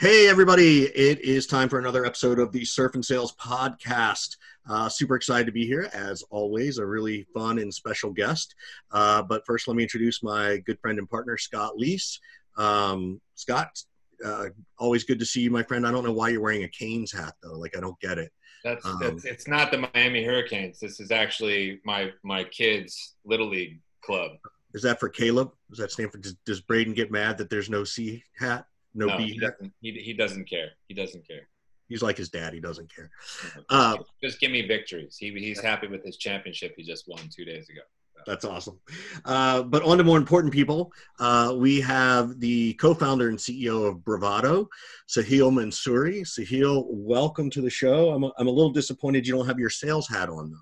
Hey, 0.00 0.28
everybody. 0.28 0.84
It 0.84 1.20
is 1.20 1.46
time 1.46 1.68
for 1.68 1.78
another 1.78 2.06
episode 2.06 2.38
of 2.38 2.52
the 2.52 2.64
Surf 2.64 2.94
and 2.94 3.04
Sales 3.04 3.34
Podcast. 3.34 4.38
Uh, 4.66 4.88
super 4.88 5.14
excited 5.14 5.44
to 5.44 5.52
be 5.52 5.66
here. 5.66 5.90
As 5.92 6.24
always, 6.30 6.78
a 6.78 6.86
really 6.86 7.26
fun 7.34 7.58
and 7.58 7.72
special 7.72 8.10
guest. 8.10 8.54
Uh, 8.90 9.20
but 9.22 9.44
first, 9.44 9.68
let 9.68 9.76
me 9.76 9.82
introduce 9.82 10.22
my 10.22 10.56
good 10.64 10.80
friend 10.80 10.98
and 10.98 11.06
partner, 11.10 11.36
Scott 11.36 11.74
Leese. 11.78 12.18
Um, 12.56 13.20
Scott, 13.34 13.78
uh, 14.24 14.46
always 14.78 15.04
good 15.04 15.18
to 15.18 15.26
see 15.26 15.42
you, 15.42 15.50
my 15.50 15.62
friend. 15.62 15.86
I 15.86 15.90
don't 15.90 16.02
know 16.02 16.12
why 16.12 16.30
you're 16.30 16.40
wearing 16.40 16.64
a 16.64 16.68
Canes 16.68 17.12
hat, 17.12 17.34
though. 17.42 17.58
Like, 17.58 17.76
I 17.76 17.80
don't 17.80 18.00
get 18.00 18.16
it. 18.16 18.32
That's, 18.64 18.86
um, 18.86 19.00
that's 19.00 19.26
it's 19.26 19.48
not 19.48 19.70
the 19.70 19.86
Miami 19.92 20.24
Hurricanes. 20.24 20.80
This 20.80 20.98
is 20.98 21.10
actually 21.10 21.78
my 21.84 22.10
my 22.22 22.44
kids' 22.44 23.16
little 23.26 23.50
league 23.50 23.78
club. 24.00 24.30
Is 24.72 24.80
that 24.80 24.98
for 24.98 25.10
Caleb? 25.10 25.52
Does 25.68 25.78
that 25.78 25.92
stand 25.92 26.10
for? 26.10 26.16
Does, 26.16 26.36
does 26.46 26.62
Braden 26.62 26.94
get 26.94 27.10
mad 27.10 27.36
that 27.36 27.50
there's 27.50 27.68
no 27.68 27.84
C 27.84 28.24
hat? 28.38 28.64
No, 28.94 29.06
no 29.06 29.18
he 29.18 29.38
doesn't. 29.38 29.72
He, 29.80 29.92
he 29.92 30.12
doesn't 30.12 30.48
care. 30.48 30.70
He 30.88 30.94
doesn't 30.94 31.26
care. 31.26 31.48
He's 31.88 32.02
like 32.02 32.16
his 32.16 32.28
dad. 32.28 32.54
He 32.54 32.60
doesn't 32.60 32.94
care. 32.94 33.10
Uh, 33.68 33.96
just 34.22 34.38
give 34.40 34.52
me 34.52 34.66
victories. 34.66 35.16
He, 35.18 35.30
he's 35.32 35.60
happy 35.60 35.88
with 35.88 36.04
his 36.04 36.16
championship 36.16 36.74
he 36.76 36.84
just 36.84 37.08
won 37.08 37.20
two 37.34 37.44
days 37.44 37.68
ago. 37.68 37.80
That's 38.26 38.44
awesome. 38.44 38.78
Uh, 39.24 39.62
but 39.62 39.82
on 39.82 39.98
to 39.98 40.04
more 40.04 40.18
important 40.18 40.52
people, 40.52 40.92
uh, 41.18 41.54
we 41.56 41.80
have 41.80 42.38
the 42.38 42.74
co-founder 42.74 43.28
and 43.28 43.38
CEO 43.38 43.88
of 43.88 44.04
Bravado, 44.04 44.68
Sahil 45.08 45.52
Mansuri. 45.52 46.20
Sahil, 46.22 46.84
welcome 46.88 47.50
to 47.50 47.60
the 47.60 47.70
show. 47.70 48.10
I'm 48.10 48.24
a, 48.24 48.32
I'm 48.38 48.46
a 48.46 48.50
little 48.50 48.70
disappointed 48.70 49.26
you 49.26 49.34
don't 49.34 49.46
have 49.46 49.58
your 49.58 49.70
sales 49.70 50.08
hat 50.08 50.28
on 50.28 50.50
though. 50.50 50.58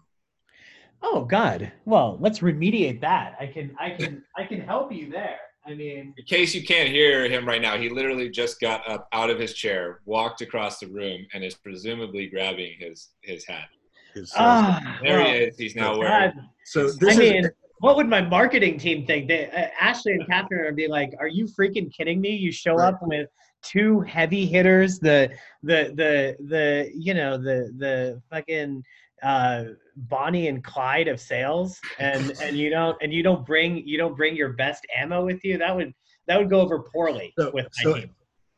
Oh 1.03 1.25
God. 1.25 1.71
Well, 1.85 2.17
let's 2.21 2.41
remediate 2.41 3.01
that. 3.03 3.37
I 3.41 3.47
can 3.47 3.75
I 3.79 3.91
can 3.91 4.25
I 4.37 4.45
can 4.45 4.61
help 4.61 4.93
you 4.93 5.11
there. 5.11 5.39
I 5.69 5.75
mean, 5.75 6.15
in 6.17 6.25
case 6.25 6.55
you 6.55 6.65
can't 6.65 6.89
hear 6.89 7.29
him 7.29 7.47
right 7.47 7.61
now, 7.61 7.77
he 7.77 7.91
literally 7.91 8.31
just 8.31 8.59
got 8.59 8.89
up 8.89 9.07
out 9.13 9.29
of 9.29 9.39
his 9.39 9.53
chair, 9.53 10.01
walked 10.07 10.41
across 10.41 10.79
the 10.79 10.87
room, 10.87 11.27
and 11.35 11.45
is 11.45 11.55
presumably 11.55 12.27
grabbing 12.27 12.77
his 12.79 13.11
his 13.21 13.47
hat. 13.47 13.69
His, 14.15 14.33
uh, 14.35 14.81
there 15.03 15.19
well, 15.19 15.31
he 15.31 15.39
is. 15.39 15.59
He's 15.59 15.77
now 15.77 15.99
wearing. 15.99 16.33
So 16.65 16.91
I 17.03 17.17
mean, 17.17 17.51
what 17.81 17.97
would 17.97 18.09
my 18.09 18.23
marketing 18.23 18.79
team 18.79 19.07
think? 19.07 19.29
They, 19.29 19.51
uh, 19.51 19.69
Ashley 19.79 20.13
and 20.13 20.27
Catherine 20.27 20.65
would 20.65 20.77
be 20.77 20.89
like, 20.89 21.13
"Are 21.21 21.29
you 21.29 21.47
freaking 21.47 21.93
kidding 21.95 22.21
me? 22.21 22.31
You 22.31 22.51
show 22.51 22.77
right. 22.77 22.89
up 22.89 23.01
with 23.03 23.29
two 23.63 24.01
heavy 24.01 24.47
hitters, 24.47 24.99
the 24.99 25.31
the 25.63 25.93
the 25.95 26.37
the 26.49 26.91
you 26.95 27.13
know 27.13 27.37
the 27.37 27.73
the 27.77 28.23
fucking." 28.31 28.83
Uh, 29.23 29.65
Bonnie 29.97 30.49
and 30.49 30.63
Clyde 30.63 31.09
of 31.09 31.21
sales, 31.21 31.79
and 31.99 32.33
and 32.41 32.57
you 32.57 32.71
don't 32.71 32.97
and 33.03 33.13
you 33.13 33.23
don't 33.23 33.45
bring 33.45 33.87
you 33.87 33.99
don't 33.99 34.17
bring 34.17 34.37
your 34.37 34.51
best 34.51 34.87
ammo 34.97 35.25
with 35.25 35.45
you. 35.45 35.59
That 35.59 35.75
would 35.75 35.95
that 36.27 36.39
would 36.39 36.51
go 36.51 36.61
over 36.61 36.81
poorly 36.81 37.33
so, 37.39 37.51
with 37.53 37.65
my 37.65 37.83
so, 37.83 37.95
team. 37.95 38.11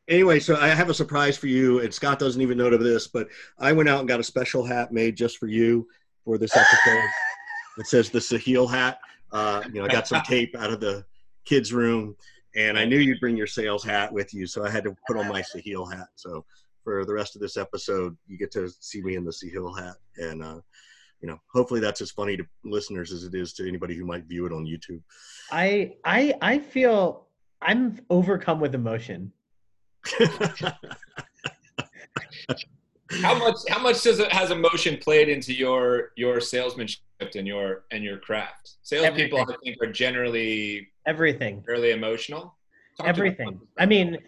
Anyway, 0.09 0.41
so 0.41 0.57
I 0.57 0.69
have 0.69 0.91
a 0.91 0.95
surprise 0.95 1.37
for 1.37 1.47
you, 1.47 1.81
and 1.81 1.95
Scott 1.95 2.19
doesn't 2.19 2.43
even 2.43 2.59
know 2.59 2.67
of 2.67 2.81
this, 2.81 3.07
but 3.07 3.29
I 3.59 3.73
went 3.73 3.89
out 3.89 4.01
and 4.01 4.09
got 4.09 4.19
a 4.19 4.25
special 4.25 4.65
hat 4.65 4.93
made 4.93 5.17
just 5.17 5.39
for 5.39 5.47
you 5.47 5.87
for 6.25 6.37
this 6.37 6.57
episode. 6.57 7.09
it 7.79 7.87
says 7.87 8.11
the 8.11 8.19
Sahil 8.19 8.69
hat. 8.69 8.99
Uh, 9.31 9.63
you 9.73 9.75
know, 9.75 9.85
I 9.85 9.89
got 9.89 10.09
some 10.09 10.23
tape 10.27 10.57
out 10.59 10.73
of 10.73 10.81
the 10.81 11.05
kids' 11.45 11.73
room, 11.73 12.17
and 12.57 12.77
I 12.77 12.85
knew 12.85 12.99
you'd 12.99 13.21
bring 13.21 13.37
your 13.37 13.47
sales 13.47 13.85
hat 13.85 14.13
with 14.13 14.35
you, 14.35 14.49
so 14.49 14.65
I 14.65 14.71
had 14.71 14.83
to 14.83 14.97
put 15.07 15.17
on 15.17 15.29
my 15.29 15.43
Sahil 15.43 15.93
hat. 15.93 16.09
So 16.17 16.45
for 16.83 17.05
the 17.05 17.13
rest 17.13 17.35
of 17.35 17.43
this 17.43 17.57
episode, 17.57 18.17
you 18.27 18.39
get 18.39 18.51
to 18.53 18.69
see 18.81 19.03
me 19.03 19.17
in 19.17 19.25
the 19.25 19.31
Sahil 19.31 19.79
hat, 19.79 19.97
and 20.17 20.43
uh, 20.43 20.61
you 21.21 21.29
know, 21.29 21.39
hopefully 21.53 21.81
that's 21.81 22.01
as 22.01 22.11
funny 22.11 22.37
to 22.37 22.45
listeners 22.65 23.13
as 23.13 23.25
it 23.25 23.35
is 23.35 23.53
to 23.55 23.69
anybody 23.69 23.95
who 23.95 24.07
might 24.07 24.25
view 24.25 24.47
it 24.47 24.53
on 24.53 24.65
YouTube. 24.65 25.03
I 25.51 25.95
I 26.05 26.35
I 26.41 26.59
feel 26.59 27.27
I'm 27.63 28.01
overcome 28.09 28.61
with 28.61 28.75
emotion. 28.75 29.33
how 33.23 33.39
much 33.39 33.57
how 33.69 33.79
much 33.83 34.03
does 34.03 34.19
it 34.19 34.33
has 34.33 34.51
emotion 34.51 34.97
played 34.97 35.29
into 35.29 35.53
your 35.53 36.13
your 36.17 36.41
salesmanship 36.41 37.01
and 37.35 37.47
your 37.47 37.85
and 37.91 38.03
your 38.03 38.19
craft? 38.19 38.77
Salespeople, 38.83 39.41
I 39.41 39.45
think, 39.63 39.77
are 39.83 39.93
generally 39.93 40.89
everything 41.07 41.63
fairly 41.67 41.91
emotional. 41.91 42.57
Talk 42.97 43.09
everything. 43.09 43.61
I 43.79 43.85
mean, 43.85 44.19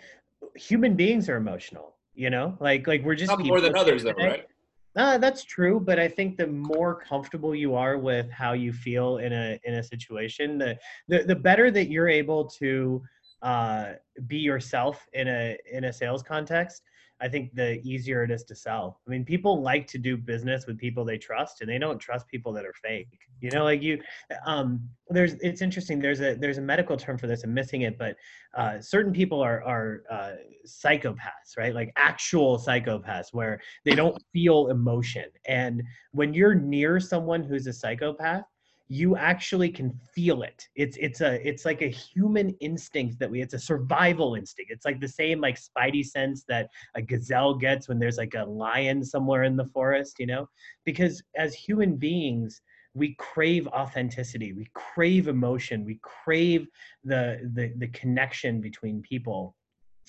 human 0.57 0.95
beings 0.95 1.29
are 1.31 1.37
emotional 1.37 1.92
you 2.15 2.31
know, 2.31 2.57
like 2.61 2.87
like 2.87 3.03
we're 3.03 3.15
just 3.15 3.31
Not 3.31 3.45
more 3.45 3.61
than 3.61 3.77
others, 3.77 4.05
though, 4.05 4.13
right? 4.13 4.47
Uh, 4.95 5.17
that's 5.17 5.45
true, 5.45 5.81
but 5.81 5.99
I 5.99 6.07
think 6.07 6.37
the 6.37 6.47
more 6.47 6.95
comfortable 6.95 7.55
you 7.55 7.75
are 7.75 7.97
with 7.97 8.31
how 8.31 8.53
you 8.53 8.73
feel 8.73 9.19
in 9.19 9.33
a 9.33 9.59
in 9.65 9.75
a 9.75 9.83
situation, 9.83 10.59
the 10.59 10.79
the, 11.09 11.23
the 11.25 11.37
better 11.37 11.71
that 11.71 11.89
you're 11.89 12.09
able 12.09 12.45
to 12.61 13.03
uh, 13.41 13.93
be 14.27 14.37
yourself 14.37 15.07
in 15.15 15.29
a 15.29 15.57
in 15.71 15.85
a 15.85 15.93
sales 15.93 16.23
context. 16.23 16.83
I 17.23 17.29
think 17.29 17.55
the 17.55 17.81
easier 17.83 18.25
it 18.25 18.31
is 18.31 18.43
to 18.45 18.55
sell. 18.55 19.01
I 19.07 19.11
mean, 19.11 19.25
people 19.25 19.63
like 19.63 19.87
to 19.89 19.99
do 19.99 20.17
business 20.17 20.67
with 20.67 20.77
people 20.77 21.05
they 21.05 21.19
trust, 21.19 21.61
and 21.61 21.71
they 21.71 21.79
don't 21.79 21.99
trust 21.99 22.27
people 22.27 22.53
that 22.55 22.67
are 22.67 22.75
fake. 22.83 23.09
You 23.41 23.51
know, 23.51 23.63
like 23.65 23.81
you, 23.81 24.01
um, 24.45 24.89
there's. 25.09 25.35
It's 25.35 25.63
interesting. 25.63 26.01
There's 26.01 26.21
a 26.21 26.35
there's 26.35 26.59
a 26.59 26.63
medical 26.63 26.97
term 26.97 27.17
for 27.17 27.29
this. 27.29 27.45
I'm 27.45 27.55
missing 27.55 27.83
it, 27.83 27.97
but 27.97 28.17
uh, 28.57 28.81
certain 28.81 29.13
people 29.13 29.41
are 29.41 29.63
are 29.63 30.03
uh, 30.11 30.33
psychopaths, 30.67 31.57
right? 31.57 31.75
Like 31.75 31.93
actual 31.97 32.59
psychopaths, 32.59 33.29
where 33.33 33.61
they 33.85 33.95
don't 33.95 34.21
feel 34.33 34.69
emotion. 34.69 35.27
And 35.47 35.83
when 36.11 36.35
you're 36.35 36.55
near 36.55 36.99
someone 36.99 37.45
who's 37.45 37.67
a 37.69 37.73
psychopath, 37.73 38.45
you 38.93 39.17
actually 39.17 39.71
can 39.71 39.91
feel 40.15 40.43
it. 40.43 40.69
It's 40.77 40.99
it's 40.99 41.23
a 41.23 41.41
it's 41.49 41.65
like 41.65 41.81
a 41.81 41.89
human 41.89 42.51
instinct 42.61 43.19
that 43.21 43.31
we 43.31 43.41
it's 43.41 43.55
a 43.55 43.59
survival 43.59 44.35
instinct. 44.35 44.71
It's 44.71 44.85
like 44.85 45.01
the 45.01 45.09
same 45.09 45.41
like 45.41 45.59
spidey 45.59 46.05
sense 46.05 46.45
that 46.49 46.69
a 46.95 47.01
gazelle 47.01 47.55
gets 47.55 47.89
when 47.89 47.99
there's 47.99 48.19
like 48.19 48.35
a 48.35 48.45
lion 48.45 49.03
somewhere 49.03 49.45
in 49.45 49.57
the 49.57 49.65
forest 49.65 50.17
you 50.19 50.27
know? 50.27 50.47
Because 50.85 51.23
as 51.39 51.55
human 51.55 51.97
beings 51.97 52.61
we 52.93 53.15
crave 53.15 53.67
authenticity 53.69 54.53
we 54.53 54.69
crave 54.75 55.27
emotion 55.27 55.87
we 55.87 55.99
crave 56.03 56.69
the 57.03 57.51
the, 57.55 57.73
the 57.79 57.89
connection 57.89 58.61
between 58.61 59.01
people. 59.01 59.57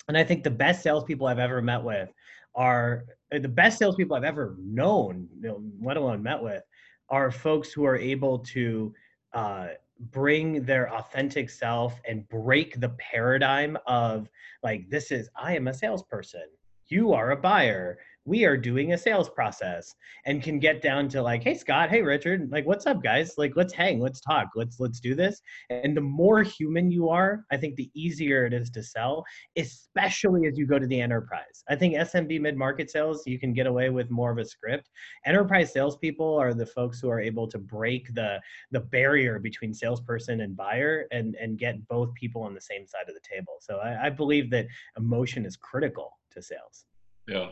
And 0.08 0.18
i 0.18 0.24
think 0.24 0.44
the 0.44 0.50
best 0.50 0.82
salespeople 0.82 1.26
i've 1.26 1.38
ever 1.38 1.62
met 1.62 1.82
with 1.82 2.10
are 2.54 3.04
the 3.30 3.48
best 3.48 3.78
salespeople 3.78 4.14
i've 4.14 4.24
ever 4.24 4.56
known 4.60 5.26
you 5.40 5.48
know, 5.48 5.62
let 5.82 5.96
alone 5.96 6.22
met 6.22 6.42
with 6.42 6.62
are 7.08 7.30
folks 7.30 7.72
who 7.72 7.84
are 7.84 7.96
able 7.96 8.38
to 8.38 8.94
uh, 9.32 9.68
bring 10.10 10.64
their 10.64 10.92
authentic 10.92 11.48
self 11.48 12.00
and 12.08 12.28
break 12.28 12.80
the 12.80 12.88
paradigm 12.90 13.78
of 13.86 14.28
like 14.62 14.88
this 14.90 15.10
is 15.10 15.28
i 15.36 15.54
am 15.54 15.68
a 15.68 15.74
salesperson. 15.74 16.48
You 16.88 17.12
are 17.12 17.30
a 17.30 17.36
buyer 17.36 17.98
we 18.26 18.44
are 18.44 18.56
doing 18.56 18.92
a 18.92 18.98
sales 18.98 19.28
process 19.28 19.94
and 20.24 20.42
can 20.42 20.58
get 20.58 20.80
down 20.80 21.08
to 21.08 21.20
like 21.20 21.42
hey 21.42 21.54
scott 21.54 21.90
hey 21.90 22.02
richard 22.02 22.50
like 22.50 22.66
what's 22.66 22.86
up 22.86 23.02
guys? 23.02 23.34
Like 23.36 23.52
let's 23.56 23.72
hang 23.72 24.00
let's 24.00 24.20
talk 24.20 24.48
let's 24.54 24.80
let's 24.80 25.00
do 25.00 25.14
this. 25.14 25.40
And 25.70 25.96
the 25.96 26.00
more 26.00 26.42
human 26.42 26.90
you 26.90 27.08
are 27.08 27.44
i 27.50 27.56
think 27.56 27.76
the 27.76 27.90
easier 27.94 28.46
it 28.46 28.52
is 28.52 28.70
to 28.70 28.82
sell 28.82 29.24
especially 29.56 30.46
as 30.46 30.58
you 30.58 30.66
go 30.66 30.78
to 30.78 30.86
the 30.86 31.00
enterprise. 31.00 31.62
I 31.68 31.76
think 31.76 31.94
smb 31.94 32.40
mid-market 32.40 32.90
sales 32.90 33.22
you 33.26 33.38
can 33.38 33.52
get 33.52 33.66
away 33.66 33.90
with 33.90 34.10
more 34.10 34.32
of 34.32 34.38
a 34.38 34.44
script. 34.44 34.90
Enterprise 35.26 35.72
salespeople 35.72 36.36
are 36.36 36.54
the 36.54 36.66
folks 36.66 37.00
who 37.00 37.10
are 37.10 37.20
able 37.20 37.46
to 37.48 37.58
break 37.58 38.14
the 38.14 38.40
the 38.70 38.80
barrier 38.80 39.38
between 39.38 39.74
salesperson 39.74 40.40
and 40.40 40.56
buyer 40.56 41.06
and 41.10 41.34
and 41.36 41.58
get 41.58 41.86
both 41.88 42.14
people 42.14 42.42
on 42.42 42.54
the 42.54 42.60
same 42.60 42.86
side 42.86 43.08
of 43.08 43.14
the 43.14 43.28
table. 43.28 43.54
So 43.60 43.78
i, 43.78 44.06
I 44.06 44.10
believe 44.10 44.50
that 44.50 44.66
emotion 44.96 45.44
is 45.44 45.56
critical 45.56 46.18
to 46.32 46.42
sales. 46.42 46.86
Yeah 47.28 47.50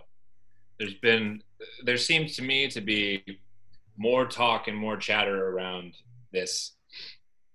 there's 0.78 0.94
been 0.94 1.43
there 1.84 1.97
seems 1.97 2.37
to 2.37 2.43
me 2.43 2.69
to 2.69 2.81
be 2.81 3.22
more 3.97 4.27
talk 4.27 4.69
and 4.69 4.77
more 4.77 4.97
chatter 4.97 5.50
around 5.50 5.94
this 6.33 6.72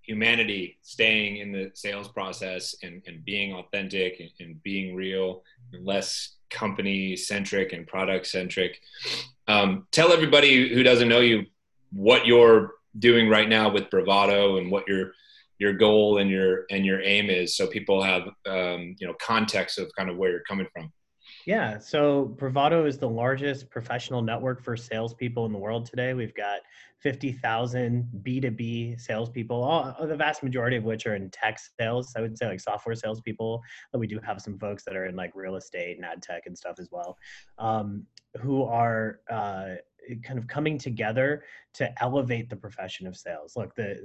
humanity 0.02 0.78
staying 0.80 1.36
in 1.36 1.52
the 1.52 1.70
sales 1.74 2.08
process 2.08 2.74
and, 2.82 3.02
and 3.06 3.24
being 3.24 3.52
authentic 3.52 4.20
and, 4.20 4.30
and 4.40 4.62
being 4.62 4.94
real 4.94 5.42
and 5.72 5.84
less 5.84 6.36
company 6.48 7.14
centric 7.14 7.74
and 7.74 7.86
product 7.86 8.26
centric 8.26 8.80
um, 9.48 9.86
tell 9.92 10.12
everybody 10.12 10.72
who 10.72 10.82
doesn't 10.82 11.08
know 11.08 11.20
you 11.20 11.44
what 11.92 12.26
you're 12.26 12.72
doing 12.98 13.28
right 13.28 13.48
now 13.48 13.70
with 13.70 13.90
bravado 13.90 14.56
and 14.56 14.70
what 14.70 14.88
your 14.88 15.12
your 15.58 15.74
goal 15.74 16.18
and 16.18 16.30
your 16.30 16.64
and 16.70 16.86
your 16.86 17.02
aim 17.02 17.28
is 17.28 17.56
so 17.56 17.66
people 17.66 18.02
have 18.02 18.22
um, 18.46 18.96
you 18.98 19.06
know 19.06 19.14
context 19.20 19.78
of 19.78 19.90
kind 19.96 20.08
of 20.08 20.16
where 20.16 20.30
you're 20.30 20.42
coming 20.48 20.66
from 20.72 20.90
yeah, 21.48 21.78
so 21.78 22.26
Bravado 22.26 22.84
is 22.84 22.98
the 22.98 23.08
largest 23.08 23.70
professional 23.70 24.20
network 24.20 24.62
for 24.62 24.76
salespeople 24.76 25.46
in 25.46 25.52
the 25.52 25.58
world 25.58 25.86
today. 25.86 26.12
We've 26.12 26.34
got 26.34 26.60
50,000 26.98 28.06
B2B 28.22 29.00
salespeople, 29.00 29.64
all, 29.64 29.96
the 30.06 30.14
vast 30.14 30.42
majority 30.42 30.76
of 30.76 30.84
which 30.84 31.06
are 31.06 31.14
in 31.14 31.30
tech 31.30 31.58
sales. 31.80 32.12
I 32.14 32.20
would 32.20 32.36
say 32.36 32.48
like 32.48 32.60
software 32.60 32.94
salespeople, 32.94 33.62
but 33.92 33.98
we 33.98 34.06
do 34.06 34.20
have 34.22 34.42
some 34.42 34.58
folks 34.58 34.84
that 34.84 34.94
are 34.94 35.06
in 35.06 35.16
like 35.16 35.34
real 35.34 35.56
estate 35.56 35.96
and 35.96 36.04
ad 36.04 36.20
tech 36.20 36.42
and 36.44 36.58
stuff 36.58 36.78
as 36.78 36.90
well, 36.90 37.16
um, 37.58 38.04
who 38.42 38.64
are 38.64 39.20
uh, 39.30 39.76
kind 40.22 40.38
of 40.38 40.46
coming 40.48 40.76
together 40.76 41.44
to 41.72 42.02
elevate 42.02 42.50
the 42.50 42.56
profession 42.56 43.06
of 43.06 43.16
sales. 43.16 43.54
Look, 43.56 43.74
the 43.74 43.96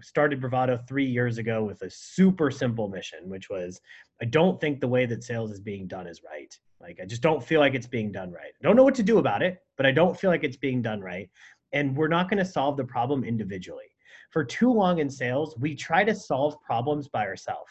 started 0.00 0.40
Bravado 0.40 0.76
three 0.76 1.06
years 1.06 1.38
ago 1.38 1.64
with 1.64 1.82
a 1.82 1.90
super 1.90 2.52
simple 2.52 2.88
mission, 2.88 3.28
which 3.28 3.50
was 3.50 3.80
I 4.22 4.26
don't 4.26 4.60
think 4.60 4.80
the 4.80 4.88
way 4.88 5.06
that 5.06 5.24
sales 5.24 5.50
is 5.50 5.60
being 5.60 5.88
done 5.88 6.06
is 6.06 6.22
right. 6.22 6.56
Like 6.84 7.00
I 7.02 7.06
just 7.06 7.22
don't 7.22 7.42
feel 7.42 7.60
like 7.60 7.74
it's 7.74 7.86
being 7.86 8.12
done 8.12 8.30
right. 8.30 8.52
I 8.60 8.62
don't 8.62 8.76
know 8.76 8.84
what 8.84 8.94
to 8.96 9.02
do 9.02 9.18
about 9.18 9.42
it, 9.42 9.58
but 9.78 9.86
I 9.86 9.90
don't 9.90 10.18
feel 10.18 10.30
like 10.30 10.44
it's 10.44 10.58
being 10.58 10.82
done 10.82 11.00
right. 11.00 11.30
And 11.72 11.96
we're 11.96 12.08
not 12.08 12.28
going 12.28 12.38
to 12.38 12.44
solve 12.44 12.76
the 12.76 12.84
problem 12.84 13.24
individually. 13.24 13.90
For 14.30 14.44
too 14.44 14.70
long 14.70 14.98
in 14.98 15.08
sales, 15.08 15.56
we 15.58 15.74
try 15.74 16.04
to 16.04 16.14
solve 16.14 16.60
problems 16.60 17.08
by 17.08 17.24
ourselves. 17.24 17.70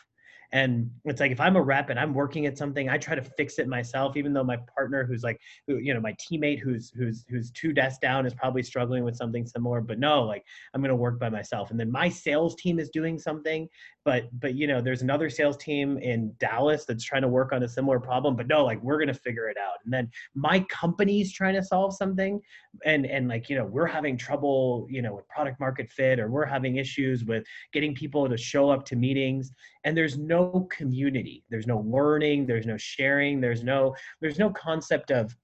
And 0.51 0.91
it's 1.05 1.19
like 1.19 1.31
if 1.31 1.39
I'm 1.39 1.55
a 1.55 1.61
rep 1.61 1.89
and 1.89 1.99
I'm 1.99 2.13
working 2.13 2.45
at 2.45 2.59
something, 2.59 2.87
I 2.87 2.97
try 2.99 3.15
to 3.15 3.23
fix 3.23 3.57
it 3.57 3.67
myself, 3.67 4.15
even 4.15 4.33
though 4.33 4.43
my 4.43 4.57
partner, 4.75 5.03
who's 5.03 5.23
like, 5.23 5.39
you 5.67 5.93
know, 5.95 5.99
my 5.99 6.13
teammate 6.13 6.59
who's 6.59 6.91
who's 6.91 7.25
who's 7.27 7.49
two 7.51 7.73
desks 7.73 7.97
down 7.99 8.27
is 8.27 8.35
probably 8.35 8.61
struggling 8.61 9.03
with 9.03 9.15
something 9.15 9.47
similar. 9.47 9.81
But 9.81 9.97
no, 9.97 10.23
like 10.23 10.43
I'm 10.73 10.81
gonna 10.81 10.95
work 10.95 11.19
by 11.19 11.29
myself. 11.29 11.71
And 11.71 11.79
then 11.79 11.91
my 11.91 12.07
sales 12.07 12.55
team 12.55 12.79
is 12.79 12.91
doing 12.91 13.17
something, 13.17 13.67
but 14.05 14.27
but 14.39 14.55
you 14.55 14.67
know, 14.67 14.81
there's 14.81 15.01
another 15.01 15.29
sales 15.29 15.57
team 15.57 15.97
in 15.97 16.33
Dallas 16.39 16.85
that's 16.85 17.03
trying 17.03 17.21
to 17.21 17.27
work 17.27 17.53
on 17.53 17.63
a 17.63 17.67
similar 17.67 17.99
problem. 17.99 18.35
But 18.35 18.47
no, 18.47 18.63
like 18.63 18.81
we're 18.83 18.99
gonna 18.99 19.13
figure 19.13 19.49
it 19.49 19.57
out. 19.57 19.77
And 19.85 19.93
then 19.93 20.09
my 20.35 20.59
company's 20.69 21.31
trying 21.31 21.55
to 21.55 21.63
solve 21.63 21.95
something, 21.95 22.41
and 22.85 23.05
and 23.05 23.27
like 23.27 23.49
you 23.49 23.57
know, 23.57 23.65
we're 23.65 23.87
having 23.87 24.17
trouble, 24.17 24.87
you 24.89 25.01
know, 25.01 25.15
with 25.15 25.27
product 25.27 25.59
market 25.59 25.91
fit, 25.91 26.19
or 26.19 26.29
we're 26.29 26.45
having 26.45 26.77
issues 26.77 27.23
with 27.23 27.43
getting 27.71 27.95
people 27.95 28.27
to 28.27 28.37
show 28.37 28.69
up 28.69 28.85
to 28.85 28.95
meetings 28.95 29.51
and 29.83 29.95
there's 29.95 30.17
no 30.17 30.67
community 30.71 31.43
there's 31.49 31.67
no 31.67 31.79
learning 31.79 32.45
there's 32.45 32.65
no 32.65 32.77
sharing 32.77 33.41
there's 33.41 33.63
no 33.63 33.95
there's 34.21 34.39
no 34.39 34.49
concept 34.51 35.11
of 35.11 35.35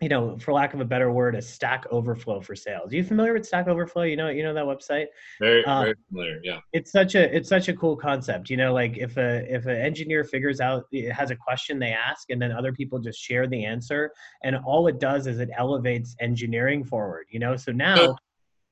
you 0.00 0.08
know 0.08 0.36
for 0.38 0.52
lack 0.52 0.74
of 0.74 0.80
a 0.80 0.84
better 0.84 1.12
word 1.12 1.34
a 1.34 1.42
stack 1.42 1.86
overflow 1.90 2.40
for 2.40 2.56
sales. 2.56 2.92
Are 2.92 2.96
you 2.96 3.04
familiar 3.04 3.32
with 3.32 3.46
stack 3.46 3.68
overflow? 3.68 4.02
You 4.02 4.16
know 4.16 4.28
you 4.28 4.42
know 4.42 4.54
that 4.54 4.64
website? 4.64 5.06
Very 5.40 5.64
um, 5.64 5.84
very 5.84 5.94
familiar 6.08 6.40
yeah. 6.42 6.60
it's 6.72 6.90
such 6.90 7.14
a 7.14 7.34
it's 7.34 7.48
such 7.48 7.68
a 7.68 7.74
cool 7.74 7.96
concept 7.96 8.50
you 8.50 8.56
know 8.56 8.72
like 8.72 8.96
if 8.98 9.16
a 9.16 9.44
if 9.52 9.66
an 9.66 9.76
engineer 9.76 10.24
figures 10.24 10.60
out 10.60 10.84
it 10.92 11.12
has 11.12 11.30
a 11.30 11.36
question 11.36 11.78
they 11.78 11.92
ask 11.92 12.30
and 12.30 12.40
then 12.40 12.50
other 12.52 12.72
people 12.72 12.98
just 12.98 13.20
share 13.20 13.46
the 13.46 13.64
answer 13.64 14.10
and 14.42 14.56
all 14.64 14.86
it 14.88 14.98
does 14.98 15.26
is 15.26 15.38
it 15.38 15.50
elevates 15.56 16.16
engineering 16.20 16.84
forward 16.84 17.26
you 17.30 17.38
know? 17.38 17.56
So 17.56 17.72
now 17.72 18.16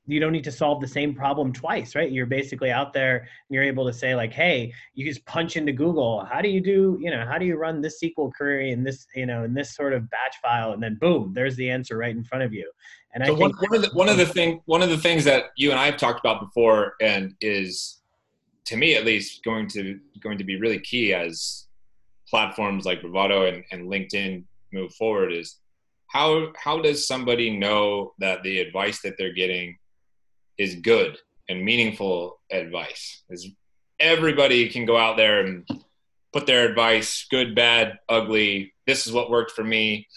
you 0.05 0.19
don't 0.19 0.33
need 0.33 0.43
to 0.43 0.51
solve 0.51 0.81
the 0.81 0.87
same 0.87 1.15
problem 1.15 1.53
twice, 1.53 1.95
right? 1.95 2.11
You're 2.11 2.25
basically 2.25 2.71
out 2.71 2.91
there 2.91 3.19
and 3.19 3.27
you're 3.49 3.63
able 3.63 3.85
to 3.85 3.93
say 3.93 4.15
like, 4.15 4.33
hey, 4.33 4.73
you 4.93 5.05
just 5.05 5.25
punch 5.25 5.55
into 5.55 5.71
Google, 5.71 6.25
how 6.25 6.41
do 6.41 6.49
you 6.49 6.59
do, 6.59 6.97
you 7.01 7.09
know, 7.09 7.25
how 7.25 7.37
do 7.37 7.45
you 7.45 7.55
run 7.55 7.81
this 7.81 8.01
SQL 8.03 8.31
query 8.33 8.71
in 8.71 8.83
this, 8.83 9.07
you 9.15 9.25
know, 9.25 9.43
in 9.45 9.53
this 9.53 9.75
sort 9.75 9.93
of 9.93 10.09
batch 10.09 10.35
file, 10.41 10.73
and 10.73 10.83
then 10.83 10.95
boom, 10.95 11.31
there's 11.33 11.55
the 11.55 11.69
answer 11.69 11.97
right 11.97 12.15
in 12.15 12.23
front 12.23 12.43
of 12.43 12.53
you. 12.53 12.69
And 13.13 13.25
so 13.25 13.33
I 13.33 13.37
think 13.37 13.61
one, 13.61 13.69
one 13.69 13.75
of 13.75 13.81
the 13.81 13.97
one 13.97 14.09
of 14.09 14.17
the 14.17 14.25
thing 14.25 14.61
one 14.65 14.81
of 14.81 14.89
the 14.89 14.97
things 14.97 15.23
that 15.25 15.45
you 15.55 15.71
and 15.71 15.79
I 15.79 15.85
have 15.85 15.97
talked 15.97 16.19
about 16.19 16.41
before, 16.41 16.95
and 16.99 17.35
is 17.39 18.01
to 18.65 18.75
me 18.75 18.95
at 18.95 19.05
least 19.05 19.43
going 19.43 19.67
to 19.69 19.99
going 20.19 20.37
to 20.37 20.43
be 20.43 20.59
really 20.59 20.79
key 20.79 21.13
as 21.13 21.67
platforms 22.27 22.85
like 22.85 23.01
Bravado 23.01 23.45
and, 23.45 23.63
and 23.71 23.87
LinkedIn 23.87 24.43
move 24.71 24.93
forward 24.95 25.31
is 25.31 25.59
how 26.07 26.51
how 26.55 26.81
does 26.81 27.07
somebody 27.07 27.55
know 27.55 28.13
that 28.19 28.41
the 28.43 28.59
advice 28.59 29.01
that 29.01 29.13
they're 29.17 29.33
getting 29.33 29.77
is 30.63 30.75
good 30.75 31.17
and 31.49 31.63
meaningful 31.63 32.39
advice. 32.51 33.23
Is 33.29 33.49
everybody 33.99 34.69
can 34.69 34.85
go 34.85 34.97
out 34.97 35.17
there 35.17 35.45
and 35.45 35.67
put 36.31 36.47
their 36.47 36.67
advice, 36.67 37.27
good, 37.29 37.53
bad, 37.53 37.99
ugly. 38.09 38.73
This 38.87 39.05
is 39.05 39.13
what 39.13 39.29
worked 39.29 39.51
for 39.51 39.63
me. 39.63 40.07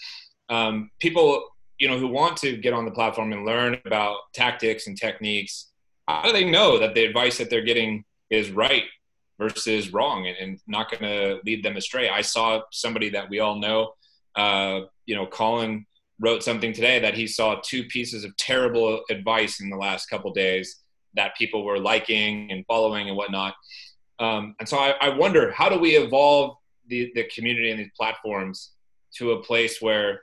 Um, 0.49 0.89
people, 0.99 1.45
you 1.77 1.87
know, 1.87 1.99
who 1.99 2.07
want 2.07 2.37
to 2.37 2.57
get 2.57 2.73
on 2.73 2.85
the 2.85 2.91
platform 2.91 3.31
and 3.33 3.45
learn 3.45 3.77
about 3.85 4.17
tactics 4.33 4.87
and 4.87 4.97
techniques, 4.97 5.71
how 6.07 6.23
do 6.23 6.33
they 6.33 6.49
know 6.49 6.79
that 6.79 6.95
the 6.95 7.05
advice 7.05 7.37
that 7.37 7.49
they're 7.49 7.61
getting 7.61 8.03
is 8.29 8.49
right 8.49 8.83
versus 9.39 9.93
wrong 9.93 10.25
and, 10.27 10.37
and 10.37 10.59
not 10.65 10.89
going 10.89 11.03
to 11.03 11.39
lead 11.45 11.63
them 11.63 11.77
astray? 11.77 12.09
I 12.09 12.21
saw 12.21 12.61
somebody 12.71 13.09
that 13.09 13.29
we 13.29 13.39
all 13.39 13.59
know, 13.59 13.93
uh, 14.35 14.81
you 15.05 15.15
know, 15.15 15.27
Colin 15.27 15.85
wrote 16.19 16.43
something 16.43 16.73
today 16.73 16.99
that 16.99 17.13
he 17.13 17.27
saw 17.27 17.59
two 17.63 17.83
pieces 17.85 18.23
of 18.23 18.35
terrible 18.37 19.03
advice 19.09 19.59
in 19.59 19.69
the 19.69 19.77
last 19.77 20.09
couple 20.09 20.31
days 20.33 20.81
that 21.15 21.35
people 21.35 21.63
were 21.63 21.79
liking 21.79 22.51
and 22.51 22.65
following 22.67 23.07
and 23.07 23.17
whatnot. 23.17 23.55
Um, 24.19 24.55
and 24.59 24.67
so 24.67 24.77
I, 24.77 24.95
I, 24.99 25.09
wonder 25.09 25.51
how 25.51 25.69
do 25.69 25.77
we 25.77 25.91
evolve 25.95 26.57
the, 26.87 27.11
the 27.13 27.25
community 27.25 27.69
and 27.69 27.79
these 27.79 27.91
platforms 27.95 28.71
to 29.17 29.33
a 29.33 29.43
place 29.43 29.79
where 29.79 30.21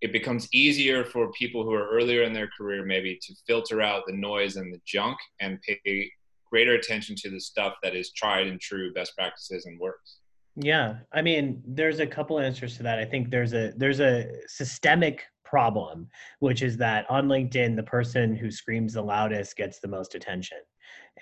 it 0.00 0.10
becomes 0.10 0.48
easier 0.54 1.04
for 1.04 1.30
people 1.32 1.62
who 1.62 1.74
are 1.74 1.88
earlier 1.90 2.22
in 2.22 2.32
their 2.32 2.48
career 2.56 2.82
maybe 2.84 3.18
to 3.20 3.34
filter 3.46 3.82
out 3.82 4.04
the 4.06 4.14
noise 4.14 4.56
and 4.56 4.72
the 4.72 4.80
junk 4.86 5.18
and 5.40 5.60
pay 5.60 6.10
greater 6.50 6.74
attention 6.74 7.14
to 7.16 7.28
the 7.28 7.40
stuff 7.40 7.74
that 7.82 7.94
is 7.94 8.10
tried 8.12 8.46
and 8.46 8.58
true 8.58 8.90
best 8.94 9.14
practices 9.14 9.66
and 9.66 9.78
works 9.78 10.19
yeah, 10.62 10.96
I 11.12 11.22
mean, 11.22 11.62
there's 11.66 12.00
a 12.00 12.06
couple 12.06 12.38
answers 12.38 12.76
to 12.76 12.82
that. 12.82 12.98
I 12.98 13.04
think 13.04 13.30
there's 13.30 13.54
a 13.54 13.72
there's 13.76 14.00
a 14.00 14.26
systemic 14.46 15.24
problem, 15.44 16.08
which 16.38 16.62
is 16.62 16.76
that 16.76 17.10
on 17.10 17.26
LinkedIn, 17.26 17.76
the 17.76 17.82
person 17.82 18.34
who 18.34 18.50
screams 18.50 18.92
the 18.92 19.02
loudest 19.02 19.56
gets 19.56 19.80
the 19.80 19.88
most 19.88 20.14
attention. 20.14 20.58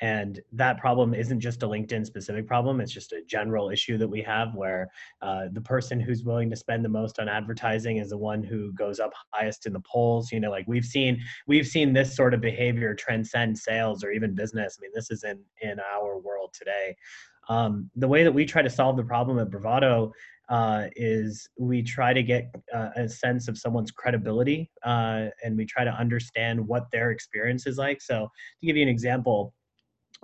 And 0.01 0.41
that 0.53 0.79
problem 0.79 1.15
isn't 1.15 1.41
just 1.41 1.63
a 1.63 1.67
LinkedIn 1.67 2.07
specific 2.07 2.47
problem, 2.47 2.81
it's 2.81 2.93
just 2.93 3.13
a 3.13 3.23
general 3.27 3.71
issue 3.71 3.99
that 3.99 4.07
we 4.07 4.23
have 4.23 4.55
where 4.55 4.89
uh, 5.23 5.47
the 5.53 5.61
person 5.61 5.99
who's 5.99 6.25
willing 6.25 6.51
to 6.51 6.57
spend 6.57 6.85
the 6.85 6.89
most 6.91 7.19
on 7.19 7.29
advertising 7.29 7.97
is 7.97 8.11
the 8.11 8.19
one 8.19 8.43
who 8.45 8.73
goes 8.75 9.01
up 9.01 9.13
highest 9.33 9.67
in 9.67 9.73
the 9.73 9.81
polls. 9.81 10.31
You 10.31 10.41
know, 10.41 10.51
like 10.51 10.67
we've 10.69 10.85
seen 10.85 11.21
we've 11.47 11.67
seen 11.67 11.93
this 11.93 12.15
sort 12.15 12.35
of 12.35 12.41
behavior 12.41 12.95
transcend 12.95 13.59
sales 13.59 14.05
or 14.05 14.11
even 14.11 14.35
business. 14.35 14.79
I 14.79 14.83
mean, 14.83 14.93
this 14.95 15.11
is 15.11 15.25
in 15.25 15.41
in 15.63 15.79
our 15.81 16.19
world 16.19 16.55
today. 16.57 16.95
Um, 17.49 17.91
the 17.97 18.09
way 18.09 18.25
that 18.25 18.33
we 18.33 18.45
try 18.45 18.63
to 18.63 18.71
solve 18.71 18.97
the 18.97 19.05
problem 19.05 19.39
at 19.39 19.51
Bravado 19.51 20.13
uh, 20.49 20.87
is 20.97 21.49
we 21.59 21.83
try 21.83 22.13
to 22.13 22.23
get 22.23 22.55
uh, 22.75 22.91
a 22.97 23.09
sense 23.09 23.49
of 23.49 23.59
someone's 23.59 23.91
credibility 23.91 24.71
uh, 24.85 25.27
and 25.45 25.57
we 25.57 25.67
try 25.67 25.85
to 25.85 25.91
understand 25.91 26.67
what 26.67 26.87
their 26.91 27.11
experience 27.11 27.67
is 27.67 27.77
like. 27.77 28.01
So, 28.01 28.29
to 28.61 28.67
give 28.67 28.77
you 28.77 28.83
an 28.83 28.89
example, 28.89 29.55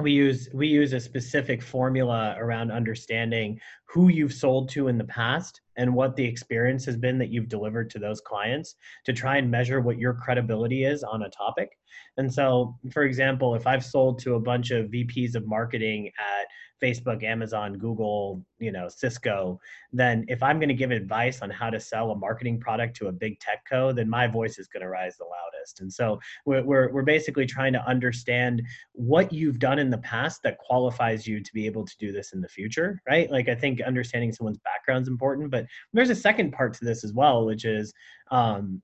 we 0.00 0.12
use 0.12 0.48
we 0.52 0.66
use 0.66 0.92
a 0.92 1.00
specific 1.00 1.62
formula 1.62 2.34
around 2.38 2.72
understanding 2.72 3.60
who 3.94 4.08
you've 4.08 4.32
sold 4.32 4.68
to 4.68 4.88
in 4.88 4.98
the 4.98 5.04
past 5.04 5.60
and 5.76 5.94
what 5.94 6.16
the 6.16 6.24
experience 6.24 6.84
has 6.84 6.96
been 6.96 7.16
that 7.16 7.30
you've 7.30 7.48
delivered 7.48 7.88
to 7.88 8.00
those 8.00 8.20
clients 8.20 8.74
to 9.04 9.12
try 9.12 9.36
and 9.36 9.48
measure 9.48 9.80
what 9.80 9.98
your 9.98 10.14
credibility 10.14 10.84
is 10.84 11.04
on 11.04 11.22
a 11.22 11.30
topic. 11.30 11.78
And 12.16 12.32
so, 12.32 12.76
for 12.92 13.04
example, 13.04 13.54
if 13.54 13.68
I've 13.68 13.84
sold 13.84 14.18
to 14.20 14.34
a 14.34 14.40
bunch 14.40 14.72
of 14.72 14.86
VPs 14.86 15.36
of 15.36 15.46
marketing 15.46 16.10
at 16.18 16.48
Facebook, 16.82 17.22
Amazon, 17.22 17.74
Google, 17.74 18.44
you 18.58 18.72
know, 18.72 18.88
Cisco, 18.88 19.58
then 19.92 20.24
if 20.28 20.42
I'm 20.42 20.58
going 20.58 20.68
to 20.68 20.74
give 20.74 20.90
advice 20.90 21.40
on 21.40 21.50
how 21.50 21.70
to 21.70 21.80
sell 21.80 22.10
a 22.10 22.16
marketing 22.16 22.60
product 22.60 22.96
to 22.96 23.06
a 23.06 23.12
big 23.12 23.38
tech 23.40 23.64
co, 23.68 23.92
then 23.92 24.08
my 24.08 24.26
voice 24.26 24.58
is 24.58 24.68
going 24.68 24.82
to 24.82 24.88
rise 24.88 25.16
the 25.16 25.24
loudest. 25.24 25.80
And 25.80 25.92
so 25.92 26.18
we're, 26.44 26.62
we're, 26.62 26.92
we're 26.92 27.02
basically 27.02 27.46
trying 27.46 27.72
to 27.72 27.86
understand 27.86 28.62
what 28.92 29.32
you've 29.32 29.58
done 29.58 29.78
in 29.78 29.90
the 29.90 29.98
past 29.98 30.42
that 30.42 30.58
qualifies 30.58 31.26
you 31.26 31.42
to 31.42 31.52
be 31.54 31.66
able 31.66 31.84
to 31.84 31.94
do 31.98 32.12
this 32.12 32.32
in 32.32 32.40
the 32.40 32.48
future, 32.48 33.00
right? 33.08 33.30
Like 33.30 33.48
I 33.48 33.54
think 33.54 33.80
understanding 33.84 34.32
someone's 34.32 34.58
background 34.58 35.02
is 35.02 35.08
important, 35.08 35.50
but 35.50 35.66
there's 35.92 36.10
a 36.10 36.14
second 36.14 36.52
part 36.52 36.74
to 36.74 36.84
this 36.84 37.04
as 37.04 37.12
well, 37.12 37.46
which 37.46 37.64
is 37.64 37.92
um, 38.30 38.82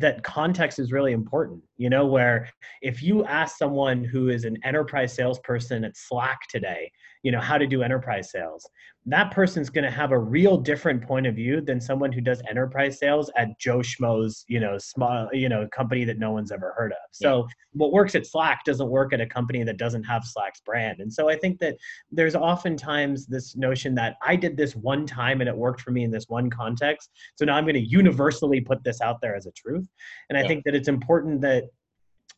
that 0.00 0.22
context 0.22 0.78
is 0.78 0.92
really 0.92 1.12
important 1.12 1.62
you 1.76 1.88
know 1.88 2.06
where 2.06 2.48
if 2.82 3.02
you 3.02 3.24
ask 3.24 3.56
someone 3.56 4.04
who 4.04 4.28
is 4.28 4.44
an 4.44 4.56
enterprise 4.64 5.12
salesperson 5.12 5.84
at 5.84 5.96
slack 5.96 6.40
today 6.48 6.90
you 7.22 7.32
know 7.32 7.40
how 7.40 7.58
to 7.58 7.66
do 7.66 7.82
enterprise 7.82 8.30
sales 8.30 8.68
that 9.08 9.30
person's 9.30 9.70
going 9.70 9.84
to 9.84 9.90
have 9.90 10.10
a 10.10 10.18
real 10.18 10.56
different 10.56 11.00
point 11.00 11.26
of 11.26 11.34
view 11.36 11.60
than 11.60 11.80
someone 11.80 12.10
who 12.10 12.20
does 12.20 12.42
enterprise 12.48 12.98
sales 12.98 13.30
at 13.36 13.58
joe 13.58 13.78
schmo's 13.78 14.44
you 14.48 14.60
know 14.60 14.76
small 14.78 15.28
you 15.32 15.48
know 15.48 15.66
company 15.74 16.04
that 16.04 16.18
no 16.18 16.30
one's 16.30 16.52
ever 16.52 16.74
heard 16.76 16.92
of 16.92 16.98
so 17.12 17.38
yeah. 17.38 17.52
what 17.72 17.92
works 17.92 18.14
at 18.14 18.26
slack 18.26 18.64
doesn't 18.64 18.88
work 18.88 19.12
at 19.12 19.20
a 19.20 19.26
company 19.26 19.62
that 19.62 19.78
doesn't 19.78 20.04
have 20.04 20.24
slack's 20.24 20.60
brand 20.60 21.00
and 21.00 21.12
so 21.12 21.28
i 21.28 21.36
think 21.36 21.58
that 21.58 21.76
there's 22.10 22.34
oftentimes 22.34 23.26
this 23.26 23.56
notion 23.56 23.94
that 23.94 24.16
i 24.22 24.34
did 24.34 24.56
this 24.56 24.74
one 24.74 25.06
time 25.06 25.40
and 25.40 25.48
it 25.48 25.56
worked 25.56 25.80
for 25.80 25.90
me 25.90 26.04
in 26.04 26.10
this 26.10 26.26
one 26.28 26.50
context 26.50 27.10
so 27.36 27.44
now 27.44 27.56
i'm 27.56 27.64
going 27.64 27.74
to 27.74 27.80
universally 27.80 28.60
put 28.60 28.82
this 28.84 29.00
out 29.00 29.20
there 29.20 29.36
as 29.36 29.46
a 29.46 29.52
truth 29.52 29.88
and 30.28 30.38
i 30.38 30.42
yeah. 30.42 30.48
think 30.48 30.64
that 30.64 30.74
it's 30.74 30.88
important 30.88 31.40
that 31.40 31.64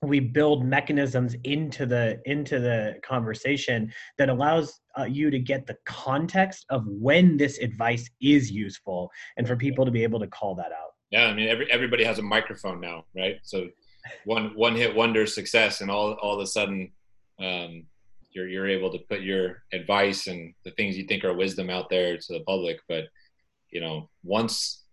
we 0.03 0.21
build 0.21 0.65
mechanisms 0.65 1.35
into 1.45 1.85
the 1.85 2.21
into 2.25 2.61
the 2.61 2.97
conversation 3.03 3.93
that 4.17 4.29
allows 4.29 4.81
uh, 4.99 5.05
you 5.05 5.31
to 5.31 5.39
get 5.39 5.67
the 5.67 5.77
context 5.87 6.67
of 6.71 6.87
when 6.87 7.37
this 7.37 7.59
advice 7.59 8.09
is 8.21 8.51
useful 8.51 9.11
and 9.37 9.47
for 9.47 9.57
people 9.57 9.85
to 9.85 9.91
be 9.91 10.03
able 10.03 10.21
to 10.21 10.29
call 10.29 10.55
that 10.55 10.73
out. 10.73 10.93
Yeah 11.11 11.27
i 11.27 11.35
mean 11.35 11.49
every, 11.49 11.71
everybody 11.73 12.05
has 12.05 12.19
a 12.19 12.23
microphone 12.23 12.81
now 12.81 13.05
right? 13.17 13.37
So 13.43 13.69
one 14.25 14.53
one 14.55 14.77
hit 14.77 14.95
wonder 14.95 15.27
success 15.27 15.81
and 15.81 15.91
all 15.91 16.13
all 16.23 16.35
of 16.35 16.41
a 16.41 16.47
sudden 16.47 16.93
um, 17.41 17.85
you're 18.31 18.49
you're 18.49 18.69
able 18.69 18.93
to 18.93 18.99
put 19.11 19.21
your 19.23 19.63
advice 19.73 20.29
and 20.29 20.55
the 20.65 20.71
things 20.73 20.97
you 20.97 21.05
think 21.05 21.25
are 21.25 21.35
wisdom 21.35 21.71
out 21.71 21.91
there 21.91 22.17
to 22.17 22.33
the 22.33 22.41
public. 22.41 22.79
But 22.89 23.05
you 23.71 23.81
know 23.81 24.09
once 24.23 24.85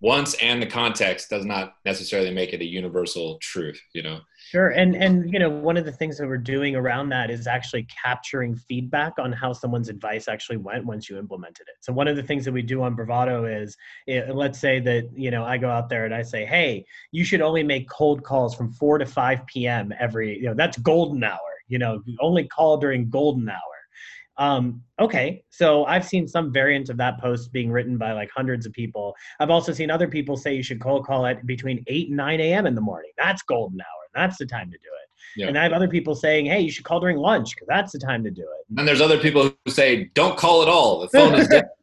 once 0.00 0.34
and 0.34 0.60
the 0.60 0.66
context 0.66 1.30
does 1.30 1.44
not 1.44 1.74
necessarily 1.84 2.30
make 2.30 2.52
it 2.52 2.60
a 2.60 2.64
universal 2.64 3.38
truth 3.40 3.80
you 3.94 4.02
know? 4.02 4.20
Sure 4.50 4.68
and 4.68 4.94
and 4.94 5.32
you 5.32 5.38
know 5.38 5.48
one 5.48 5.76
of 5.76 5.84
the 5.84 5.92
things 5.92 6.18
that 6.18 6.26
we're 6.26 6.36
doing 6.38 6.76
around 6.76 7.08
that 7.10 7.30
is 7.30 7.46
actually 7.46 7.84
capturing 7.84 8.54
feedback 8.54 9.14
on 9.18 9.32
how 9.32 9.52
someone's 9.52 9.88
advice 9.88 10.28
actually 10.28 10.58
went 10.58 10.84
once 10.84 11.08
you 11.08 11.18
implemented 11.18 11.66
it. 11.68 11.76
So 11.80 11.92
one 11.92 12.08
of 12.08 12.16
the 12.16 12.22
things 12.22 12.44
that 12.44 12.52
we 12.52 12.62
do 12.62 12.82
on 12.82 12.94
bravado 12.94 13.44
is 13.44 13.76
eh, 14.08 14.30
let's 14.32 14.58
say 14.58 14.80
that 14.80 15.10
you 15.14 15.30
know 15.30 15.44
i 15.44 15.56
go 15.56 15.68
out 15.68 15.88
there 15.88 16.04
and 16.04 16.14
i 16.14 16.22
say 16.22 16.44
hey 16.44 16.84
you 17.10 17.24
should 17.24 17.40
only 17.40 17.62
make 17.62 17.88
cold 17.88 18.22
calls 18.22 18.54
from 18.54 18.72
4 18.72 18.98
to 18.98 19.06
5 19.06 19.46
p.m 19.46 19.92
every 19.98 20.38
you 20.38 20.46
know 20.46 20.54
that's 20.54 20.78
golden 20.78 21.22
hour 21.24 21.38
you 21.68 21.78
know 21.78 22.02
only 22.20 22.46
call 22.46 22.76
during 22.76 23.08
golden 23.08 23.48
hour 23.48 23.75
um, 24.38 24.82
okay, 25.00 25.42
so 25.50 25.84
I've 25.86 26.04
seen 26.04 26.28
some 26.28 26.52
variant 26.52 26.88
of 26.90 26.96
that 26.98 27.18
post 27.20 27.52
being 27.52 27.70
written 27.70 27.96
by 27.96 28.12
like 28.12 28.30
hundreds 28.34 28.66
of 28.66 28.72
people. 28.72 29.14
I've 29.40 29.50
also 29.50 29.72
seen 29.72 29.90
other 29.90 30.08
people 30.08 30.36
say 30.36 30.54
you 30.54 30.62
should 30.62 30.80
cold 30.80 31.06
call 31.06 31.26
it 31.26 31.44
between 31.46 31.82
8 31.86 32.08
and 32.08 32.16
9 32.16 32.40
a.m. 32.40 32.66
in 32.66 32.74
the 32.74 32.80
morning. 32.80 33.10
That's 33.16 33.42
golden 33.42 33.80
hour. 33.80 33.86
That's 34.14 34.38
the 34.38 34.46
time 34.46 34.70
to 34.70 34.76
do 34.76 34.88
it. 35.02 35.10
Yeah. 35.36 35.48
And 35.48 35.58
I 35.58 35.62
have 35.62 35.72
other 35.72 35.88
people 35.88 36.14
saying, 36.14 36.46
hey, 36.46 36.60
you 36.60 36.70
should 36.70 36.84
call 36.84 37.00
during 37.00 37.18
lunch 37.18 37.54
because 37.54 37.68
that's 37.68 37.92
the 37.92 37.98
time 37.98 38.24
to 38.24 38.30
do 38.30 38.42
it. 38.42 38.78
And 38.78 38.88
there's 38.88 39.00
other 39.00 39.18
people 39.18 39.50
who 39.64 39.70
say, 39.70 40.10
don't 40.14 40.36
call 40.36 40.62
at 40.62 40.68
all. 40.68 41.00
The 41.00 41.08
phone 41.08 41.34
is 41.34 41.48
dead. 41.48 41.64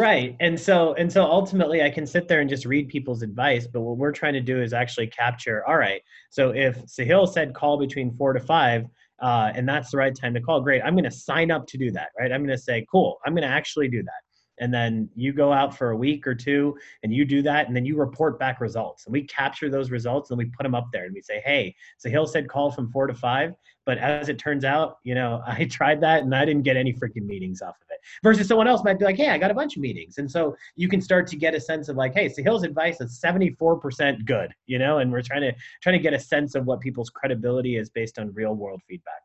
right 0.00 0.36
and 0.40 0.58
so 0.58 0.94
and 0.94 1.12
so 1.12 1.22
ultimately 1.22 1.80
i 1.80 1.88
can 1.88 2.04
sit 2.04 2.26
there 2.26 2.40
and 2.40 2.50
just 2.50 2.64
read 2.64 2.88
people's 2.88 3.22
advice 3.22 3.68
but 3.68 3.82
what 3.82 3.96
we're 3.96 4.10
trying 4.10 4.32
to 4.32 4.40
do 4.40 4.60
is 4.60 4.72
actually 4.72 5.06
capture 5.06 5.64
all 5.68 5.76
right 5.76 6.02
so 6.28 6.50
if 6.50 6.84
sahil 6.86 7.28
said 7.28 7.54
call 7.54 7.78
between 7.78 8.10
four 8.16 8.32
to 8.32 8.40
five 8.40 8.86
uh, 9.20 9.52
and 9.54 9.68
that's 9.68 9.90
the 9.90 9.96
right 9.96 10.14
time 10.14 10.34
to 10.34 10.40
call, 10.40 10.60
great. 10.60 10.82
I'm 10.82 10.94
going 10.94 11.04
to 11.04 11.10
sign 11.10 11.50
up 11.50 11.66
to 11.68 11.78
do 11.78 11.90
that, 11.92 12.08
right? 12.18 12.32
I'm 12.32 12.44
going 12.44 12.56
to 12.56 12.62
say, 12.62 12.86
cool, 12.90 13.18
I'm 13.24 13.32
going 13.32 13.48
to 13.48 13.54
actually 13.54 13.88
do 13.88 14.02
that. 14.02 14.12
And 14.58 14.72
then 14.72 15.08
you 15.14 15.32
go 15.32 15.52
out 15.52 15.76
for 15.76 15.90
a 15.90 15.96
week 15.96 16.26
or 16.26 16.34
two 16.34 16.76
and 17.02 17.12
you 17.12 17.24
do 17.24 17.42
that, 17.42 17.66
and 17.66 17.76
then 17.76 17.84
you 17.84 17.96
report 17.96 18.38
back 18.38 18.60
results. 18.60 19.06
And 19.06 19.12
we 19.12 19.22
capture 19.24 19.68
those 19.68 19.90
results 19.90 20.30
and 20.30 20.38
we 20.38 20.46
put 20.46 20.62
them 20.62 20.74
up 20.74 20.88
there 20.92 21.04
and 21.04 21.14
we 21.14 21.20
say, 21.20 21.42
hey, 21.44 21.74
Sahil 22.04 22.26
said 22.26 22.48
call 22.48 22.70
from 22.70 22.90
four 22.90 23.06
to 23.06 23.14
five. 23.14 23.52
But 23.86 23.98
as 23.98 24.28
it 24.28 24.38
turns 24.38 24.64
out, 24.64 24.98
you 25.04 25.14
know, 25.14 25.42
I 25.46 25.64
tried 25.64 26.00
that 26.02 26.24
and 26.24 26.34
I 26.34 26.44
didn't 26.44 26.64
get 26.64 26.76
any 26.76 26.92
freaking 26.92 27.24
meetings 27.24 27.62
off 27.62 27.76
of 27.80 27.86
it. 27.90 28.00
Versus 28.22 28.46
someone 28.48 28.68
else 28.68 28.84
might 28.84 28.98
be 28.98 29.04
like, 29.04 29.16
hey, 29.16 29.30
I 29.30 29.38
got 29.38 29.50
a 29.50 29.54
bunch 29.54 29.76
of 29.76 29.82
meetings. 29.82 30.18
And 30.18 30.30
so 30.30 30.54
you 30.74 30.88
can 30.88 31.00
start 31.00 31.26
to 31.28 31.36
get 31.36 31.54
a 31.54 31.60
sense 31.60 31.88
of 31.88 31.96
like, 31.96 32.12
hey, 32.12 32.28
Sahil's 32.28 32.64
advice 32.64 33.00
is 33.00 33.18
74% 33.24 34.26
good, 34.26 34.52
you 34.66 34.78
know, 34.78 34.98
and 34.98 35.10
we're 35.10 35.22
trying 35.22 35.42
to 35.42 35.52
trying 35.82 35.94
to 35.94 36.02
get 36.02 36.12
a 36.12 36.20
sense 36.20 36.54
of 36.54 36.66
what 36.66 36.80
people's 36.80 37.10
credibility 37.10 37.76
is 37.76 37.88
based 37.88 38.18
on 38.18 38.32
real 38.34 38.54
world 38.54 38.82
feedback. 38.88 39.22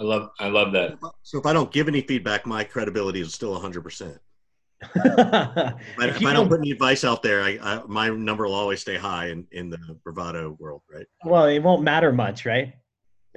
I 0.00 0.04
love 0.04 0.30
I 0.38 0.48
love 0.48 0.72
that. 0.72 0.98
So 1.22 1.38
if 1.38 1.46
I 1.46 1.52
don't 1.52 1.72
give 1.72 1.88
any 1.88 2.02
feedback, 2.02 2.46
my 2.46 2.62
credibility 2.62 3.20
is 3.20 3.34
still 3.34 3.58
100%. 3.58 4.18
if, 4.94 5.16
I, 5.16 5.74
if 5.98 6.24
I 6.24 6.32
don't 6.32 6.48
put 6.48 6.60
any 6.60 6.70
advice 6.70 7.02
out 7.02 7.20
there, 7.20 7.42
I, 7.42 7.58
I, 7.60 7.82
my 7.88 8.10
number 8.10 8.46
will 8.46 8.54
always 8.54 8.80
stay 8.80 8.96
high 8.96 9.30
in, 9.30 9.44
in 9.50 9.70
the 9.70 9.78
bravado 10.04 10.56
world, 10.60 10.82
right? 10.88 11.06
Well, 11.24 11.46
it 11.46 11.58
won't 11.58 11.82
matter 11.82 12.12
much, 12.12 12.46
right? 12.46 12.74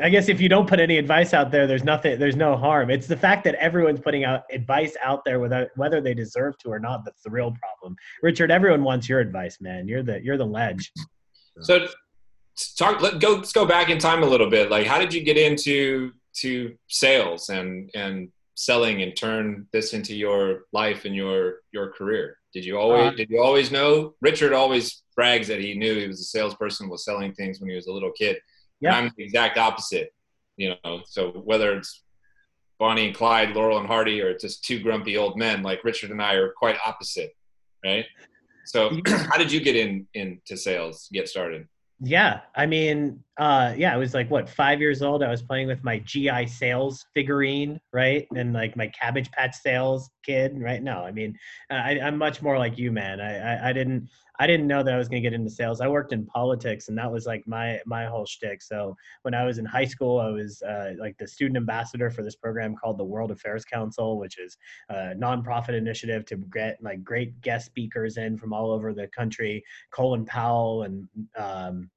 I 0.01 0.09
guess 0.09 0.29
if 0.29 0.41
you 0.41 0.49
don't 0.49 0.67
put 0.67 0.79
any 0.79 0.97
advice 0.97 1.33
out 1.33 1.51
there, 1.51 1.67
there's 1.67 1.83
nothing, 1.83 2.19
there's 2.19 2.35
no 2.35 2.57
harm. 2.57 2.89
It's 2.89 3.07
the 3.07 3.17
fact 3.17 3.43
that 3.43 3.55
everyone's 3.55 3.99
putting 3.99 4.23
out 4.23 4.43
advice 4.51 4.95
out 5.03 5.23
there 5.23 5.39
without 5.39 5.69
whether 5.75 6.01
they 6.01 6.13
deserve 6.13 6.57
to 6.59 6.69
or 6.69 6.79
not. 6.79 7.05
That's 7.05 7.21
the 7.23 7.29
real 7.29 7.55
problem. 7.59 7.95
Richard, 8.21 8.51
everyone 8.51 8.83
wants 8.83 9.07
your 9.07 9.19
advice, 9.19 9.59
man. 9.61 9.87
You're 9.87 10.03
the 10.03 10.21
you're 10.23 10.37
the 10.37 10.45
ledge. 10.45 10.91
So, 11.61 11.87
talk. 12.77 13.01
Let 13.01 13.19
go. 13.19 13.35
Let's 13.35 13.53
go 13.53 13.65
back 13.65 13.89
in 13.89 13.99
time 13.99 14.23
a 14.23 14.25
little 14.25 14.49
bit. 14.49 14.71
Like, 14.71 14.87
how 14.87 14.97
did 14.99 15.13
you 15.13 15.23
get 15.23 15.37
into 15.37 16.11
to 16.37 16.75
sales 16.87 17.49
and 17.49 17.89
and 17.93 18.29
selling 18.55 19.01
and 19.01 19.15
turn 19.15 19.67
this 19.73 19.93
into 19.93 20.15
your 20.15 20.63
life 20.71 21.05
and 21.05 21.15
your 21.15 21.57
your 21.71 21.91
career? 21.91 22.37
Did 22.53 22.65
you 22.65 22.77
always 22.77 23.07
uh, 23.07 23.11
did 23.11 23.29
you 23.29 23.41
always 23.41 23.71
know? 23.71 24.15
Richard 24.21 24.53
always 24.53 25.03
brags 25.15 25.47
that 25.47 25.59
he 25.59 25.73
knew 25.73 25.95
he 25.95 26.07
was 26.07 26.21
a 26.21 26.25
salesperson, 26.25 26.89
was 26.89 27.05
selling 27.05 27.33
things 27.33 27.59
when 27.59 27.69
he 27.69 27.75
was 27.75 27.87
a 27.87 27.93
little 27.93 28.11
kid. 28.11 28.37
Yeah. 28.81 28.95
I'm 28.95 29.11
the 29.15 29.23
exact 29.23 29.57
opposite. 29.57 30.13
You 30.57 30.75
know, 30.83 31.01
so 31.05 31.31
whether 31.31 31.75
it's 31.77 32.03
Bonnie 32.77 33.07
and 33.07 33.15
Clyde, 33.15 33.55
Laurel 33.55 33.77
and 33.77 33.87
Hardy, 33.87 34.21
or 34.21 34.37
just 34.37 34.63
two 34.63 34.79
grumpy 34.79 35.17
old 35.17 35.37
men, 35.37 35.63
like 35.63 35.83
Richard 35.83 36.11
and 36.11 36.21
I 36.21 36.33
are 36.33 36.51
quite 36.51 36.77
opposite, 36.85 37.31
right? 37.85 38.05
So, 38.65 38.91
how 39.07 39.37
did 39.37 39.51
you 39.51 39.59
get 39.59 39.75
in 39.75 40.07
into 40.13 40.57
sales? 40.57 41.07
Get 41.11 41.29
started? 41.29 41.67
Yeah, 42.03 42.39
I 42.55 42.65
mean, 42.65 43.23
uh, 43.37 43.75
yeah, 43.77 43.93
I 43.93 43.97
was 43.97 44.15
like 44.15 44.31
what 44.31 44.49
five 44.49 44.81
years 44.81 45.03
old. 45.03 45.21
I 45.21 45.29
was 45.29 45.43
playing 45.43 45.67
with 45.67 45.83
my 45.83 45.99
GI 45.99 46.47
sales 46.47 47.05
figurine, 47.13 47.79
right, 47.93 48.27
and 48.35 48.53
like 48.53 48.75
my 48.75 48.87
Cabbage 48.87 49.29
Patch 49.31 49.55
sales 49.55 50.09
kid, 50.25 50.59
right? 50.59 50.81
No, 50.81 51.03
I 51.03 51.11
mean, 51.11 51.37
I, 51.69 51.97
am 51.97 52.17
much 52.17 52.41
more 52.41 52.57
like 52.57 52.79
you, 52.79 52.91
man. 52.91 53.21
I, 53.21 53.37
I, 53.37 53.69
I 53.69 53.73
didn't 53.73 54.09
I 54.41 54.47
didn't 54.47 54.65
know 54.65 54.81
that 54.81 54.91
I 54.91 54.97
was 54.97 55.07
going 55.07 55.21
to 55.21 55.29
get 55.29 55.35
into 55.35 55.51
sales. 55.51 55.81
I 55.81 55.87
worked 55.87 56.13
in 56.13 56.25
politics, 56.25 56.87
and 56.87 56.97
that 56.97 57.11
was 57.11 57.27
like 57.27 57.43
my 57.45 57.79
my 57.85 58.05
whole 58.05 58.25
shtick. 58.25 58.63
So 58.63 58.95
when 59.21 59.35
I 59.35 59.45
was 59.45 59.59
in 59.59 59.65
high 59.65 59.85
school, 59.85 60.19
I 60.19 60.29
was 60.29 60.63
uh, 60.63 60.93
like 60.97 61.15
the 61.19 61.27
student 61.27 61.57
ambassador 61.57 62.09
for 62.09 62.23
this 62.23 62.35
program 62.35 62.75
called 62.75 62.97
the 62.97 63.03
World 63.03 63.29
Affairs 63.29 63.63
Council, 63.63 64.17
which 64.17 64.39
is 64.39 64.57
a 64.89 65.13
nonprofit 65.15 65.75
initiative 65.75 66.25
to 66.25 66.37
get 66.51 66.79
like 66.81 67.03
great 67.03 67.39
guest 67.41 67.67
speakers 67.67 68.17
in 68.17 68.35
from 68.35 68.51
all 68.51 68.71
over 68.71 68.95
the 68.95 69.07
country. 69.09 69.63
Colin 69.91 70.25
Powell 70.25 70.83
and 70.83 71.07
um, 71.37 71.91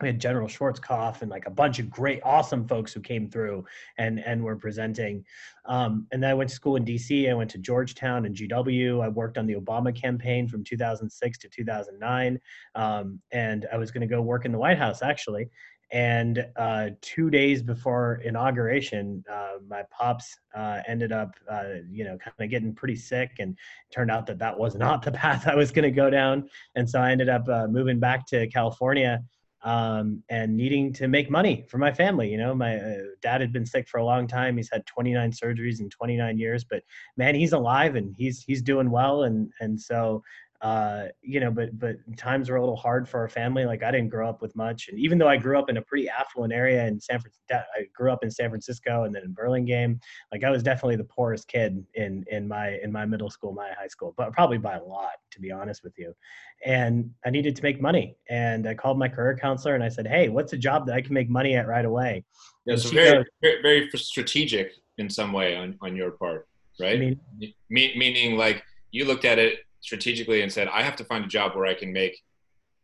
we 0.00 0.08
had 0.08 0.20
General 0.20 0.46
Schwarzkopf 0.46 1.22
and 1.22 1.30
like 1.30 1.46
a 1.46 1.50
bunch 1.50 1.78
of 1.78 1.90
great, 1.90 2.20
awesome 2.24 2.66
folks 2.68 2.92
who 2.92 3.00
came 3.00 3.28
through 3.28 3.64
and 3.96 4.20
and 4.20 4.42
were 4.42 4.56
presenting. 4.56 5.24
Um, 5.66 6.06
and 6.12 6.22
then 6.22 6.30
I 6.30 6.34
went 6.34 6.50
to 6.50 6.56
school 6.56 6.76
in 6.76 6.84
D.C. 6.84 7.28
I 7.28 7.34
went 7.34 7.50
to 7.50 7.58
Georgetown 7.58 8.24
and 8.24 8.34
GW. 8.34 9.02
I 9.02 9.08
worked 9.08 9.38
on 9.38 9.46
the 9.46 9.54
Obama 9.54 9.94
campaign 9.94 10.46
from 10.48 10.62
2006 10.64 11.38
to 11.38 11.48
2009, 11.48 12.40
um, 12.74 13.20
and 13.32 13.66
I 13.72 13.76
was 13.76 13.90
going 13.90 14.02
to 14.02 14.06
go 14.06 14.22
work 14.22 14.44
in 14.44 14.52
the 14.52 14.58
White 14.58 14.78
House 14.78 15.02
actually. 15.02 15.50
And 15.90 16.46
uh, 16.56 16.90
two 17.00 17.30
days 17.30 17.62
before 17.62 18.20
inauguration, 18.22 19.24
uh, 19.32 19.54
my 19.66 19.84
pops 19.90 20.38
uh, 20.54 20.80
ended 20.86 21.12
up, 21.12 21.34
uh, 21.50 21.76
you 21.90 22.04
know, 22.04 22.18
kind 22.18 22.34
of 22.38 22.50
getting 22.50 22.74
pretty 22.74 22.96
sick, 22.96 23.30
and 23.38 23.56
turned 23.90 24.10
out 24.10 24.26
that 24.26 24.38
that 24.38 24.58
was 24.58 24.74
not 24.74 25.02
the 25.02 25.12
path 25.12 25.48
I 25.48 25.54
was 25.54 25.72
going 25.72 25.84
to 25.84 25.90
go 25.90 26.10
down. 26.10 26.48
And 26.74 26.88
so 26.88 27.00
I 27.00 27.10
ended 27.10 27.30
up 27.30 27.48
uh, 27.48 27.66
moving 27.68 27.98
back 27.98 28.26
to 28.26 28.46
California 28.48 29.24
um, 29.62 30.22
and 30.28 30.56
needing 30.56 30.92
to 30.94 31.08
make 31.08 31.30
money 31.30 31.64
for 31.68 31.78
my 31.78 31.92
family. 31.92 32.30
You 32.30 32.38
know, 32.38 32.54
my 32.54 32.76
uh, 32.76 32.96
dad 33.20 33.40
had 33.40 33.52
been 33.52 33.66
sick 33.66 33.88
for 33.88 33.98
a 33.98 34.04
long 34.04 34.26
time. 34.26 34.56
He's 34.56 34.70
had 34.72 34.86
29 34.86 35.32
surgeries 35.32 35.80
in 35.80 35.90
29 35.90 36.38
years, 36.38 36.64
but 36.64 36.82
man, 37.16 37.34
he's 37.34 37.52
alive 37.52 37.96
and 37.96 38.14
he's 38.16 38.42
he's 38.42 38.62
doing 38.62 38.90
well. 38.90 39.24
And 39.24 39.52
and 39.60 39.80
so 39.80 40.22
uh, 40.60 41.04
you 41.22 41.38
know, 41.38 41.52
but 41.52 41.78
but 41.78 41.96
times 42.16 42.50
were 42.50 42.56
a 42.56 42.60
little 42.60 42.76
hard 42.76 43.08
for 43.08 43.20
our 43.20 43.28
family. 43.28 43.64
Like 43.64 43.84
I 43.84 43.92
didn't 43.92 44.08
grow 44.08 44.28
up 44.28 44.42
with 44.42 44.56
much, 44.56 44.88
and 44.88 44.98
even 44.98 45.16
though 45.16 45.28
I 45.28 45.36
grew 45.36 45.56
up 45.56 45.70
in 45.70 45.76
a 45.76 45.82
pretty 45.82 46.08
affluent 46.08 46.52
area 46.52 46.84
in 46.86 47.00
San 47.00 47.20
Francisco, 47.20 47.64
I 47.76 47.84
grew 47.94 48.10
up 48.10 48.24
in 48.24 48.30
San 48.30 48.50
Francisco 48.50 49.04
and 49.04 49.14
then 49.14 49.22
in 49.22 49.32
Burlingame. 49.32 50.00
Like 50.32 50.42
I 50.42 50.50
was 50.50 50.64
definitely 50.64 50.96
the 50.96 51.04
poorest 51.04 51.46
kid 51.46 51.84
in 51.94 52.24
in 52.28 52.48
my 52.48 52.78
in 52.82 52.90
my 52.90 53.06
middle 53.06 53.30
school, 53.30 53.52
my 53.52 53.70
high 53.78 53.86
school, 53.86 54.14
but 54.16 54.32
probably 54.32 54.58
by 54.58 54.76
a 54.76 54.82
lot, 54.82 55.12
to 55.30 55.40
be 55.40 55.52
honest 55.52 55.84
with 55.84 55.96
you. 55.96 56.12
And 56.64 57.12
I 57.24 57.30
needed 57.30 57.54
to 57.54 57.62
make 57.62 57.80
money, 57.80 58.16
and 58.28 58.66
I 58.68 58.74
called 58.74 58.98
my 58.98 59.08
career 59.08 59.38
counselor 59.40 59.76
and 59.76 59.84
I 59.84 59.88
said, 59.88 60.08
"Hey, 60.08 60.28
what's 60.28 60.52
a 60.54 60.58
job 60.58 60.86
that 60.86 60.94
I 60.96 61.00
can 61.00 61.14
make 61.14 61.30
money 61.30 61.54
at 61.54 61.68
right 61.68 61.84
away?" 61.84 62.24
Yeah, 62.66 62.74
so 62.74 62.90
very, 62.90 63.24
goes, 63.42 63.52
very 63.62 63.90
strategic 63.94 64.72
in 64.98 65.08
some 65.08 65.32
way 65.32 65.54
on 65.54 65.78
on 65.80 65.94
your 65.94 66.10
part, 66.10 66.48
right? 66.80 66.96
I 66.96 66.98
mean, 66.98 67.20
Me- 67.70 67.94
meaning 67.96 68.36
like 68.36 68.64
you 68.90 69.04
looked 69.04 69.24
at 69.24 69.38
it 69.38 69.60
strategically 69.80 70.42
and 70.42 70.52
said, 70.52 70.68
I 70.68 70.82
have 70.82 70.96
to 70.96 71.04
find 71.04 71.24
a 71.24 71.28
job 71.28 71.54
where 71.54 71.66
I 71.66 71.74
can 71.74 71.92
make 71.92 72.20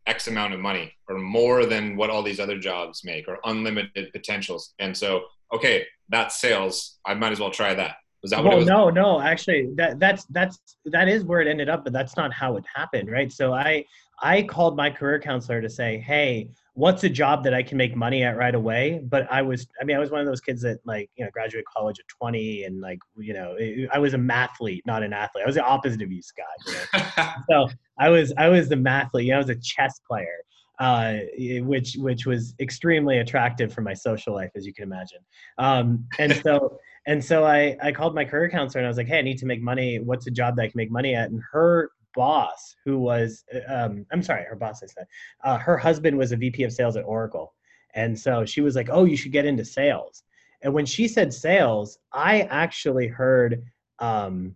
X 0.07 0.27
amount 0.27 0.53
of 0.53 0.59
money 0.59 0.93
or 1.09 1.17
more 1.17 1.65
than 1.65 1.95
what 1.95 2.09
all 2.09 2.21
these 2.21 2.39
other 2.39 2.59
jobs 2.59 3.03
make 3.03 3.27
or 3.27 3.39
unlimited 3.45 4.11
potentials. 4.11 4.73
And 4.79 4.95
so, 4.95 5.23
okay, 5.53 5.85
that's 6.09 6.39
sales. 6.39 6.99
I 7.05 7.13
might 7.15 7.31
as 7.31 7.39
well 7.39 7.51
try 7.51 7.73
that. 7.73 7.97
Was 8.21 8.31
that 8.31 8.39
well, 8.39 8.45
what 8.45 8.53
it 8.53 8.59
was? 8.59 8.67
No, 8.67 8.89
no, 8.89 9.21
actually 9.21 9.69
that 9.75 9.99
that's 9.99 10.25
that's 10.25 10.59
that 10.85 11.07
is 11.07 11.23
where 11.23 11.41
it 11.41 11.47
ended 11.47 11.69
up, 11.69 11.83
but 11.83 11.93
that's 11.93 12.17
not 12.17 12.33
how 12.33 12.57
it 12.57 12.63
happened, 12.73 13.11
right? 13.11 13.31
So 13.31 13.53
I 13.53 13.85
I 14.21 14.41
called 14.43 14.75
my 14.75 14.89
career 14.89 15.19
counselor 15.19 15.61
to 15.61 15.69
say, 15.69 15.99
hey, 15.99 16.49
what's 16.75 17.05
a 17.05 17.09
job 17.09 17.43
that 17.45 17.53
I 17.53 17.63
can 17.63 17.77
make 17.77 17.95
money 17.95 18.23
at 18.23 18.35
right 18.35 18.53
away? 18.53 19.01
But 19.03 19.31
I 19.31 19.41
was, 19.41 19.65
I 19.81 19.85
mean, 19.85 19.95
I 19.95 19.99
was 19.99 20.11
one 20.11 20.19
of 20.19 20.27
those 20.27 20.41
kids 20.41 20.61
that 20.61 20.79
like, 20.85 21.09
you 21.15 21.23
know, 21.23 21.31
graduated 21.31 21.65
college 21.65 21.99
at 21.99 22.05
20 22.09 22.65
and 22.65 22.81
like, 22.81 22.99
you 23.17 23.33
know, 23.33 23.57
I 23.91 23.97
was 23.97 24.13
a 24.13 24.17
mathlete, 24.17 24.81
not 24.85 25.01
an 25.01 25.13
athlete. 25.13 25.43
I 25.43 25.47
was 25.47 25.55
the 25.55 25.63
opposite 25.63 26.01
of 26.01 26.11
you, 26.11 26.21
Scott. 26.21 26.45
You 26.67 26.73
know? 26.73 27.29
so 27.49 27.73
I 27.97 28.09
was, 28.09 28.33
I 28.37 28.49
was 28.49 28.67
the 28.67 28.75
mathlete. 28.75 29.23
You 29.23 29.31
know, 29.31 29.35
I 29.35 29.39
was 29.39 29.49
a 29.49 29.55
chess 29.55 30.01
player, 30.05 30.43
uh, 30.79 31.15
which, 31.61 31.95
which 31.95 32.25
was 32.25 32.53
extremely 32.59 33.19
attractive 33.19 33.73
for 33.73 33.81
my 33.81 33.93
social 33.93 34.33
life, 34.33 34.51
as 34.55 34.65
you 34.65 34.73
can 34.73 34.83
imagine. 34.83 35.19
Um, 35.57 36.05
and 36.19 36.35
so, 36.43 36.77
and 37.07 37.23
so 37.23 37.45
I, 37.45 37.77
I 37.81 37.93
called 37.93 38.15
my 38.15 38.25
career 38.25 38.49
counselor 38.49 38.81
and 38.81 38.85
I 38.85 38.89
was 38.89 38.97
like, 38.97 39.07
Hey, 39.07 39.19
I 39.19 39.21
need 39.21 39.37
to 39.37 39.45
make 39.45 39.61
money. 39.61 39.99
What's 39.99 40.27
a 40.27 40.31
job 40.31 40.57
that 40.57 40.63
I 40.63 40.67
can 40.67 40.77
make 40.77 40.91
money 40.91 41.15
at? 41.15 41.29
And 41.29 41.41
her 41.53 41.91
boss, 42.15 42.75
who 42.85 42.99
was, 42.99 43.43
um, 43.67 44.05
I'm 44.11 44.23
sorry, 44.23 44.45
her 44.49 44.55
boss, 44.55 44.81
I 44.83 44.87
said, 44.87 45.05
uh, 45.43 45.57
her 45.57 45.77
husband 45.77 46.17
was 46.17 46.31
a 46.31 46.37
VP 46.37 46.63
of 46.63 46.73
sales 46.73 46.97
at 46.97 47.05
Oracle. 47.05 47.53
And 47.93 48.17
so 48.17 48.45
she 48.45 48.61
was 48.61 48.75
like, 48.75 48.89
oh, 48.91 49.05
you 49.05 49.15
should 49.17 49.31
get 49.31 49.45
into 49.45 49.63
sales. 49.63 50.23
And 50.61 50.73
when 50.73 50.85
she 50.85 51.07
said 51.07 51.33
sales, 51.33 51.99
I 52.11 52.41
actually 52.43 53.07
heard, 53.07 53.63
um, 53.99 54.55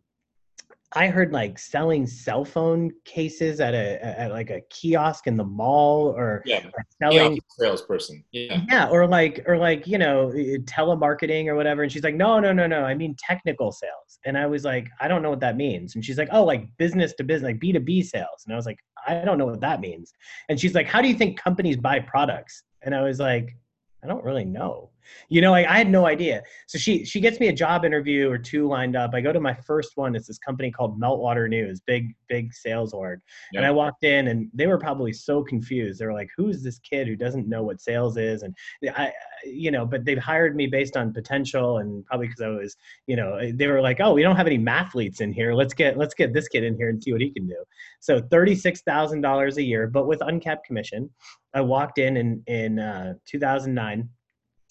I 0.94 1.08
heard 1.08 1.32
like 1.32 1.60
selling 1.60 2.08
cell 2.08 2.44
phone 2.44 2.92
cases 3.06 3.60
at 3.60 3.76
a 3.76 4.04
at 4.04 4.32
like 4.32 4.50
a 4.50 4.62
kiosk 4.72 5.28
in 5.28 5.38
the 5.38 5.44
mall 5.44 6.08
or, 6.18 6.42
Yeah. 6.46 6.66
or 6.74 6.84
selling 7.02 7.34
Yeah, 7.34 7.40
salesperson. 7.60 8.24
Yeah. 8.32 8.62
yeah 8.68 8.90
or 8.90 9.08
like 9.08 9.44
or 9.48 9.58
like 9.58 9.86
you 9.86 10.00
know 10.00 10.32
telemarketing 10.66 11.48
or 11.48 11.56
whatever 11.56 11.84
and 11.84 11.92
she's 11.92 12.04
like 12.04 12.16
no 12.16 12.40
no 12.40 12.52
no 12.54 12.66
no 12.68 12.84
i 12.84 12.94
mean 12.94 13.16
technical 13.20 13.72
sales 13.72 14.20
and 14.26 14.38
i 14.38 14.46
was 14.46 14.64
like 14.64 14.88
i 15.00 15.08
don't 15.08 15.22
know 15.22 15.30
what 15.30 15.40
that 15.42 15.58
means 15.58 15.96
and 15.96 16.04
she's 16.04 16.18
like 16.18 16.30
oh 16.32 16.44
like 16.44 16.66
business 16.78 17.14
to 17.14 17.24
business 17.24 17.48
like 17.52 17.60
b2b 17.60 18.04
sales 18.06 18.44
and 18.46 18.54
i 18.54 18.56
was 18.56 18.66
like 18.66 18.78
i 19.08 19.14
don't 19.24 19.38
know 19.38 19.46
what 19.46 19.62
that 19.62 19.80
means 19.82 20.12
and 20.50 20.60
she's 20.60 20.74
like 20.74 20.88
how 20.88 21.02
do 21.02 21.08
you 21.08 21.14
think 21.16 21.40
companies 21.40 21.78
buy 21.78 22.00
products 22.00 22.64
and 22.84 22.96
i 22.96 23.02
was 23.02 23.20
like 23.20 23.56
i 24.04 24.08
don't 24.08 24.24
really 24.24 24.46
know 24.46 24.90
you 25.30 25.42
know 25.42 25.54
I, 25.54 25.60
I 25.60 25.78
had 25.78 25.90
no 25.90 26.06
idea 26.06 26.44
so 26.68 26.78
she 26.78 27.06
she 27.06 27.20
gets 27.20 27.40
me 27.40 27.48
a 27.48 27.54
job 27.54 27.86
interview 27.86 28.30
or 28.30 28.38
two 28.38 28.68
lined 28.68 28.96
up 28.96 29.12
i 29.14 29.22
go 29.22 29.34
to 29.34 29.40
my 29.40 29.54
first 29.54 29.92
one 29.96 30.16
it's 30.16 30.28
this 30.28 30.40
company 30.40 30.72
called 30.72 31.00
meltwater 31.00 31.50
news 31.50 31.80
big 31.80 32.14
big 32.28 32.54
sales 32.54 32.94
org 32.94 33.20
and 33.56 33.66
I 33.66 33.72
walked 33.72 34.04
in 34.04 34.28
and 34.28 34.50
they 34.54 34.68
were 34.68 34.78
probably 34.78 35.14
so 35.14 35.44
confused. 35.44 36.00
They 36.00 36.06
were 36.06 36.14
like, 36.14 36.30
who's 36.36 36.64
this 36.64 36.80
kid 36.80 37.08
who 37.08 37.16
doesn't 37.16 37.48
know 37.48 37.64
what 37.64 37.82
sales 37.82 38.18
is? 38.18 38.44
And 38.44 38.56
I, 38.96 39.12
you 39.44 39.72
know, 39.72 39.86
but 39.86 40.06
they 40.06 40.16
hired 40.16 40.56
me 40.56 40.68
based 40.68 40.98
on 40.98 41.14
potential 41.14 41.78
and 41.78 42.06
probably 42.06 42.28
because 42.28 42.42
I 42.42 42.50
was, 42.50 42.76
you 43.08 43.16
know, 43.16 43.40
they 43.54 43.68
were 43.68 43.82
like, 43.82 44.00
oh, 44.00 44.14
we 44.14 44.22
don't 44.22 44.36
have 44.36 44.48
any 44.48 44.58
mathletes 44.58 45.22
in 45.22 45.32
here. 45.32 45.54
Let's 45.54 45.74
get, 45.74 45.98
let's 45.98 46.14
get 46.14 46.34
this 46.34 46.48
kid 46.48 46.64
in 46.64 46.76
here 46.78 46.90
and 46.90 47.02
see 47.02 47.12
what 47.12 47.22
he 47.22 47.32
can 47.32 47.48
do. 47.48 47.64
So 48.00 48.22
$36,000 48.22 49.58
a 49.58 49.64
year, 49.64 49.88
but 49.88 50.08
with 50.08 50.22
uncapped 50.22 50.66
commission. 50.66 51.10
I 51.54 51.62
walked 51.62 51.98
in 51.98 52.18
in, 52.18 52.44
in 52.46 52.78
uh, 52.78 53.16
2009 53.26 54.08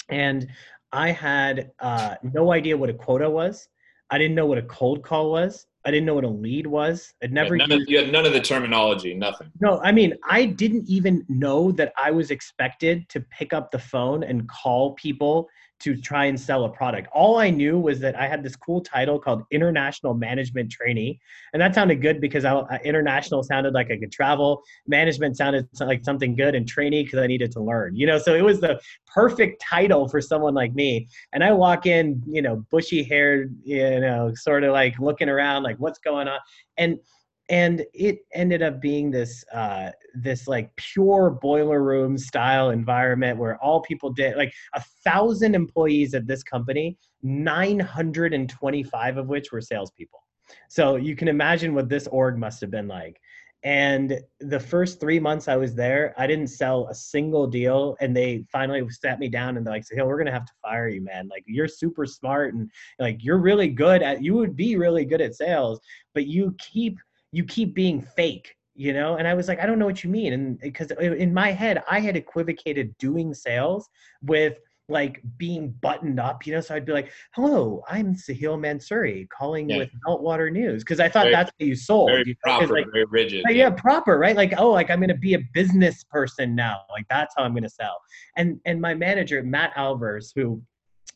and 0.08 0.48
I 0.92 1.10
had 1.10 1.70
uh, 1.80 2.16
no 2.22 2.52
idea 2.52 2.76
what 2.76 2.90
a 2.90 2.94
quota 2.94 3.28
was. 3.28 3.68
I 4.10 4.18
didn't 4.18 4.34
know 4.34 4.46
what 4.46 4.58
a 4.58 4.62
cold 4.62 5.02
call 5.02 5.30
was. 5.30 5.66
I 5.84 5.90
didn't 5.90 6.06
know 6.06 6.14
what 6.14 6.24
a 6.24 6.28
lead 6.28 6.66
was. 6.66 7.14
I'd 7.22 7.32
never 7.32 7.56
Yeah, 7.56 7.66
none 7.66 7.82
of, 7.82 7.88
you 7.88 7.98
had 7.98 8.12
none 8.12 8.26
of 8.26 8.32
the 8.32 8.40
terminology, 8.40 9.14
nothing. 9.14 9.50
no, 9.60 9.80
I 9.80 9.92
mean, 9.92 10.14
I 10.28 10.44
didn't 10.44 10.88
even 10.88 11.24
know 11.28 11.72
that 11.72 11.92
I 11.96 12.10
was 12.10 12.30
expected 12.30 13.08
to 13.10 13.20
pick 13.20 13.52
up 13.52 13.70
the 13.70 13.78
phone 13.78 14.22
and 14.22 14.48
call 14.48 14.94
people 14.94 15.48
to 15.80 15.97
try 15.97 16.25
and 16.25 16.38
sell 16.38 16.64
a 16.64 16.68
product. 16.68 17.08
All 17.12 17.38
I 17.38 17.50
knew 17.50 17.78
was 17.78 18.00
that 18.00 18.16
I 18.16 18.26
had 18.26 18.42
this 18.42 18.56
cool 18.56 18.80
title 18.80 19.18
called 19.18 19.44
International 19.50 20.12
Management 20.14 20.73
Trainee. 20.73 21.20
And 21.52 21.62
that 21.62 21.75
sounded 21.75 22.02
good 22.02 22.20
because 22.20 22.44
I, 22.44 22.54
I- 22.54 22.80
international 22.85 23.42
sounded 23.42 23.75
like 23.75 23.90
I 23.90 23.97
could 23.97 24.11
travel, 24.11 24.62
management 24.87 25.37
sounded 25.37 25.68
like 25.80 26.04
something 26.04 26.35
good, 26.35 26.54
and 26.54 26.66
trainee 26.66 27.04
because 27.04 27.20
I 27.20 27.26
needed 27.26 27.52
to 27.52 27.61
learn. 27.61 27.94
You 27.94 28.06
know, 28.06 28.18
so 28.18 28.35
it 28.35 28.42
was 28.42 28.61
the 28.61 28.80
perfect 29.06 29.62
title 29.62 30.08
for 30.08 30.20
someone 30.20 30.54
like 30.54 30.75
me. 30.75 31.08
And 31.32 31.44
I 31.44 31.52
walk 31.52 31.87
in, 31.87 32.23
you 32.26 32.42
know, 32.42 32.64
bushy 32.70 33.02
haired, 33.02 33.54
you 33.62 34.00
know, 34.00 34.32
sort 34.35 34.64
of 34.64 34.73
like 34.73 34.99
looking 34.99 35.28
around, 35.28 35.62
like 35.62 35.76
what's 35.78 35.99
going 35.99 36.28
on. 36.28 36.38
And 36.76 36.99
and 37.48 37.84
it 37.94 38.20
ended 38.34 38.62
up 38.62 38.80
being 38.80 39.10
this 39.10 39.44
uh, 39.52 39.90
this 40.14 40.46
like 40.46 40.74
pure 40.76 41.30
boiler 41.30 41.82
room 41.82 42.18
style 42.18 42.70
environment 42.70 43.38
where 43.38 43.56
all 43.62 43.80
people 43.80 44.10
did 44.10 44.36
like 44.36 44.52
a 44.74 44.82
thousand 45.04 45.54
employees 45.54 46.14
at 46.14 46.26
this 46.26 46.42
company 46.42 46.98
925 47.22 49.16
of 49.16 49.28
which 49.28 49.50
were 49.50 49.60
salespeople. 49.60 50.20
So 50.68 50.96
you 50.96 51.16
can 51.16 51.28
imagine 51.28 51.74
what 51.74 51.88
this 51.88 52.06
org 52.06 52.38
must 52.38 52.60
have 52.60 52.70
been 52.70 52.88
like. 52.88 53.20
And 53.64 54.20
the 54.38 54.60
first 54.60 55.00
three 55.00 55.18
months 55.18 55.48
i 55.48 55.56
was 55.56 55.74
there 55.74 56.14
i 56.16 56.28
didn't 56.28 56.46
sell 56.46 56.86
a 56.86 56.94
single 56.94 57.44
deal 57.44 57.96
and 58.00 58.16
they 58.16 58.44
finally 58.52 58.88
sat 58.88 59.18
me 59.18 59.28
down 59.28 59.56
and 59.56 59.66
they're 59.66 59.74
like 59.74 59.84
hey 59.90 60.00
we're 60.02 60.16
gonna 60.16 60.30
have 60.30 60.46
to 60.46 60.52
fire 60.62 60.86
you 60.86 61.00
man. 61.00 61.26
Like 61.28 61.42
you're 61.46 61.66
super 61.66 62.06
smart 62.06 62.54
and 62.54 62.70
like 63.00 63.24
you're 63.24 63.38
really 63.38 63.68
good 63.68 64.00
at 64.00 64.22
you 64.22 64.34
would 64.34 64.54
be 64.54 64.76
really 64.76 65.04
good 65.04 65.20
at 65.20 65.34
sales 65.34 65.80
but 66.14 66.26
you 66.28 66.54
keep 66.58 66.98
you 67.32 67.44
keep 67.44 67.75
being 67.75 68.00
fake 68.00 68.54
you 68.75 68.92
know 68.92 69.16
and 69.16 69.26
i 69.26 69.35
was 69.35 69.49
like 69.49 69.61
i 69.61 69.66
don't 69.66 69.78
know 69.78 69.87
what 69.87 70.02
you 70.04 70.11
mean 70.11 70.32
and 70.32 70.58
because 70.61 70.90
in 70.92 71.32
my 71.35 71.50
head 71.50 71.82
i 71.90 71.99
had 72.00 72.16
equivocated 72.16 72.97
doing 72.99 73.35
sales 73.35 73.88
with 74.23 74.58
like 74.90 75.20
being 75.37 75.68
buttoned 75.82 76.18
up 76.18 76.47
you 76.47 76.52
know 76.54 76.61
so 76.61 76.75
i'd 76.75 76.87
be 76.87 76.92
like 76.92 77.11
hello 77.35 77.82
i'm 77.88 78.14
sahil 78.14 78.58
mansuri 78.58 79.28
calling 79.28 79.68
Yeah. 79.68 79.78
with 79.78 79.90
meltwater 80.06 80.50
news 80.50 80.82
because 80.82 81.00
i 81.00 81.08
thought 81.08 81.25
Very- 81.25 81.35
that's 81.35 81.50
what 81.58 81.66
you 81.66 81.75
sold 81.76 82.08
Very 82.11 82.23
you 82.26 82.35
know? 82.47 82.52
'Cause, 82.58 82.68
proper, 82.68 82.75
like, 82.80 82.87
very 82.92 83.04
rigid. 83.04 83.44
yeah, 83.49 83.54
yeah, 83.54 83.70
proper, 83.70 84.16
right? 84.18 84.35
Like, 84.37 84.54
oh, 84.56 84.70
like 84.70 84.90
I'm 84.90 85.00
gonna 85.00 85.14
be 85.16 85.35
a 85.35 85.40
business 85.52 86.05
person 86.05 86.55
now. 86.55 86.81
Like 86.90 87.05
that's 87.11 87.35
how 87.37 87.42
I'm 87.44 87.52
gonna 87.52 87.68
sell. 87.68 87.96
And 88.37 88.59
and 88.64 88.81
my 88.81 88.94
manager, 88.94 89.42
Matt 89.42 89.74
Alvers, 89.74 90.33
who 90.35 90.62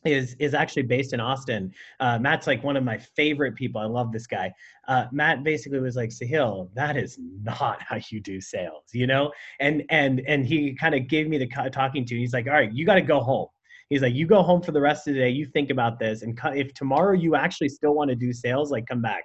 is 0.05 0.35
is 0.39 0.53
actually 0.53 0.83
based 0.83 1.13
in 1.13 1.19
Austin. 1.19 1.73
Uh, 1.99 2.19
Matt's 2.19 2.47
like 2.47 2.63
one 2.63 2.77
of 2.77 2.83
my 2.83 2.97
favorite 2.97 3.55
people. 3.55 3.81
I 3.81 3.85
love 3.85 4.11
this 4.11 4.27
guy. 4.27 4.53
Uh, 4.87 5.05
Matt 5.11 5.43
basically 5.43 5.79
was 5.79 5.95
like, 5.95 6.09
Sahil, 6.09 6.69
that 6.73 6.97
is 6.97 7.17
not 7.43 7.81
how 7.81 7.97
you 8.09 8.19
do 8.19 8.41
sales, 8.41 8.83
you 8.93 9.07
know. 9.07 9.31
And 9.59 9.83
and 9.89 10.21
and 10.27 10.45
he 10.45 10.73
kind 10.73 10.95
of 10.95 11.07
gave 11.07 11.27
me 11.27 11.37
the 11.37 11.47
talking 11.71 12.05
to. 12.05 12.15
He's 12.15 12.33
like, 12.33 12.47
all 12.47 12.53
right, 12.53 12.71
you 12.71 12.85
got 12.85 12.95
to 12.95 13.01
go 13.01 13.19
home. 13.19 13.47
He's 13.89 14.01
like, 14.01 14.13
you 14.13 14.25
go 14.25 14.41
home 14.41 14.61
for 14.61 14.71
the 14.71 14.81
rest 14.81 15.07
of 15.07 15.13
the 15.13 15.19
day. 15.19 15.29
You 15.29 15.45
think 15.45 15.69
about 15.69 15.99
this, 15.99 16.21
and 16.21 16.39
if 16.55 16.73
tomorrow 16.73 17.13
you 17.13 17.35
actually 17.35 17.69
still 17.69 17.93
want 17.93 18.09
to 18.09 18.15
do 18.15 18.33
sales, 18.33 18.71
like 18.71 18.85
come 18.87 19.01
back. 19.01 19.23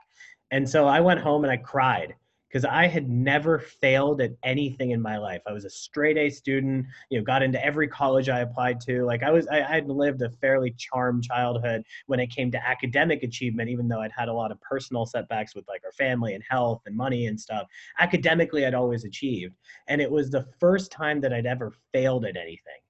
And 0.50 0.68
so 0.68 0.86
I 0.86 1.00
went 1.00 1.20
home 1.20 1.44
and 1.44 1.52
I 1.52 1.58
cried 1.58 2.14
because 2.48 2.64
I 2.64 2.86
had 2.86 3.08
never 3.08 3.58
failed 3.58 4.20
at 4.20 4.32
anything 4.42 4.92
in 4.92 5.00
my 5.00 5.18
life. 5.18 5.42
I 5.46 5.52
was 5.52 5.64
a 5.64 5.70
straight 5.70 6.16
A 6.16 6.30
student, 6.30 6.86
you 7.10 7.18
know, 7.18 7.24
got 7.24 7.42
into 7.42 7.62
every 7.64 7.88
college 7.88 8.28
I 8.28 8.40
applied 8.40 8.80
to. 8.82 9.04
Like 9.04 9.22
I 9.22 9.30
was, 9.30 9.46
I 9.48 9.58
I 9.58 9.74
had 9.74 9.88
lived 9.88 10.22
a 10.22 10.30
fairly 10.30 10.74
charmed 10.78 11.24
childhood 11.24 11.82
when 12.06 12.20
it 12.20 12.28
came 12.28 12.50
to 12.52 12.68
academic 12.68 13.22
achievement, 13.22 13.68
even 13.68 13.88
though 13.88 14.00
I'd 14.00 14.12
had 14.16 14.28
a 14.28 14.32
lot 14.32 14.50
of 14.50 14.60
personal 14.60 15.04
setbacks 15.04 15.54
with 15.54 15.66
like 15.68 15.82
our 15.84 15.92
family 15.92 16.34
and 16.34 16.42
health 16.48 16.82
and 16.86 16.96
money 16.96 17.26
and 17.26 17.38
stuff. 17.38 17.66
Academically, 17.98 18.64
I'd 18.64 18.74
always 18.74 19.04
achieved. 19.04 19.54
And 19.88 20.00
it 20.00 20.10
was 20.10 20.30
the 20.30 20.46
first 20.58 20.90
time 20.90 21.20
that 21.20 21.32
I'd 21.32 21.46
ever 21.46 21.72
failed 21.92 22.24
at 22.24 22.36
anything. 22.36 22.80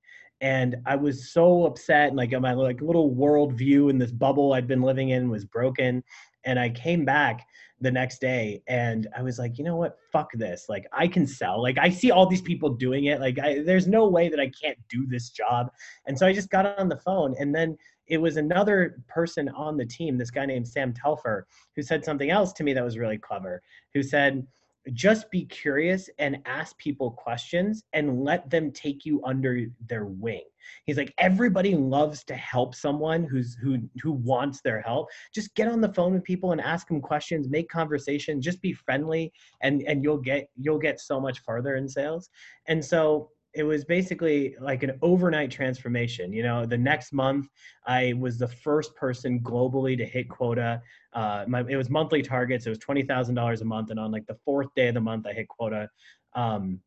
And 0.41 0.77
I 0.87 0.95
was 0.95 1.33
so 1.33 1.67
upset, 1.67 2.09
and 2.09 2.17
like 2.17 2.31
my 2.31 2.53
like 2.53 2.81
little 2.81 3.13
worldview 3.13 3.91
in 3.91 3.99
this 3.99 4.13
bubble 4.13 4.53
I'd 4.53 4.69
been 4.69 4.83
living 4.83 5.09
in 5.09 5.29
was 5.29 5.45
broken. 5.45 6.05
And 6.49 6.59
I 6.59 6.71
came 6.71 7.05
back 7.05 7.47
the 7.81 7.91
next 7.91 8.21
day 8.23 8.63
and 8.67 9.07
I 9.15 9.23
was 9.23 9.39
like, 9.39 9.59
you 9.59 9.65
know 9.65 9.77
what? 9.77 9.99
Fuck 10.11 10.31
this. 10.33 10.65
Like 10.67 10.87
I 10.93 11.07
can 11.07 11.27
sell. 11.27 11.63
Like 11.63 11.77
I 11.79 11.91
see 11.91 12.11
all 12.11 12.27
these 12.27 12.41
people 12.41 12.71
doing 12.71 13.05
it. 13.05 13.21
Like 13.21 13.39
I, 13.39 13.61
there's 13.61 13.87
no 13.87 14.09
way 14.09 14.31
that 14.31 14.41
I 14.41 14.51
can't 14.51 14.79
do 14.89 15.07
this 15.07 15.29
job. 15.29 15.71
And 16.07 16.19
so 16.19 16.27
I 16.27 16.33
just 16.33 16.49
got 16.49 16.79
on 16.79 16.89
the 16.89 16.97
phone 16.97 17.37
and 17.39 17.55
then 17.55 17.77
it 18.07 18.17
was 18.17 18.39
another 18.39 19.03
person 19.09 19.51
on 19.51 19.77
the 19.77 19.85
team, 19.85 20.17
this 20.17 20.31
guy 20.31 20.47
named 20.47 20.67
Sam 20.67 20.95
Telfer, 20.95 21.47
who 21.77 21.83
said 21.83 22.03
something 22.03 22.31
else 22.31 22.55
to 22.55 22.65
me 22.65 22.73
that 22.73 22.83
was 22.83 22.97
really 22.97 23.19
clever, 23.19 23.63
who 23.93 24.03
said, 24.03 24.47
just 24.93 25.31
be 25.31 25.45
curious 25.45 26.09
and 26.19 26.39
ask 26.47 26.77
people 26.79 27.11
questions 27.11 27.85
and 27.93 28.25
let 28.25 28.49
them 28.51 28.71
take 28.71 29.05
you 29.05 29.23
under 29.25 29.67
their 29.87 30.07
wing. 30.07 30.43
He's 30.85 30.97
like 30.97 31.15
everybody 31.19 31.75
loves 31.75 32.25
to 32.25 32.35
help 32.35 32.75
someone 32.75 33.25
who's 33.25 33.57
who 33.63 33.79
who 34.03 34.13
wants 34.13 34.61
their 34.61 34.81
help. 34.81 35.09
Just 35.35 35.55
get 35.55 35.69
on 35.69 35.81
the 35.81 35.93
phone 35.93 36.13
with 36.13 36.25
people 36.25 36.53
and 36.53 36.61
ask 36.61 36.89
them 36.89 37.01
questions, 37.01 37.49
make 37.49 37.69
conversation, 37.69 38.41
just 38.41 38.61
be 38.61 38.73
friendly 38.73 39.33
and 39.63 39.83
and 39.83 40.03
you'll 40.03 40.19
get 40.19 40.49
you'll 40.57 40.79
get 40.79 41.01
so 41.01 41.21
much 41.21 41.41
farther 41.41 41.77
in 41.77 41.89
sales. 41.89 42.29
And 42.67 42.85
so 42.85 43.31
it 43.59 43.65
was 43.65 43.85
basically 43.85 44.55
like 44.61 44.85
an 44.85 44.93
overnight 45.03 45.51
transformation. 45.51 46.33
You 46.33 46.45
know, 46.45 46.65
the 46.65 46.79
next 46.79 47.13
month 47.13 47.49
I 47.87 48.15
was 48.15 48.39
the 48.39 48.47
first 48.47 48.95
person 48.95 49.41
globally 49.41 49.99
to 49.99 50.05
hit 50.05 50.29
quota. 50.29 50.81
Uh, 51.13 51.45
my, 51.49 51.65
it 51.69 51.77
was 51.77 51.91
monthly 51.91 52.23
targets. 52.23 52.67
It 52.67 52.71
was 52.71 52.79
twenty 52.79 53.03
thousand 53.03 53.35
dollars 53.35 53.61
a 53.61 53.65
month, 53.65 53.91
and 53.91 53.99
on 53.99 54.13
like 54.13 54.27
the 54.27 54.39
fourth 54.45 54.69
day 54.77 54.89
of 54.89 54.95
the 54.95 55.01
month, 55.01 55.27
I 55.27 55.33
hit 55.33 55.49
quota. 55.49 55.89
Um, 56.35 56.81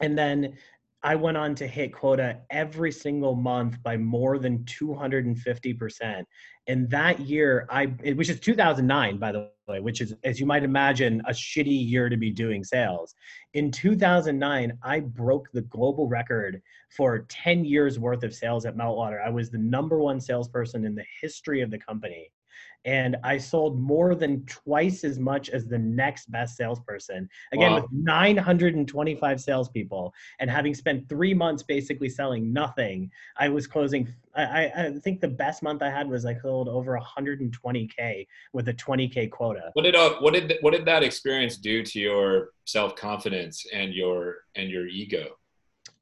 and 0.00 0.16
then 0.16 0.56
I 1.02 1.14
went 1.14 1.36
on 1.36 1.54
to 1.56 1.66
hit 1.66 1.92
quota 1.92 2.40
every 2.50 2.90
single 2.90 3.36
month 3.36 3.80
by 3.82 3.96
more 3.96 4.38
than 4.38 4.64
two 4.64 4.94
hundred 4.94 5.26
and 5.26 5.38
that 6.90 7.20
year, 7.20 7.66
I 7.70 7.86
which 7.86 8.28
is 8.28 8.40
two 8.40 8.54
thousand 8.54 8.86
nine, 8.88 9.18
by 9.18 9.32
the 9.32 9.50
way, 9.68 9.80
which 9.80 10.00
is 10.00 10.14
as 10.24 10.40
you 10.40 10.46
might 10.46 10.64
imagine, 10.64 11.22
a 11.26 11.30
shitty 11.30 11.88
year 11.88 12.08
to 12.08 12.16
be 12.16 12.30
doing 12.30 12.64
sales. 12.64 13.14
In 13.54 13.70
two 13.70 13.96
thousand 13.96 14.38
nine, 14.38 14.76
I 14.82 15.00
broke 15.00 15.50
the 15.52 15.62
global 15.62 16.08
record 16.08 16.60
for 16.96 17.20
10 17.28 17.64
years 17.64 17.98
worth 17.98 18.24
of 18.24 18.34
sales 18.34 18.64
at 18.64 18.76
Meltwater. 18.76 19.24
I 19.24 19.28
was 19.28 19.50
the 19.50 19.58
number 19.58 19.98
one 19.98 20.20
salesperson 20.20 20.84
in 20.84 20.94
the 20.94 21.04
history 21.20 21.60
of 21.60 21.70
the 21.70 21.78
company. 21.78 22.30
And 22.84 23.16
I 23.24 23.38
sold 23.38 23.78
more 23.78 24.14
than 24.14 24.44
twice 24.46 25.04
as 25.04 25.18
much 25.18 25.50
as 25.50 25.66
the 25.66 25.78
next 25.78 26.30
best 26.30 26.56
salesperson. 26.56 27.28
Again, 27.52 27.72
Wow. 27.72 27.82
with 27.82 27.92
925 27.92 29.40
salespeople 29.40 30.14
and 30.38 30.50
having 30.50 30.74
spent 30.74 31.08
three 31.08 31.34
months 31.34 31.62
basically 31.62 32.08
selling 32.08 32.52
nothing, 32.52 33.10
I 33.36 33.48
was 33.48 33.66
closing. 33.66 34.08
I, 34.34 34.72
I, 34.76 34.92
think 35.02 35.20
the 35.20 35.28
best 35.28 35.62
month 35.62 35.82
I 35.82 35.90
had 35.90 36.08
was 36.08 36.24
I 36.24 36.34
sold 36.34 36.68
over 36.68 36.98
120K 36.98 38.26
with 38.52 38.68
a 38.68 38.74
20K 38.74 39.30
quota. 39.30 39.70
What 39.72 39.82
did 39.82 39.96
uh, 39.96 40.14
what 40.20 40.34
did 40.34 40.54
what 40.60 40.72
did 40.72 40.84
that 40.84 41.02
experience 41.02 41.56
do 41.56 41.82
to 41.82 41.98
your 41.98 42.50
self 42.64 42.94
confidence 42.94 43.66
and 43.72 43.92
your 43.92 44.36
and 44.54 44.70
your 44.70 44.86
ego? 44.86 45.36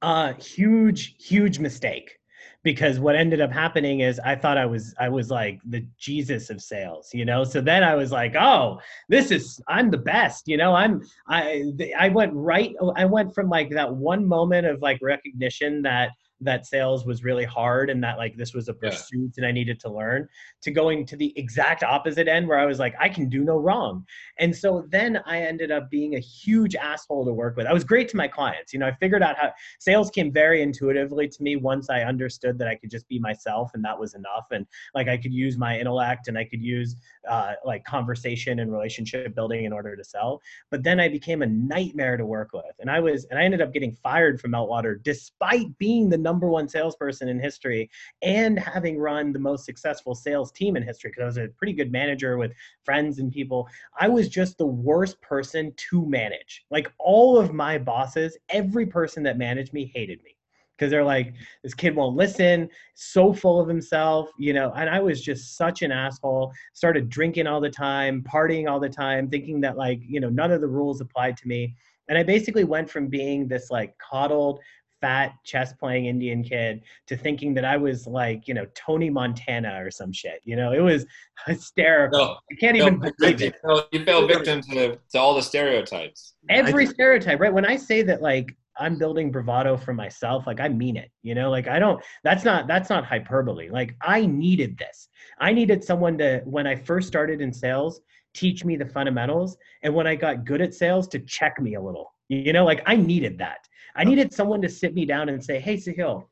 Uh, 0.03 0.35
huge, 0.35 1.17
huge 1.19 1.59
mistake 1.59 2.19
because 2.67 2.99
what 2.99 3.15
ended 3.15 3.41
up 3.41 3.53
happening 3.53 4.01
is 4.01 4.19
I 4.19 4.35
thought 4.35 4.59
I 4.59 4.67
was 4.67 4.93
I 4.99 5.09
was 5.09 5.31
like 5.31 5.61
the 5.67 5.87
Jesus 5.99 6.51
of 6.51 6.61
sales, 6.61 7.11
you 7.15 7.25
know. 7.25 7.45
So 7.45 7.61
then 7.61 7.85
I 7.85 7.95
was 7.95 8.11
like, 8.11 8.35
oh, 8.35 8.81
this 9.09 9.31
is 9.31 9.61
I'm 9.69 9.89
the 9.89 9.99
best, 9.99 10.49
you 10.49 10.57
know. 10.57 10.75
I'm 10.75 11.01
I 11.29 11.71
I 11.97 12.09
went 12.09 12.33
right 12.35 12.75
I 12.97 13.05
went 13.05 13.33
from 13.37 13.49
like 13.49 13.71
that 13.71 13.95
one 13.95 14.27
moment 14.27 14.67
of 14.67 14.83
like 14.83 14.99
recognition 15.01 15.81
that 15.83 16.11
that 16.41 16.67
sales 16.67 17.07
was 17.07 17.25
really 17.25 17.45
hard 17.45 17.89
and 17.89 18.03
that 18.05 18.19
like 18.19 18.37
this 18.37 18.53
was 18.53 18.69
a 18.69 18.75
pursuit 18.75 19.33
yeah. 19.37 19.39
and 19.39 19.47
I 19.47 19.53
needed 19.53 19.81
to 19.81 19.89
learn 19.91 20.29
to 20.63 20.71
going 20.71 21.07
to 21.07 21.17
the 21.17 21.33
exact 21.37 21.83
opposite 21.83 22.29
end 22.29 22.47
where 22.47 22.59
I 22.59 22.67
was 22.67 22.79
like 22.79 22.95
I 23.01 23.09
can 23.09 23.29
do 23.29 23.43
no 23.43 23.57
wrong. 23.57 24.05
And 24.39 24.55
so 24.55 24.87
then 24.91 25.21
I 25.27 25.41
ended 25.41 25.71
up 25.71 25.91
being 25.91 26.17
a 26.17 26.21
huge 26.21 26.75
asshole 26.75 27.25
to 27.25 27.33
work 27.33 27.57
with. 27.57 27.67
I 27.67 27.73
was 27.73 27.85
great 27.85 28.09
to 28.11 28.17
my 28.17 28.29
clients. 28.29 28.73
You 28.73 28.81
know, 28.81 28.87
I 28.87 28.93
figured 28.93 29.23
out 29.23 29.37
how 29.37 29.53
sales 29.81 30.11
came 30.11 30.31
very 30.31 30.63
intuitively 30.63 31.29
to 31.29 31.43
me 31.43 31.57
once 31.57 31.89
I 31.89 32.03
understood 32.03 32.59
that 32.59 32.69
I 32.69 32.75
could 32.75 32.91
just 32.91 33.09
be 33.09 33.19
myself 33.19 33.71
and 33.75 33.85
that 33.85 33.99
was 33.99 34.15
enough 34.15 34.47
and 34.51 34.67
like 34.95 35.09
I 35.09 35.17
could 35.17 35.33
use 35.33 35.57
my 35.57 35.79
intellect 35.79 36.29
and 36.29 36.37
I 36.37 36.45
could 36.45 36.63
use 36.63 36.97
uh, 37.29 37.55
like 37.65 37.85
conversation 37.85 38.61
and 38.61 38.71
relationship 38.71 39.35
building 39.35 39.65
in 39.65 39.73
order 39.73 39.97
to 39.97 40.05
sell. 40.05 40.41
But 40.71 40.83
then 40.83 41.01
I 41.01 41.09
became 41.09 41.43
a 41.43 41.47
nightmare 41.47 42.17
to 42.17 42.27
work 42.27 42.51
with. 42.53 42.65
And 42.79 42.91
I 42.91 43.01
was 43.01 43.27
and 43.31 43.39
I 43.39 43.45
ended 43.45 43.63
up 43.63 43.73
getting 43.73 43.93
fired 43.93 44.41
from 44.41 44.53
Meltwater 44.53 45.03
despite 45.03 45.77
being 45.79 46.11
the 46.11 46.26
number 46.27 46.49
one 46.49 46.69
salesperson 46.69 47.29
in 47.29 47.39
history 47.39 47.89
and 48.23 48.59
having 48.59 48.99
run 48.99 49.33
the 49.33 49.39
most 49.39 49.65
successful 49.65 50.13
sales 50.13 50.51
team 50.51 50.77
in 50.77 50.83
history 50.83 51.11
because 51.11 51.23
I 51.23 51.27
was 51.27 51.37
a 51.37 51.49
pretty 51.57 51.73
good 51.73 51.93
manager 51.93 52.37
with 52.37 52.53
friends 52.85 53.21
and 53.21 53.31
people. 53.31 53.69
I 54.01 54.09
was 54.09 54.29
just 54.29 54.59
the 54.59 54.67
worst 54.67 55.21
person 55.21 55.73
to 55.91 56.05
manage. 56.05 56.65
Like 56.69 56.91
all 56.99 57.39
of 57.39 57.55
my 57.55 57.79
bosses, 57.79 58.37
every 58.49 58.87
person 58.87 59.23
that 59.23 59.39
managed 59.39 59.73
me 59.73 59.93
hated 59.95 60.21
me 60.25 60.37
because 60.77 60.91
they're 60.91 61.05
like 61.05 61.33
this 61.63 61.75
kid 61.75 61.95
won't 61.95 62.17
listen 62.17 62.69
so 62.95 63.33
full 63.33 63.61
of 63.61 63.69
himself 63.69 64.29
you 64.39 64.53
know 64.53 64.73
and 64.77 64.91
i 64.91 65.01
was 65.01 65.23
just 65.23 65.57
such 65.57 65.81
an 65.81 65.91
asshole 65.91 66.53
started 66.75 67.09
drinking 67.09 67.47
all 67.47 67.61
the 67.61 67.71
time 67.71 68.23
partying 68.23 68.69
all 68.71 68.79
the 68.79 68.89
time 68.89 69.27
thinking 69.29 69.59
that 69.59 69.79
like 69.79 70.01
you 70.07 70.21
know 70.21 70.29
none 70.29 70.53
of 70.53 70.61
the 70.61 70.67
rules 70.67 71.01
applied 71.01 71.35
to 71.35 71.49
me 71.49 71.75
and 72.09 72.19
i 72.19 72.23
basically 72.23 72.65
went 72.65 72.91
from 72.91 73.07
being 73.09 73.49
this 73.49 73.71
like 73.71 73.97
coddled 73.99 74.61
fat 75.07 75.35
chess 75.45 75.73
playing 75.73 76.07
Indian 76.07 76.43
kid 76.43 76.83
to 77.07 77.17
thinking 77.17 77.55
that 77.55 77.65
I 77.65 77.77
was 77.77 78.09
like, 78.09 78.49
you 78.49 78.55
know, 78.55 78.67
Tony 78.75 79.09
Montana 79.09 79.81
or 79.81 79.89
some 79.89 80.13
shit. 80.13 80.41
You 80.43 80.57
know, 80.57 80.73
it 80.73 80.81
was 80.81 81.07
hysterical. 81.47 82.19
No, 82.19 82.37
I 82.51 82.55
can't 82.59 82.77
no, 82.77 82.87
even 82.87 83.13
believe 83.17 83.41
it. 83.41 83.55
you 83.93 84.05
fell 84.05 84.27
victim 84.27 84.63
to, 84.63 84.99
to 85.13 85.19
all 85.19 85.37
the 85.37 85.43
stereotypes. 85.43 86.35
Every 86.49 86.87
stereotype, 86.87 87.39
right? 87.39 87.53
When 87.53 87.65
I 87.65 87.77
say 87.77 88.03
that, 88.03 88.21
like, 88.21 88.57
I'm 88.79 88.99
building 88.99 89.31
bravado 89.31 89.77
for 89.77 89.95
myself, 89.95 90.47
like 90.47 90.61
I 90.61 90.69
mean 90.69 90.97
it, 90.99 91.11
you 91.23 91.35
know, 91.35 91.51
like 91.51 91.67
I 91.67 91.79
don't, 91.79 92.03
that's 92.25 92.45
not, 92.45 92.67
that's 92.67 92.91
not 92.91 93.07
hyperbole. 93.07 93.71
Like 93.71 93.95
I 94.03 94.27
needed 94.27 94.77
this. 94.77 95.09
I 95.41 95.53
needed 95.53 95.83
someone 95.83 96.19
to, 96.19 96.43
when 96.45 96.67
I 96.67 96.75
first 96.75 97.09
started 97.09 97.41
in 97.41 97.55
sales, 97.55 98.03
teach 98.35 98.67
me 98.67 98.77
the 98.77 98.85
fundamentals. 98.85 99.57
And 99.83 99.95
when 99.95 100.07
I 100.07 100.15
got 100.15 100.45
good 100.45 100.61
at 100.61 100.75
sales, 100.75 101.09
to 101.09 101.21
check 101.21 101.59
me 101.59 101.77
a 101.77 101.81
little, 101.81 102.13
you 102.29 102.53
know, 102.53 102.65
like 102.65 102.83
I 102.87 102.97
needed 102.97 103.39
that. 103.39 103.69
I 103.95 104.05
needed 104.05 104.33
someone 104.33 104.61
to 104.63 104.69
sit 104.69 104.95
me 104.95 105.07
down 105.07 105.29
and 105.29 105.43
say, 105.43 105.59
hey, 105.59 105.77
Sahil, 105.77 106.27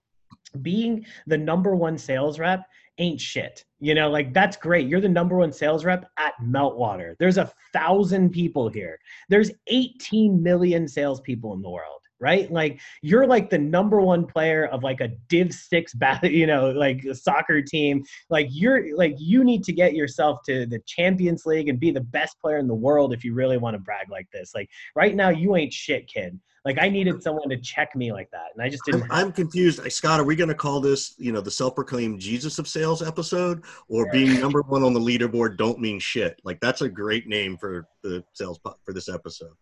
being 0.63 1.05
the 1.27 1.39
number 1.39 1.75
one 1.75 1.97
sales 1.97 2.39
rep 2.39 2.67
ain't 2.99 3.21
shit. 3.21 3.65
You 3.81 3.95
know, 3.95 4.11
like 4.11 4.33
that's 4.33 4.57
great. 4.57 4.89
You're 4.89 5.01
the 5.01 5.09
number 5.09 5.37
one 5.37 5.53
sales 5.53 5.85
rep 5.85 6.05
at 6.19 6.35
Meltwater. 6.43 7.15
There's 7.19 7.39
a 7.39 7.51
thousand 7.73 8.31
people 8.31 8.69
here. 8.69 8.99
There's 9.29 9.51
18 9.69 10.43
million 10.43 10.87
salespeople 10.87 11.55
in 11.55 11.63
the 11.63 11.71
world 11.71 12.04
right? 12.21 12.51
Like 12.51 12.81
you're 13.03 13.27
like 13.27 13.51
the 13.51 13.59
number 13.59 14.01
one 14.01 14.27
player 14.27 14.67
of 14.67 14.83
like 14.83 15.01
a 15.01 15.09
Div 15.29 15.53
Six, 15.53 15.95
bat, 16.05 16.23
you 16.25 16.47
know, 16.47 16.71
like 16.71 17.05
a 17.05 17.15
soccer 17.15 17.63
team. 17.63 18.05
Like 18.31 18.49
you're 18.51 18.97
like 18.97 19.15
you 19.19 19.45
need 19.45 19.65
to 19.65 19.73
get 19.73 19.95
yourself 19.95 20.41
to 20.47 20.67
the 20.67 20.81
Champions 20.87 21.47
League 21.47 21.69
and 21.69 21.79
be 21.79 21.91
the 21.91 22.01
best 22.01 22.41
player 22.41 22.59
in 22.59 22.69
the 22.69 22.75
world 22.75 23.13
if 23.13 23.25
you 23.25 23.35
really 23.35 23.59
want 23.59 23.75
to 23.75 23.79
brag 23.79 24.11
like 24.11 24.29
this. 24.33 24.53
Like 24.55 24.69
right 24.95 25.15
now, 25.15 25.29
you 25.29 25.57
ain't 25.57 25.73
shit, 25.73 26.07
kid. 26.07 26.39
Like 26.65 26.79
I 26.81 26.89
needed 26.89 27.23
someone 27.23 27.51
to 27.51 27.59
check 27.59 27.95
me 27.95 28.11
like 28.11 28.31
that, 28.31 28.47
and 28.55 28.63
I 28.63 28.71
just 28.71 28.85
didn't. 28.87 29.03
I'm, 29.05 29.27
I'm 29.27 29.33
confused, 29.33 29.81
Scott. 29.93 30.19
Are 30.19 30.25
we 30.25 30.35
going 30.35 30.49
to 30.49 30.55
call 30.55 30.81
this, 30.81 31.15
you 31.19 31.31
know, 31.31 31.43
the 31.43 31.51
self-proclaimed 31.51 32.19
Jesus 32.19 32.59
of 32.59 32.67
sales 32.67 33.03
episode, 33.03 33.65
or 33.89 34.11
being 34.11 34.41
number 34.41 34.63
one 34.63 34.83
on 34.83 34.95
the 34.95 35.01
leaderboard 35.01 35.59
don't 35.59 35.79
mean 35.79 36.01
shit? 36.01 36.41
Like 36.43 36.59
that's 36.61 36.81
a 36.81 36.89
great 36.89 37.27
name 37.27 37.59
for 37.59 37.87
the 38.03 38.25
sales 38.33 38.59
for 38.83 38.95
this 38.95 39.11
episode. 39.11 39.53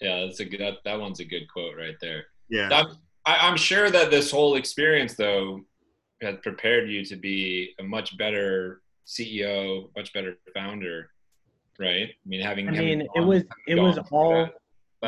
Yeah, 0.00 0.24
that's 0.26 0.40
a 0.40 0.44
good. 0.44 0.60
That, 0.60 0.74
that 0.84 1.00
one's 1.00 1.20
a 1.20 1.24
good 1.24 1.48
quote 1.52 1.76
right 1.76 1.96
there. 2.00 2.24
Yeah, 2.48 2.68
I'm, 2.72 2.86
I, 3.26 3.48
I'm 3.48 3.56
sure 3.56 3.90
that 3.90 4.10
this 4.10 4.30
whole 4.30 4.56
experience 4.56 5.14
though 5.14 5.60
has 6.22 6.36
prepared 6.42 6.88
you 6.90 7.04
to 7.04 7.16
be 7.16 7.74
a 7.78 7.82
much 7.82 8.16
better 8.16 8.82
CEO, 9.06 9.88
much 9.96 10.12
better 10.12 10.34
founder, 10.54 11.10
right? 11.78 12.08
I 12.08 12.28
mean, 12.28 12.40
having. 12.40 12.68
I 12.68 12.72
mean, 12.72 13.06
it 13.14 13.20
was 13.20 13.44
it 13.66 13.76
was 13.76 13.98
all. 14.10 14.48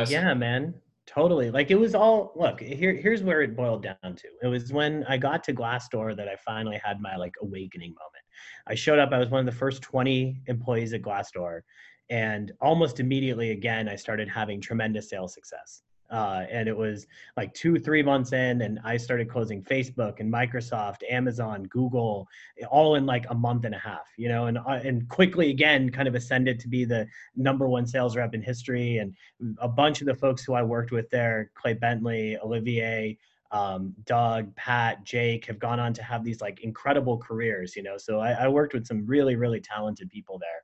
Yeah, 0.06 0.34
man. 0.34 0.74
Totally. 1.06 1.50
Like 1.50 1.72
it 1.72 1.78
was 1.78 1.96
all 1.96 2.32
look, 2.36 2.60
here 2.60 2.94
here's 2.94 3.24
where 3.24 3.42
it 3.42 3.56
boiled 3.56 3.82
down 3.82 4.14
to. 4.14 4.28
It 4.42 4.46
was 4.46 4.72
when 4.72 5.04
I 5.08 5.16
got 5.16 5.42
to 5.44 5.52
Glassdoor 5.52 6.16
that 6.16 6.28
I 6.28 6.36
finally 6.36 6.80
had 6.84 7.00
my 7.00 7.16
like 7.16 7.34
awakening 7.42 7.90
moment. 7.90 8.24
I 8.68 8.76
showed 8.76 9.00
up, 9.00 9.10
I 9.10 9.18
was 9.18 9.28
one 9.28 9.40
of 9.40 9.46
the 9.46 9.58
first 9.58 9.82
20 9.82 10.42
employees 10.46 10.92
at 10.92 11.02
Glassdoor 11.02 11.62
and 12.10 12.52
almost 12.60 13.00
immediately 13.00 13.52
again 13.52 13.88
i 13.88 13.96
started 13.96 14.28
having 14.28 14.60
tremendous 14.60 15.08
sales 15.08 15.32
success 15.32 15.82
uh, 16.10 16.44
and 16.50 16.68
it 16.68 16.76
was 16.76 17.06
like 17.36 17.54
two 17.54 17.78
three 17.78 18.02
months 18.02 18.32
in 18.32 18.62
and 18.62 18.80
i 18.84 18.96
started 18.96 19.30
closing 19.30 19.62
facebook 19.62 20.18
and 20.18 20.32
microsoft 20.32 20.98
amazon 21.08 21.62
google 21.64 22.26
all 22.68 22.96
in 22.96 23.06
like 23.06 23.24
a 23.30 23.34
month 23.34 23.64
and 23.64 23.74
a 23.74 23.78
half 23.78 24.08
you 24.16 24.28
know 24.28 24.46
and 24.46 24.58
uh, 24.58 24.80
and 24.84 25.08
quickly 25.08 25.50
again 25.50 25.88
kind 25.88 26.08
of 26.08 26.16
ascended 26.16 26.58
to 26.58 26.68
be 26.68 26.84
the 26.84 27.06
number 27.36 27.68
one 27.68 27.86
sales 27.86 28.16
rep 28.16 28.34
in 28.34 28.42
history 28.42 28.98
and 28.98 29.14
a 29.58 29.68
bunch 29.68 30.00
of 30.00 30.06
the 30.06 30.14
folks 30.14 30.42
who 30.44 30.52
i 30.52 30.62
worked 30.62 30.90
with 30.90 31.08
there 31.10 31.50
clay 31.54 31.72
bentley 31.72 32.36
olivier 32.42 33.16
um, 33.52 33.92
Doug, 34.04 34.54
Pat, 34.54 35.02
Jake 35.02 35.44
have 35.46 35.58
gone 35.58 35.80
on 35.80 35.92
to 35.94 36.04
have 36.04 36.22
these 36.22 36.40
like 36.40 36.60
incredible 36.60 37.18
careers, 37.18 37.74
you 37.74 37.82
know. 37.82 37.96
So 37.98 38.20
I, 38.20 38.30
I 38.30 38.46
worked 38.46 38.74
with 38.74 38.86
some 38.86 39.04
really, 39.04 39.34
really 39.34 39.58
talented 39.58 40.08
people 40.08 40.38
there 40.38 40.62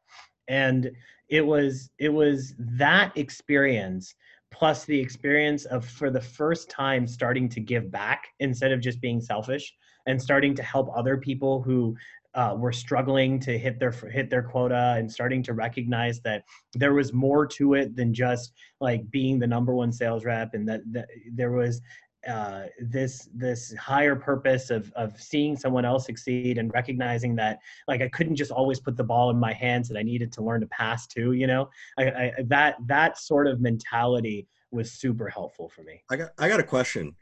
and 0.48 0.90
it 1.28 1.44
was 1.44 1.90
it 1.98 2.08
was 2.08 2.54
that 2.58 3.16
experience 3.16 4.14
plus 4.52 4.84
the 4.84 4.98
experience 4.98 5.64
of 5.66 5.84
for 5.84 6.10
the 6.10 6.20
first 6.20 6.70
time 6.70 7.06
starting 7.06 7.48
to 7.48 7.60
give 7.60 7.90
back 7.90 8.28
instead 8.40 8.72
of 8.72 8.80
just 8.80 9.00
being 9.00 9.20
selfish 9.20 9.74
and 10.06 10.20
starting 10.20 10.54
to 10.54 10.62
help 10.62 10.88
other 10.96 11.16
people 11.16 11.60
who 11.62 11.96
uh, 12.34 12.54
were 12.56 12.72
struggling 12.72 13.40
to 13.40 13.58
hit 13.58 13.80
their 13.80 13.90
hit 13.90 14.28
their 14.28 14.42
quota 14.42 14.94
and 14.98 15.10
starting 15.10 15.42
to 15.42 15.54
recognize 15.54 16.20
that 16.20 16.44
there 16.74 16.92
was 16.92 17.12
more 17.12 17.46
to 17.46 17.74
it 17.74 17.96
than 17.96 18.12
just 18.12 18.52
like 18.80 19.10
being 19.10 19.38
the 19.38 19.46
number 19.46 19.74
one 19.74 19.90
sales 19.90 20.24
rep 20.24 20.52
and 20.52 20.68
that, 20.68 20.82
that 20.92 21.08
there 21.32 21.52
was 21.52 21.80
uh, 22.26 22.64
this 22.80 23.28
this 23.34 23.74
higher 23.74 24.16
purpose 24.16 24.70
of 24.70 24.92
of 24.94 25.20
seeing 25.20 25.56
someone 25.56 25.84
else 25.84 26.06
succeed 26.06 26.58
and 26.58 26.72
recognizing 26.72 27.36
that 27.36 27.58
like 27.88 28.02
I 28.02 28.08
couldn't 28.08 28.36
just 28.36 28.50
always 28.50 28.80
put 28.80 28.96
the 28.96 29.04
ball 29.04 29.30
in 29.30 29.38
my 29.38 29.52
hands 29.52 29.90
and 29.90 29.98
I 29.98 30.02
needed 30.02 30.32
to 30.32 30.42
learn 30.42 30.60
to 30.60 30.66
pass 30.66 31.06
too. 31.06 31.32
You 31.32 31.46
know, 31.46 31.68
I, 31.98 32.04
I, 32.04 32.32
that 32.46 32.76
that 32.86 33.18
sort 33.18 33.46
of 33.46 33.60
mentality 33.60 34.46
was 34.70 34.92
super 34.92 35.28
helpful 35.28 35.68
for 35.68 35.82
me. 35.82 36.02
I 36.10 36.16
got 36.16 36.30
I 36.38 36.48
got 36.48 36.60
a 36.60 36.64
question. 36.64 37.14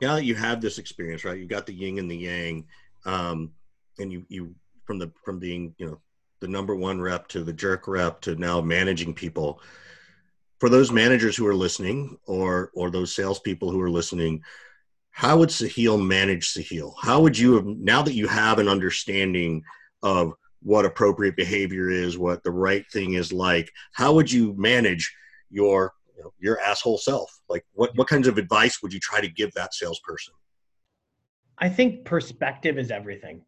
Now 0.00 0.16
that 0.16 0.24
you 0.24 0.34
have 0.34 0.60
this 0.60 0.78
experience, 0.78 1.24
right? 1.24 1.38
You 1.38 1.46
got 1.46 1.66
the 1.66 1.72
yin 1.72 1.98
and 1.98 2.10
the 2.10 2.16
yang, 2.16 2.66
um, 3.04 3.52
and 3.98 4.12
you 4.12 4.24
you 4.28 4.54
from 4.84 4.98
the 4.98 5.12
from 5.24 5.38
being 5.38 5.74
you 5.78 5.86
know 5.86 5.98
the 6.40 6.48
number 6.48 6.74
one 6.74 7.00
rep 7.00 7.28
to 7.28 7.44
the 7.44 7.52
jerk 7.52 7.86
rep 7.86 8.20
to 8.22 8.34
now 8.34 8.60
managing 8.60 9.14
people 9.14 9.60
for 10.62 10.68
those 10.68 10.92
managers 10.92 11.34
who 11.34 11.44
are 11.44 11.56
listening 11.56 12.16
or 12.24 12.70
or 12.76 12.88
those 12.88 13.12
salespeople 13.16 13.72
who 13.72 13.80
are 13.80 13.90
listening, 13.90 14.44
how 15.10 15.36
would 15.38 15.48
Sahil 15.48 16.00
manage 16.00 16.54
Sahil? 16.54 16.94
How 17.02 17.20
would 17.20 17.36
you 17.36 17.56
have 17.56 17.66
now 17.66 18.00
that 18.02 18.14
you 18.14 18.28
have 18.28 18.60
an 18.60 18.68
understanding 18.68 19.64
of 20.04 20.34
what 20.62 20.84
appropriate 20.84 21.34
behavior 21.34 21.90
is, 21.90 22.16
what 22.16 22.44
the 22.44 22.52
right 22.52 22.88
thing 22.92 23.14
is 23.14 23.32
like? 23.32 23.72
How 23.92 24.12
would 24.12 24.30
you 24.30 24.54
manage 24.56 25.12
your 25.50 25.94
you 26.16 26.22
know, 26.22 26.32
your 26.38 26.60
asshole 26.60 26.98
self? 26.98 27.28
Like 27.48 27.64
what 27.72 27.90
what 27.96 28.06
kinds 28.06 28.28
of 28.28 28.38
advice 28.38 28.80
would 28.84 28.92
you 28.92 29.00
try 29.00 29.20
to 29.20 29.26
give 29.26 29.52
that 29.54 29.74
salesperson? 29.74 30.34
I 31.58 31.70
think 31.70 32.04
perspective 32.04 32.78
is 32.78 32.92
everything. 32.92 33.42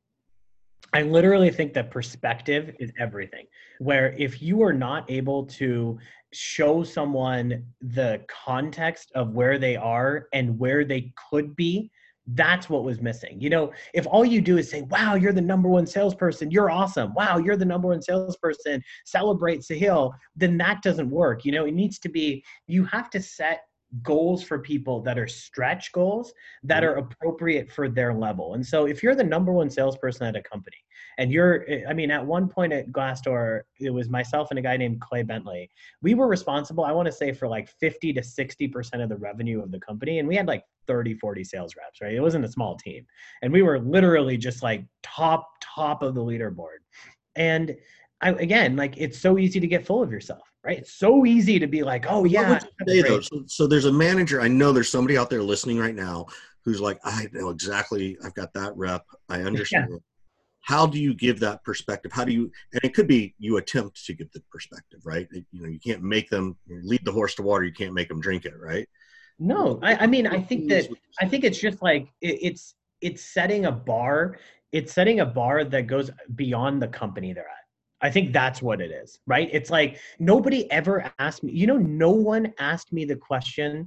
I 0.94 1.02
literally 1.02 1.50
think 1.50 1.74
that 1.74 1.90
perspective 1.90 2.74
is 2.78 2.92
everything. 2.98 3.46
Where 3.80 4.14
if 4.16 4.40
you 4.40 4.62
are 4.62 4.72
not 4.72 5.10
able 5.10 5.44
to 5.46 5.98
show 6.32 6.84
someone 6.84 7.64
the 7.80 8.24
context 8.28 9.10
of 9.16 9.34
where 9.34 9.58
they 9.58 9.74
are 9.76 10.28
and 10.32 10.58
where 10.58 10.84
they 10.84 11.12
could 11.30 11.54
be 11.56 11.90
that's 12.28 12.70
what 12.70 12.84
was 12.84 13.02
missing 13.02 13.38
you 13.38 13.50
know 13.50 13.70
if 13.92 14.06
all 14.06 14.24
you 14.24 14.40
do 14.40 14.56
is 14.56 14.70
say 14.70 14.80
wow 14.82 15.14
you're 15.14 15.30
the 15.34 15.40
number 15.42 15.68
one 15.68 15.86
salesperson 15.86 16.50
you're 16.50 16.70
awesome 16.70 17.12
wow 17.12 17.36
you're 17.36 17.54
the 17.54 17.64
number 17.66 17.86
one 17.88 18.00
salesperson 18.00 18.82
celebrate 19.04 19.60
sahil 19.60 20.10
then 20.34 20.56
that 20.56 20.80
doesn't 20.80 21.10
work 21.10 21.44
you 21.44 21.52
know 21.52 21.66
it 21.66 21.74
needs 21.74 21.98
to 21.98 22.08
be 22.08 22.42
you 22.66 22.82
have 22.86 23.10
to 23.10 23.20
set 23.20 23.60
goals 24.02 24.42
for 24.42 24.58
people 24.58 25.00
that 25.00 25.18
are 25.18 25.28
stretch 25.28 25.92
goals 25.92 26.32
that 26.62 26.82
Mhm. 26.82 26.86
are 26.86 26.94
appropriate 26.96 27.70
for 27.70 27.88
their 27.88 28.12
level. 28.12 28.54
And 28.54 28.66
so 28.66 28.86
if 28.86 29.02
you're 29.02 29.14
the 29.14 29.22
number 29.22 29.52
one 29.52 29.70
salesperson 29.70 30.26
at 30.26 30.34
a 30.34 30.42
company 30.42 30.76
and 31.18 31.30
you're 31.30 31.64
I 31.88 31.92
mean 31.92 32.10
at 32.10 32.24
one 32.24 32.48
point 32.48 32.72
at 32.72 32.90
Glassdoor 32.90 33.62
it 33.80 33.90
was 33.90 34.08
myself 34.08 34.50
and 34.50 34.58
a 34.58 34.62
guy 34.62 34.76
named 34.76 35.00
Clay 35.00 35.22
Bentley. 35.22 35.70
We 36.02 36.14
were 36.14 36.26
responsible 36.26 36.84
I 36.84 36.92
want 36.92 37.06
to 37.06 37.12
say 37.12 37.32
for 37.32 37.48
like 37.48 37.68
50 37.68 38.12
to 38.14 38.20
60% 38.20 39.02
of 39.02 39.08
the 39.08 39.16
revenue 39.16 39.62
of 39.62 39.70
the 39.70 39.80
company 39.80 40.18
and 40.18 40.28
we 40.28 40.36
had 40.36 40.46
like 40.46 40.64
30 40.86 41.14
40 41.14 41.44
sales 41.44 41.74
reps, 41.76 42.00
right? 42.00 42.14
It 42.14 42.20
wasn't 42.20 42.44
a 42.44 42.50
small 42.50 42.76
team. 42.76 43.06
And 43.42 43.52
we 43.52 43.62
were 43.62 43.78
literally 43.78 44.36
just 44.36 44.62
like 44.62 44.84
top 45.02 45.48
top 45.60 46.02
of 46.02 46.14
the 46.14 46.20
leaderboard. 46.22 46.78
And 47.36 47.76
I, 48.20 48.30
again, 48.30 48.76
like 48.76 48.96
it's 48.96 49.18
so 49.18 49.38
easy 49.38 49.60
to 49.60 49.66
get 49.66 49.86
full 49.86 50.02
of 50.02 50.10
yourself, 50.10 50.42
right? 50.64 50.78
It's 50.78 50.94
so 50.94 51.26
easy 51.26 51.58
to 51.58 51.66
be 51.66 51.82
like, 51.82 52.06
oh 52.08 52.24
yeah. 52.24 52.58
say, 52.86 53.02
though? 53.02 53.20
So, 53.20 53.44
so 53.46 53.66
there's 53.66 53.84
a 53.84 53.92
manager. 53.92 54.40
I 54.40 54.48
know 54.48 54.72
there's 54.72 54.90
somebody 54.90 55.18
out 55.18 55.30
there 55.30 55.42
listening 55.42 55.78
right 55.78 55.94
now 55.94 56.26
who's 56.64 56.80
like, 56.80 56.98
I 57.04 57.28
know 57.32 57.50
exactly. 57.50 58.16
I've 58.24 58.34
got 58.34 58.52
that 58.54 58.74
rep. 58.76 59.04
I 59.28 59.42
understand. 59.42 60.00
How 60.64 60.86
do 60.86 60.98
you 60.98 61.14
give 61.14 61.40
that 61.40 61.62
perspective? 61.62 62.10
How 62.10 62.24
do 62.24 62.32
you? 62.32 62.50
And 62.72 62.82
it 62.82 62.94
could 62.94 63.06
be 63.06 63.34
you 63.38 63.58
attempt 63.58 64.04
to 64.06 64.14
give 64.14 64.32
the 64.32 64.42
perspective, 64.50 65.00
right? 65.04 65.28
You 65.30 65.44
know, 65.52 65.68
you 65.68 65.78
can't 65.78 66.02
make 66.02 66.30
them 66.30 66.56
lead 66.66 67.04
the 67.04 67.12
horse 67.12 67.34
to 67.36 67.42
water. 67.42 67.64
You 67.64 67.72
can't 67.72 67.92
make 67.92 68.08
them 68.08 68.20
drink 68.20 68.46
it, 68.46 68.54
right? 68.58 68.88
No, 69.38 69.78
I, 69.82 69.96
I 69.96 70.06
mean, 70.06 70.26
I 70.26 70.40
think 70.40 70.70
that 70.70 70.88
I 71.20 71.28
think 71.28 71.44
it's 71.44 71.58
just 71.58 71.82
like 71.82 72.08
it, 72.22 72.38
it's 72.40 72.74
it's 73.02 73.22
setting 73.22 73.66
a 73.66 73.72
bar. 73.72 74.38
It's 74.72 74.92
setting 74.92 75.20
a 75.20 75.26
bar 75.26 75.64
that 75.64 75.82
goes 75.82 76.10
beyond 76.34 76.80
the 76.80 76.88
company 76.88 77.34
they're 77.34 77.44
at. 77.44 77.64
I 78.00 78.10
think 78.10 78.32
that's 78.32 78.62
what 78.62 78.80
it 78.80 78.90
is, 78.90 79.18
right? 79.26 79.48
It's 79.52 79.70
like 79.70 79.98
nobody 80.18 80.70
ever 80.70 81.12
asked 81.18 81.42
me. 81.42 81.52
You 81.52 81.66
know, 81.66 81.76
no 81.76 82.10
one 82.10 82.54
asked 82.58 82.92
me 82.92 83.04
the 83.04 83.16
question 83.16 83.86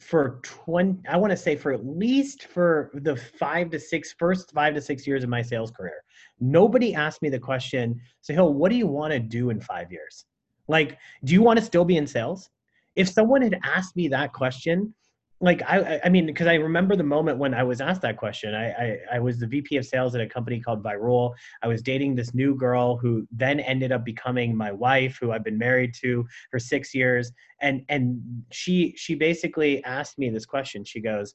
for 0.00 0.40
20 0.42 0.98
i 1.08 1.16
want 1.16 1.30
to 1.30 1.36
say 1.36 1.56
for 1.56 1.72
at 1.72 1.86
least 1.86 2.44
for 2.44 2.90
the 2.94 3.16
five 3.16 3.70
to 3.70 3.78
six 3.78 4.14
first 4.18 4.52
five 4.52 4.74
to 4.74 4.80
six 4.80 5.06
years 5.06 5.22
of 5.22 5.30
my 5.30 5.40
sales 5.40 5.70
career. 5.70 6.02
Nobody 6.40 6.94
asked 6.94 7.22
me 7.22 7.30
the 7.30 7.38
question 7.38 8.00
Sahil 8.28 8.52
what 8.52 8.70
do 8.70 8.76
you 8.76 8.86
want 8.86 9.12
to 9.12 9.20
do 9.20 9.50
in 9.50 9.60
five 9.60 9.90
years? 9.90 10.24
Like 10.68 10.98
do 11.24 11.32
you 11.32 11.42
want 11.42 11.58
to 11.58 11.64
still 11.64 11.84
be 11.84 11.96
in 11.96 12.06
sales? 12.06 12.50
If 12.96 13.08
someone 13.08 13.42
had 13.42 13.58
asked 13.64 13.96
me 13.96 14.08
that 14.08 14.32
question 14.32 14.94
like 15.40 15.62
i 15.66 16.00
I- 16.04 16.08
mean 16.08 16.26
because 16.26 16.46
i 16.46 16.54
remember 16.54 16.96
the 16.96 17.02
moment 17.04 17.38
when 17.38 17.54
i 17.54 17.62
was 17.62 17.80
asked 17.80 18.02
that 18.02 18.16
question. 18.16 18.54
I, 18.54 18.70
I 18.70 18.98
i 19.14 19.18
was 19.18 19.38
the 19.38 19.46
vp 19.46 19.76
of 19.76 19.86
sales 19.86 20.14
at 20.14 20.20
a 20.20 20.26
company 20.28 20.60
called 20.60 20.82
virul. 20.82 21.32
I 21.62 21.68
was 21.68 21.82
dating 21.82 22.14
this 22.14 22.34
new 22.34 22.54
girl 22.54 22.96
who 22.96 23.26
then 23.30 23.60
ended 23.60 23.92
up 23.92 24.04
becoming 24.04 24.56
my 24.56 24.70
wife 24.72 25.18
who 25.20 25.32
i've 25.32 25.44
been 25.44 25.58
married 25.58 25.94
to 26.02 26.26
for 26.50 26.58
six 26.58 26.94
years. 26.94 27.32
And 27.60 27.82
and 27.88 28.20
she 28.52 28.94
she 28.96 29.14
basically 29.14 29.82
asked 29.84 30.18
me 30.18 30.30
this 30.30 30.46
question. 30.46 30.84
She 30.84 31.00
goes 31.00 31.34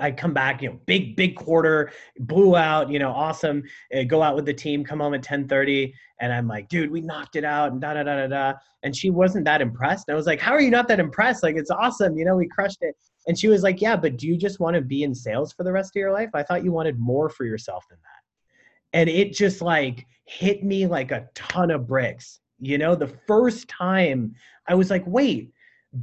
I 0.00 0.12
come 0.12 0.32
back, 0.32 0.62
you 0.62 0.70
know, 0.70 0.80
big, 0.86 1.16
big 1.16 1.34
quarter, 1.34 1.90
blew 2.20 2.56
out, 2.56 2.90
you 2.90 2.98
know, 2.98 3.10
awesome. 3.10 3.64
Uh, 3.94 4.04
go 4.04 4.22
out 4.22 4.36
with 4.36 4.46
the 4.46 4.54
team, 4.54 4.84
come 4.84 5.00
home 5.00 5.14
at 5.14 5.22
10:30, 5.22 5.92
and 6.20 6.32
I'm 6.32 6.46
like, 6.46 6.68
dude, 6.68 6.90
we 6.90 7.00
knocked 7.00 7.36
it 7.36 7.44
out, 7.44 7.72
and 7.72 7.80
da 7.80 7.94
da 7.94 8.04
da 8.04 8.16
da 8.16 8.26
da. 8.28 8.52
And 8.82 8.94
she 8.94 9.10
wasn't 9.10 9.44
that 9.46 9.60
impressed. 9.60 10.08
And 10.08 10.14
I 10.14 10.16
was 10.16 10.26
like, 10.26 10.40
how 10.40 10.52
are 10.52 10.60
you 10.60 10.70
not 10.70 10.86
that 10.88 11.00
impressed? 11.00 11.42
Like, 11.42 11.56
it's 11.56 11.70
awesome, 11.70 12.16
you 12.16 12.24
know, 12.24 12.36
we 12.36 12.46
crushed 12.46 12.82
it. 12.82 12.94
And 13.26 13.38
she 13.38 13.48
was 13.48 13.62
like, 13.62 13.80
yeah, 13.80 13.96
but 13.96 14.16
do 14.16 14.26
you 14.26 14.36
just 14.36 14.60
want 14.60 14.74
to 14.74 14.82
be 14.82 15.02
in 15.02 15.14
sales 15.14 15.52
for 15.52 15.64
the 15.64 15.72
rest 15.72 15.96
of 15.96 16.00
your 16.00 16.12
life? 16.12 16.30
I 16.34 16.42
thought 16.42 16.64
you 16.64 16.72
wanted 16.72 16.98
more 16.98 17.28
for 17.28 17.44
yourself 17.44 17.84
than 17.88 17.98
that. 18.02 18.98
And 18.98 19.08
it 19.08 19.32
just 19.32 19.62
like 19.62 20.06
hit 20.26 20.62
me 20.62 20.86
like 20.86 21.10
a 21.10 21.26
ton 21.34 21.70
of 21.70 21.86
bricks. 21.86 22.40
You 22.60 22.78
know, 22.78 22.94
the 22.94 23.12
first 23.26 23.66
time 23.68 24.34
I 24.68 24.74
was 24.74 24.90
like, 24.90 25.04
wait, 25.06 25.52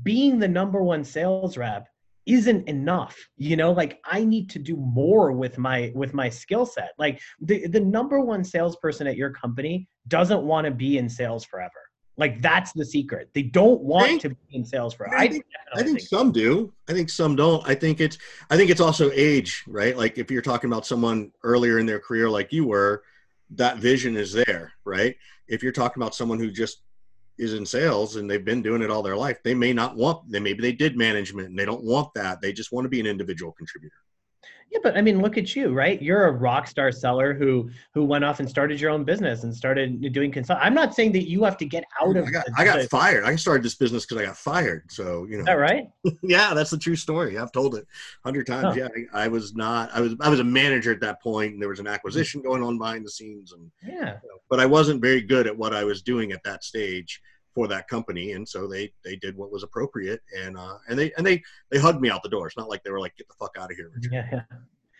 being 0.03 0.39
the 0.39 0.47
number 0.47 0.83
one 0.83 1.03
sales 1.03 1.57
rep 1.57 1.87
isn't 2.25 2.67
enough 2.67 3.17
you 3.38 3.55
know 3.55 3.71
like 3.71 3.99
i 4.05 4.23
need 4.23 4.49
to 4.49 4.60
do 4.60 4.75
more 4.75 5.31
with 5.31 5.57
my 5.57 5.91
with 5.95 6.13
my 6.13 6.29
skill 6.29 6.65
set 6.65 6.91
like 6.99 7.19
the 7.41 7.67
the 7.67 7.79
number 7.79 8.19
one 8.21 8.43
salesperson 8.43 9.07
at 9.07 9.15
your 9.17 9.31
company 9.31 9.88
doesn't 10.07 10.43
want 10.43 10.65
to 10.65 10.71
be 10.71 10.97
in 10.97 11.10
sales 11.10 11.43
forever 11.43 11.71
like 12.17 12.39
that's 12.41 12.73
the 12.73 12.86
secret 12.86 13.29
they 13.34 13.41
don't 13.41 13.81
want 13.81 14.05
Think- 14.07 14.21
to 14.21 14.29
be 14.29 14.36
in 14.51 14.63
sales 14.65 14.93
forever 14.93 15.15
I 15.15 15.23
i, 15.23 15.27
think- 15.27 15.45
I 15.73 15.77
definitely 15.77 15.99
think 16.01 16.10
some 16.10 16.31
do. 16.31 16.73
I 16.89 16.93
think 16.93 17.10
some 17.10 17.36
don't. 17.38 17.65
I 17.65 17.73
think 17.75 18.01
it's 18.01 18.17
I 18.49 18.57
think 18.57 18.69
it's 18.69 18.81
also 18.81 19.10
age, 19.13 19.63
right? 19.67 19.95
Like 19.97 20.17
if 20.17 20.29
you're 20.29 20.41
talking 20.41 20.69
about 20.69 20.86
someone 20.86 21.31
earlier 21.43 21.79
in 21.79 21.86
their 21.86 21.99
career 21.99 22.29
like 22.29 22.51
you 22.51 22.65
were, 22.67 23.03
that 23.51 23.77
vision 23.77 24.17
is 24.17 24.34
there, 24.34 24.73
right? 24.84 25.15
If 25.47 25.63
you're 25.63 25.71
talking 25.71 26.03
about 26.03 26.13
someone 26.13 26.39
who 26.39 26.51
just 26.51 26.81
is 27.41 27.56
in 27.56 27.65
sales 27.65 28.15
and 28.15 28.30
they've 28.30 28.45
been 28.45 28.62
doing 28.62 28.84
it 28.84 28.91
all 28.91 29.01
their 29.01 29.17
life, 29.17 29.39
they 29.43 29.56
may 29.56 29.73
not 29.73 29.95
want 29.95 30.32
they 30.32 30.39
maybe 30.39 30.62
they 30.62 30.71
did 30.71 30.95
management 30.95 31.49
and 31.49 31.58
they 31.58 31.65
don't 31.65 31.84
want 31.84 32.13
that. 32.13 32.39
They 32.39 32.54
just 32.54 32.71
want 32.71 32.86
to 32.86 32.89
be 32.89 32.99
an 32.99 33.08
individual 33.08 33.51
contributor. 33.54 33.95
yeah 34.71 34.80
but 34.84 34.95
i 34.95 35.01
mean 35.01 35.19
look 35.21 35.38
at 35.38 35.56
you 35.56 35.73
right 35.73 36.01
you're 36.01 36.27
a 36.27 36.32
rock 36.32 36.67
star 36.67 36.91
seller 36.91 37.34
who 37.34 37.69
who 37.93 38.06
went 38.06 38.23
off 38.23 38.39
and 38.39 38.49
started 38.49 38.80
your 38.80 38.91
own 38.91 39.04
business 39.04 39.43
and 39.43 39.54
started 39.54 40.13
doing 40.13 40.32
consult 40.32 40.60
i'm 40.62 40.73
not 40.73 40.93
saying 40.93 41.12
that 41.12 41.27
you 41.27 41.43
have 41.43 41.58
to 41.58 41.65
get 41.65 41.84
out 42.01 42.15
of 42.15 42.25
I 42.27 42.32
got 42.32 42.45
I 42.58 42.63
got 42.63 42.89
fired. 42.89 43.23
I 43.23 43.36
started 43.36 43.63
this 43.63 43.75
business 43.75 44.06
because 44.06 44.21
I 44.21 44.25
got 44.27 44.38
fired. 44.38 44.84
So 44.89 45.25
you 45.25 45.38
know 45.38 45.39
is 45.39 45.45
that 45.45 45.54
right 45.54 45.89
yeah, 46.23 46.54
that's 46.54 46.69
the 46.69 46.77
true 46.77 46.95
story. 46.95 47.38
I've 47.38 47.51
told 47.51 47.75
it 47.75 47.84
a 47.84 48.27
hundred 48.27 48.45
times. 48.47 48.75
Huh. 48.75 48.88
Yeah, 48.95 49.04
I, 49.13 49.25
I 49.25 49.27
was 49.27 49.56
not. 49.56 49.91
I 49.93 50.01
was. 50.01 50.15
I 50.19 50.30
was 50.30 50.39
a 50.39 50.43
manager 50.43 50.91
at 50.91 51.01
that 51.01 51.21
point, 51.21 51.54
and 51.54 51.62
there 51.62 51.69
was 51.69 51.80
an 51.80 51.88
acquisition 51.88 52.41
mm-hmm. 52.41 52.49
going 52.49 52.63
on 52.63 52.77
behind 52.77 53.06
the 53.06 53.12
scenes, 53.12 53.54
and 53.54 53.69
yeah 53.88 54.17
but 54.51 54.60
I 54.60 54.65
wasn't 54.65 55.01
very 55.01 55.21
good 55.21 55.47
at 55.47 55.58
what 55.58 55.73
I 55.73 55.84
was 55.86 56.04
doing 56.04 56.34
at 56.34 56.43
that 56.43 56.63
stage 56.63 57.21
for 57.53 57.67
that 57.67 57.87
company, 57.87 58.31
and 58.33 58.47
so 58.47 58.67
they 58.67 58.91
they 59.03 59.15
did 59.15 59.35
what 59.35 59.51
was 59.51 59.63
appropriate, 59.63 60.21
and 60.37 60.57
uh, 60.57 60.77
and 60.89 60.97
they 60.97 61.11
and 61.17 61.25
they 61.25 61.41
they 61.69 61.79
hugged 61.79 62.01
me 62.01 62.09
out 62.09 62.23
the 62.23 62.29
door. 62.29 62.47
It's 62.47 62.57
not 62.57 62.69
like 62.69 62.83
they 62.83 62.91
were 62.91 62.99
like, 62.99 63.15
"Get 63.17 63.27
the 63.27 63.35
fuck 63.39 63.55
out 63.59 63.71
of 63.71 63.77
here." 63.77 63.91
Richard." 63.93 64.11
yeah 64.13 64.27
yeah 64.31 64.41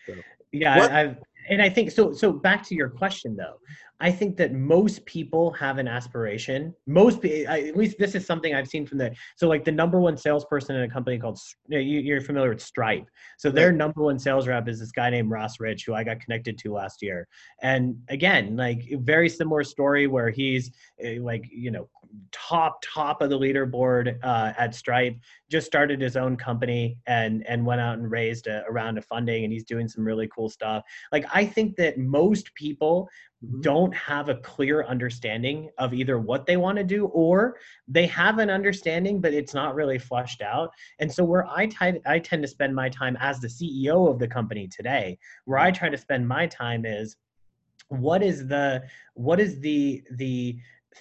So, 0.06 0.14
yeah 0.52 0.78
what- 0.78 0.92
I, 0.92 1.00
i've 1.02 1.16
and 1.48 1.60
i 1.62 1.68
think 1.68 1.90
so 1.90 2.12
so 2.12 2.32
back 2.32 2.62
to 2.68 2.74
your 2.74 2.88
question 2.88 3.36
though 3.36 3.56
i 4.02 4.10
think 4.10 4.36
that 4.36 4.52
most 4.52 5.04
people 5.06 5.52
have 5.52 5.78
an 5.78 5.88
aspiration. 5.88 6.74
Most 6.86 7.24
at 7.24 7.76
least 7.76 7.98
this 7.98 8.14
is 8.14 8.26
something 8.26 8.54
i've 8.54 8.68
seen 8.68 8.84
from 8.84 8.98
the 8.98 9.14
so 9.36 9.48
like 9.48 9.64
the 9.64 9.72
number 9.72 9.98
one 10.00 10.16
salesperson 10.16 10.76
in 10.76 10.82
a 10.82 10.92
company 10.92 11.18
called 11.18 11.38
you- 11.68 11.78
you're 11.78 12.20
familiar 12.20 12.50
with 12.50 12.60
stripe. 12.60 13.06
So 13.38 13.50
their 13.50 13.70
number 13.72 14.02
one 14.02 14.18
sales 14.18 14.48
rep 14.48 14.68
is 14.68 14.80
this 14.80 14.92
guy 14.92 15.08
named 15.08 15.30
ross 15.30 15.60
rich 15.60 15.84
who 15.86 15.94
i 15.94 16.02
got 16.04 16.20
connected 16.20 16.58
to 16.58 16.72
last 16.72 17.00
year. 17.00 17.28
And 17.62 17.96
again 18.08 18.56
like 18.56 18.80
very 19.14 19.28
similar 19.28 19.62
story 19.62 20.06
where 20.08 20.30
he's 20.30 20.72
eh, 21.00 21.18
like 21.20 21.44
you 21.50 21.70
know 21.70 21.88
top 22.32 22.82
top 22.82 23.22
of 23.22 23.30
the 23.30 23.38
leaderboard 23.38 24.18
uh, 24.22 24.52
at 24.58 24.74
stripe 24.74 25.16
just 25.52 25.66
started 25.66 26.00
his 26.00 26.16
own 26.16 26.34
company 26.48 26.96
and 27.06 27.46
and 27.46 27.64
went 27.70 27.80
out 27.86 27.98
and 27.98 28.10
raised 28.10 28.46
a, 28.46 28.64
a 28.68 28.72
round 28.72 28.96
of 28.98 29.04
funding 29.04 29.44
and 29.44 29.52
he's 29.52 29.64
doing 29.64 29.86
some 29.86 30.04
really 30.04 30.28
cool 30.34 30.48
stuff. 30.48 30.82
Like 31.12 31.26
i 31.40 31.44
think 31.54 31.76
that 31.76 31.98
most 31.98 32.46
people 32.54 33.08
Mhm. 33.44 33.60
don't 33.60 33.94
have 34.10 34.28
a 34.28 34.36
clear 34.36 34.84
understanding 34.94 35.68
of 35.84 35.92
either 35.92 36.16
what 36.20 36.46
they 36.46 36.56
want 36.64 36.78
to 36.78 36.84
do 36.84 37.06
or 37.06 37.56
they 37.96 38.06
have 38.06 38.38
an 38.38 38.50
understanding 38.58 39.20
but 39.20 39.34
it's 39.34 39.52
not 39.52 39.74
really 39.80 39.98
flushed 39.98 40.42
out. 40.42 40.68
And 41.00 41.10
so 41.14 41.24
where 41.30 41.46
i 41.60 41.66
ty- 41.66 42.00
i 42.14 42.16
tend 42.28 42.42
to 42.44 42.48
spend 42.56 42.72
my 42.82 42.88
time 43.00 43.16
as 43.28 43.36
the 43.40 43.48
ceo 43.56 43.96
of 44.10 44.16
the 44.22 44.28
company 44.36 44.64
today 44.78 45.06
where 45.48 45.58
i 45.66 45.70
try 45.80 45.88
to 45.94 45.98
spend 46.06 46.22
my 46.36 46.44
time 46.46 46.82
is 46.98 47.08
what 47.88 48.22
is 48.30 48.38
the 48.54 48.68
what 49.14 49.38
is 49.44 49.52
the 49.60 50.02
the 50.22 50.56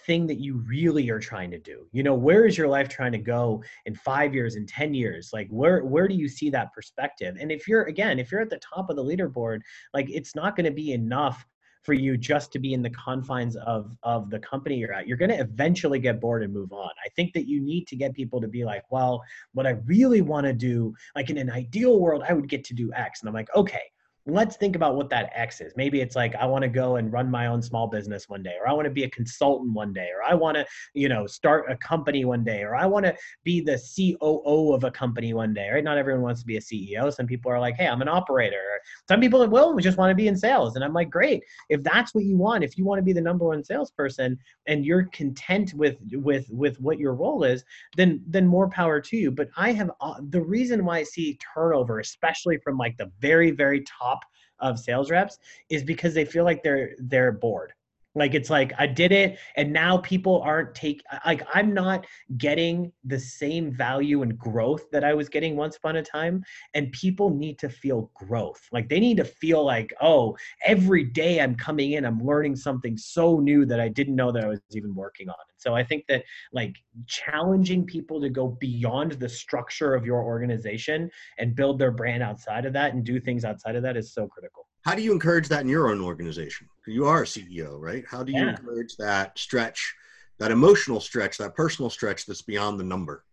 thing 0.05 0.27
that 0.27 0.39
you 0.39 0.57
really 0.67 1.09
are 1.09 1.19
trying 1.19 1.51
to 1.51 1.59
do? 1.59 1.87
You 1.91 2.03
know 2.03 2.15
where 2.15 2.45
is 2.45 2.57
your 2.57 2.67
life 2.67 2.89
trying 2.89 3.11
to 3.13 3.17
go 3.17 3.63
in 3.85 3.95
five 3.95 4.33
years 4.33 4.55
in 4.55 4.65
ten 4.65 4.93
years? 4.93 5.31
Like 5.33 5.47
where 5.49 5.83
where 5.83 6.07
do 6.07 6.15
you 6.15 6.27
see 6.27 6.49
that 6.51 6.73
perspective? 6.73 7.37
And 7.39 7.51
if 7.51 7.67
you're 7.67 7.83
again 7.83 8.19
if 8.19 8.31
you're 8.31 8.41
at 8.41 8.49
the 8.49 8.59
top 8.59 8.89
of 8.89 8.95
the 8.95 9.03
leaderboard 9.03 9.61
like 9.93 10.09
it's 10.09 10.35
not 10.35 10.55
going 10.55 10.65
to 10.65 10.71
be 10.71 10.93
enough 10.93 11.45
for 11.83 11.93
you 11.93 12.15
just 12.15 12.51
to 12.51 12.59
be 12.59 12.73
in 12.73 12.81
the 12.81 12.89
confines 12.91 13.55
of 13.55 13.97
of 14.03 14.29
the 14.29 14.39
company 14.39 14.75
you're 14.77 14.93
at. 14.93 15.07
You're 15.07 15.17
going 15.17 15.31
to 15.31 15.39
eventually 15.39 15.99
get 15.99 16.21
bored 16.21 16.43
and 16.43 16.53
move 16.53 16.71
on. 16.71 16.91
I 17.03 17.09
think 17.15 17.33
that 17.33 17.47
you 17.47 17.59
need 17.59 17.87
to 17.87 17.95
get 17.95 18.13
people 18.13 18.39
to 18.41 18.47
be 18.47 18.63
like 18.63 18.83
well 18.91 19.23
what 19.53 19.65
i 19.65 19.71
really 19.85 20.21
want 20.21 20.45
to 20.45 20.53
do 20.53 20.93
like 21.15 21.29
in 21.29 21.37
an 21.37 21.49
ideal 21.49 21.99
world 21.99 22.23
i 22.27 22.33
would 22.33 22.49
get 22.49 22.63
to 22.65 22.73
do 22.73 22.91
x. 22.93 23.21
And 23.21 23.27
i'm 23.27 23.33
like 23.33 23.49
okay 23.55 23.83
let's 24.27 24.55
think 24.55 24.75
about 24.75 24.95
what 24.95 25.09
that 25.09 25.31
X 25.33 25.61
is. 25.61 25.73
Maybe 25.75 26.01
it's 26.01 26.15
like 26.15 26.35
I 26.35 26.45
want 26.45 26.63
to 26.63 26.67
go 26.67 26.97
and 26.97 27.11
run 27.11 27.29
my 27.29 27.47
own 27.47 27.61
small 27.61 27.87
business 27.87 28.29
one 28.29 28.43
day, 28.43 28.55
or 28.59 28.67
I 28.67 28.73
want 28.73 28.85
to 28.85 28.91
be 28.91 29.03
a 29.03 29.09
consultant 29.09 29.73
one 29.73 29.93
day, 29.93 30.09
or 30.15 30.23
I 30.23 30.35
want 30.35 30.55
to, 30.57 30.65
you 30.93 31.09
know, 31.09 31.25
start 31.25 31.71
a 31.71 31.75
company 31.77 32.25
one 32.25 32.43
day, 32.43 32.61
or 32.61 32.75
I 32.75 32.85
want 32.85 33.05
to 33.05 33.15
be 33.43 33.61
the 33.61 33.79
COO 33.95 34.73
of 34.73 34.83
a 34.83 34.91
company 34.91 35.33
one 35.33 35.53
day. 35.53 35.69
Right? 35.69 35.83
Not 35.83 35.97
everyone 35.97 36.21
wants 36.21 36.41
to 36.41 36.47
be 36.47 36.57
a 36.57 36.61
CEO. 36.61 37.11
Some 37.13 37.25
people 37.25 37.51
are 37.51 37.59
like, 37.59 37.75
hey, 37.75 37.87
I'm 37.87 38.01
an 38.01 38.07
operator. 38.07 38.61
Some 39.07 39.19
people 39.19 39.45
will 39.47 39.77
just 39.77 39.97
want 39.97 40.11
to 40.11 40.15
be 40.15 40.27
in 40.27 40.37
sales, 40.37 40.75
and 40.75 40.83
I'm 40.83 40.93
like, 40.93 41.09
great. 41.09 41.43
If 41.69 41.83
that's 41.83 42.13
what 42.13 42.25
you 42.25 42.37
want, 42.37 42.63
if 42.63 42.77
you 42.77 42.85
want 42.85 42.99
to 42.99 43.03
be 43.03 43.13
the 43.13 43.21
number 43.21 43.45
one 43.45 43.63
salesperson, 43.63 44.37
and 44.67 44.85
you're 44.85 45.05
content 45.05 45.73
with 45.73 45.97
with 46.11 46.45
with 46.49 46.79
what 46.79 46.99
your 46.99 47.15
role 47.15 47.43
is, 47.43 47.63
then 47.97 48.21
then 48.27 48.45
more 48.45 48.69
power 48.69 49.01
to 49.01 49.17
you. 49.17 49.31
But 49.31 49.49
I 49.57 49.71
have 49.71 49.89
uh, 49.99 50.15
the 50.29 50.41
reason 50.41 50.85
why 50.85 50.99
I 50.99 51.03
see 51.03 51.39
turnover, 51.53 51.99
especially 51.99 52.57
from 52.63 52.77
like 52.77 52.97
the 52.97 53.11
very 53.19 53.51
very 53.51 53.81
top 53.81 54.10
of 54.59 54.79
sales 54.79 55.09
reps 55.09 55.39
is 55.69 55.83
because 55.83 56.13
they 56.13 56.25
feel 56.25 56.43
like 56.43 56.63
they're 56.63 56.91
they're 56.99 57.31
bored 57.31 57.73
like 58.15 58.33
it's 58.33 58.49
like 58.49 58.73
i 58.77 58.85
did 58.85 59.11
it 59.11 59.37
and 59.55 59.71
now 59.71 59.97
people 59.97 60.41
aren't 60.41 60.73
take 60.75 61.01
like 61.25 61.45
i'm 61.53 61.73
not 61.73 62.05
getting 62.37 62.91
the 63.05 63.19
same 63.19 63.71
value 63.71 64.21
and 64.21 64.37
growth 64.37 64.89
that 64.91 65.03
i 65.03 65.13
was 65.13 65.29
getting 65.29 65.55
once 65.55 65.77
upon 65.77 65.95
a 65.95 66.03
time 66.03 66.43
and 66.73 66.91
people 66.91 67.29
need 67.29 67.57
to 67.59 67.69
feel 67.69 68.11
growth. 68.13 68.61
Like 68.71 68.89
they 68.89 68.99
need 68.99 69.17
to 69.17 69.25
feel 69.25 69.65
like 69.65 69.93
oh 70.01 70.35
every 70.65 71.03
day 71.03 71.39
i'm 71.39 71.55
coming 71.55 71.93
in 71.93 72.05
i'm 72.05 72.19
learning 72.19 72.55
something 72.55 72.97
so 72.97 73.39
new 73.39 73.65
that 73.65 73.79
i 73.79 73.87
didn't 73.87 74.15
know 74.15 74.31
that 74.31 74.43
i 74.43 74.47
was 74.47 74.59
even 74.71 74.93
working 74.93 75.29
on. 75.29 75.35
And 75.49 75.57
so 75.57 75.75
i 75.75 75.83
think 75.83 76.05
that 76.07 76.23
like 76.51 76.75
challenging 77.07 77.85
people 77.85 78.19
to 78.21 78.29
go 78.29 78.57
beyond 78.59 79.13
the 79.13 79.29
structure 79.29 79.95
of 79.95 80.05
your 80.05 80.23
organization 80.23 81.09
and 81.37 81.55
build 81.55 81.79
their 81.79 81.91
brand 81.91 82.23
outside 82.23 82.65
of 82.65 82.73
that 82.73 82.93
and 82.93 83.03
do 83.03 83.19
things 83.19 83.45
outside 83.45 83.75
of 83.75 83.83
that 83.83 83.97
is 83.97 84.13
so 84.13 84.27
critical 84.27 84.67
how 84.83 84.95
do 84.95 85.01
you 85.01 85.11
encourage 85.11 85.47
that 85.49 85.61
in 85.61 85.69
your 85.69 85.89
own 85.89 86.01
organization? 86.01 86.67
You 86.87 87.05
are 87.05 87.23
a 87.23 87.25
CEO, 87.25 87.79
right? 87.79 88.03
How 88.09 88.23
do 88.23 88.31
you 88.31 88.43
yeah. 88.43 88.49
encourage 88.51 88.95
that 88.97 89.37
stretch, 89.37 89.93
that 90.39 90.51
emotional 90.51 90.99
stretch, 90.99 91.37
that 91.37 91.55
personal 91.55 91.89
stretch 91.89 92.25
that's 92.25 92.41
beyond 92.41 92.79
the 92.79 92.83
number? 92.83 93.23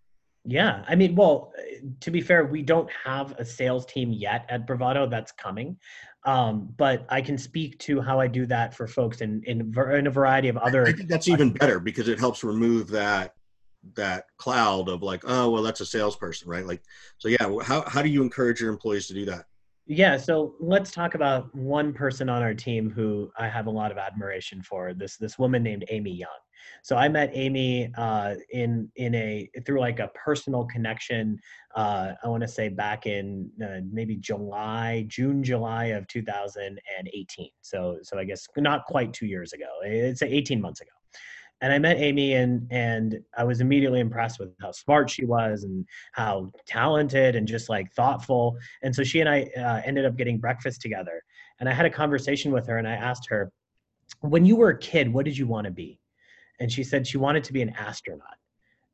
Yeah, 0.45 0.85
I 0.89 0.95
mean, 0.95 1.15
well, 1.15 1.53
to 2.01 2.11
be 2.11 2.21
fair, 2.21 2.47
we 2.47 2.63
don't 2.63 2.89
have 3.05 3.33
a 3.39 3.45
sales 3.45 3.85
team 3.87 4.13
yet 4.13 4.47
at 4.49 4.67
Bravado. 4.67 5.07
That's 5.07 5.33
coming, 5.33 5.77
um, 6.25 6.73
but 6.77 7.05
I 7.09 7.21
can 7.21 7.37
speak 7.37 7.79
to 7.81 8.01
how 8.01 8.21
I 8.21 8.29
do 8.29 8.47
that 8.47 8.75
for 8.75 8.87
folks 8.87 9.21
in 9.21 9.43
in, 9.45 9.75
in 9.77 10.07
a 10.07 10.11
variety 10.11 10.49
of 10.49 10.57
other. 10.57 10.87
I 10.87 10.93
think 10.93 11.09
that's 11.09 11.29
even 11.29 11.53
better 11.53 11.81
because 11.81 12.09
it 12.09 12.19
helps 12.19 12.45
remove 12.45 12.89
that 12.89 13.35
that 13.95 14.27
cloud 14.39 14.89
of 14.89 15.03
like, 15.03 15.23
oh, 15.27 15.51
well, 15.51 15.63
that's 15.63 15.81
a 15.81 15.87
salesperson, 15.87 16.49
right? 16.49 16.67
Like, 16.67 16.83
so 17.19 17.29
yeah, 17.29 17.51
how 17.63 17.83
how 17.87 18.01
do 18.01 18.09
you 18.09 18.23
encourage 18.23 18.61
your 18.61 18.71
employees 18.71 19.07
to 19.09 19.15
do 19.15 19.25
that? 19.27 19.47
Yeah, 19.91 20.19
so 20.19 20.55
let's 20.61 20.91
talk 20.91 21.15
about 21.15 21.55
one 21.55 21.95
person 21.95 22.29
on 22.29 22.43
our 22.43 22.53
team 22.53 22.91
who 22.91 23.31
I 23.39 23.49
have 23.49 23.69
a 23.69 23.71
lot 23.71 23.91
of 23.91 23.97
admiration 23.97 24.63
for. 24.63 24.93
This 24.93 25.17
this 25.17 25.39
woman 25.39 25.63
named 25.63 25.87
Amy 25.89 26.11
Young. 26.13 26.29
So 26.83 26.97
I 26.97 27.09
met 27.09 27.31
Amy 27.33 27.91
uh, 27.97 28.35
in 28.51 28.91
in 28.97 29.15
a 29.15 29.49
through 29.65 29.81
like 29.81 29.99
a 29.99 30.09
personal 30.09 30.67
connection. 30.67 31.39
Uh, 31.75 32.13
I 32.23 32.29
want 32.29 32.43
to 32.43 32.49
say 32.49 32.69
back 32.69 33.07
in 33.07 33.51
uh, 33.65 33.81
maybe 33.91 34.17
July, 34.17 35.07
June, 35.09 35.43
July 35.43 35.87
of 35.87 36.07
2018. 36.09 37.49
So 37.63 37.99
so 38.03 38.19
I 38.19 38.25
guess 38.25 38.47
not 38.59 38.85
quite 38.85 39.15
two 39.15 39.27
years 39.27 39.55
ago. 39.55 39.69
It's 39.85 40.21
18 40.21 40.61
months 40.61 40.83
ago 40.83 40.91
and 41.61 41.73
I 41.73 41.79
met 41.79 41.99
Amy 41.99 42.35
and 42.35 42.67
and 42.71 43.21
I 43.37 43.45
was 43.45 43.61
immediately 43.61 44.01
impressed 44.01 44.39
with 44.39 44.51
how 44.61 44.71
smart 44.71 45.11
she 45.11 45.25
was 45.25 45.65
and 45.65 45.85
how 46.13 46.51
talented 46.67 47.35
and 47.37 47.47
just 47.47 47.69
like 47.69 47.93
thoughtful. 47.93 48.57
And 48.83 48.95
so 48.95 49.03
she 49.03 49.21
and 49.21 49.29
I 49.29 49.51
uh, 49.57 49.83
ended 49.85 50.05
up 50.05 50.17
getting 50.17 50.39
breakfast 50.39 50.81
together. 50.81 51.23
And 51.61 51.69
I 51.69 51.73
had 51.73 51.87
a 51.87 51.91
conversation 51.91 52.53
with 52.53 52.67
her 52.69 52.79
and 52.79 52.87
I 52.87 52.95
asked 52.95 53.29
her, 53.29 53.51
"When 54.21 54.45
you 54.45 54.57
were 54.57 54.71
a 54.71 54.79
kid, 54.79 55.13
what 55.13 55.25
did 55.25 55.37
you 55.37 55.47
want 55.47 55.65
to 55.65 55.73
be?" 55.73 56.01
And 56.61 56.71
she 56.71 56.85
said 56.85 57.07
she 57.07 57.19
wanted 57.19 57.45
to 57.45 57.53
be 57.53 57.63
an 57.63 57.71
astronaut. 57.71 58.37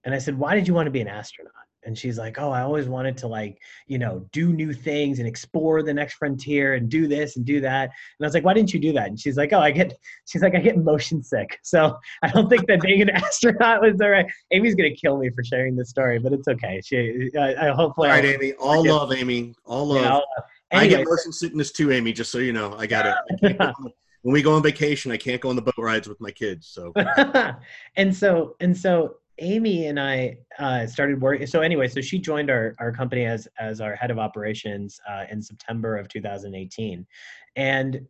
And 0.04 0.14
I 0.14 0.18
said, 0.18 0.38
"Why 0.38 0.54
did 0.54 0.66
you 0.66 0.74
want 0.74 0.86
to 0.86 0.90
be 0.90 1.00
an 1.00 1.08
astronaut?" 1.08 1.52
And 1.86 1.96
she's 1.96 2.18
like 2.18 2.38
oh 2.38 2.50
i 2.50 2.60
always 2.60 2.88
wanted 2.88 3.16
to 3.16 3.26
like 3.26 3.58
you 3.86 3.98
know 3.98 4.26
do 4.32 4.52
new 4.52 4.72
things 4.72 5.18
and 5.18 5.28
explore 5.28 5.82
the 5.82 5.92
next 5.92 6.14
frontier 6.14 6.74
and 6.74 6.88
do 6.88 7.06
this 7.06 7.36
and 7.36 7.44
do 7.44 7.60
that. 7.60 7.84
And 7.84 8.24
i 8.24 8.26
was 8.26 8.34
like 8.34 8.44
why 8.44 8.54
didn't 8.54 8.72
you 8.72 8.80
do 8.80 8.92
that? 8.92 9.08
And 9.08 9.18
she's 9.18 9.36
like 9.36 9.52
oh 9.52 9.60
i 9.60 9.70
get 9.70 9.96
she's 10.26 10.42
like 10.42 10.54
i 10.54 10.60
get 10.60 10.78
motion 10.78 11.22
sick. 11.22 11.58
So 11.74 11.96
i 12.22 12.28
don't 12.28 12.48
think 12.48 12.66
that 12.68 12.80
being 12.80 13.02
an 13.02 13.10
astronaut 13.14 13.80
was 13.82 14.00
all 14.00 14.10
right 14.10 14.26
amy's 14.52 14.74
gonna 14.74 14.94
kill 14.94 15.18
me 15.18 15.30
for 15.30 15.42
sharing 15.42 15.76
this 15.76 15.90
story 15.90 16.18
but 16.18 16.32
it's 16.32 16.48
okay. 16.48 16.80
She 16.84 17.30
i, 17.38 17.68
I 17.68 17.70
hopefully 17.70 18.08
all 18.08 18.14
right 18.14 18.24
amy 18.24 18.52
all 18.54 18.84
love 18.86 19.12
amy 19.12 19.54
all 19.64 19.86
love, 19.86 20.22
yeah, 20.72 20.78
i 20.78 20.86
get 20.86 21.06
motion 21.06 21.32
sickness 21.32 21.72
too 21.72 21.90
amy 21.90 22.12
just 22.12 22.30
so 22.30 22.38
you 22.38 22.52
know 22.52 22.74
i 22.78 22.86
got 22.86 23.06
it. 23.42 23.66
When 24.22 24.32
we 24.32 24.40
go 24.40 24.54
on 24.54 24.62
vacation 24.62 25.10
i 25.12 25.16
can't 25.16 25.40
go 25.40 25.50
on 25.50 25.56
the 25.56 25.62
boat 25.62 25.74
rides 25.78 26.08
with 26.08 26.20
my 26.20 26.30
kids 26.30 26.68
so. 26.68 26.92
And 27.96 28.14
so 28.14 28.56
and 28.60 28.76
so 28.76 29.16
Amy 29.38 29.86
and 29.86 29.98
I 29.98 30.36
uh, 30.58 30.86
started 30.86 31.20
working. 31.20 31.46
So 31.46 31.60
anyway, 31.60 31.88
so 31.88 32.00
she 32.00 32.18
joined 32.18 32.50
our, 32.50 32.74
our 32.78 32.92
company 32.92 33.24
as 33.24 33.48
as 33.58 33.80
our 33.80 33.94
head 33.94 34.10
of 34.10 34.18
operations 34.18 35.00
uh, 35.08 35.24
in 35.30 35.42
September 35.42 35.96
of 35.96 36.08
2018, 36.08 37.06
and 37.56 38.00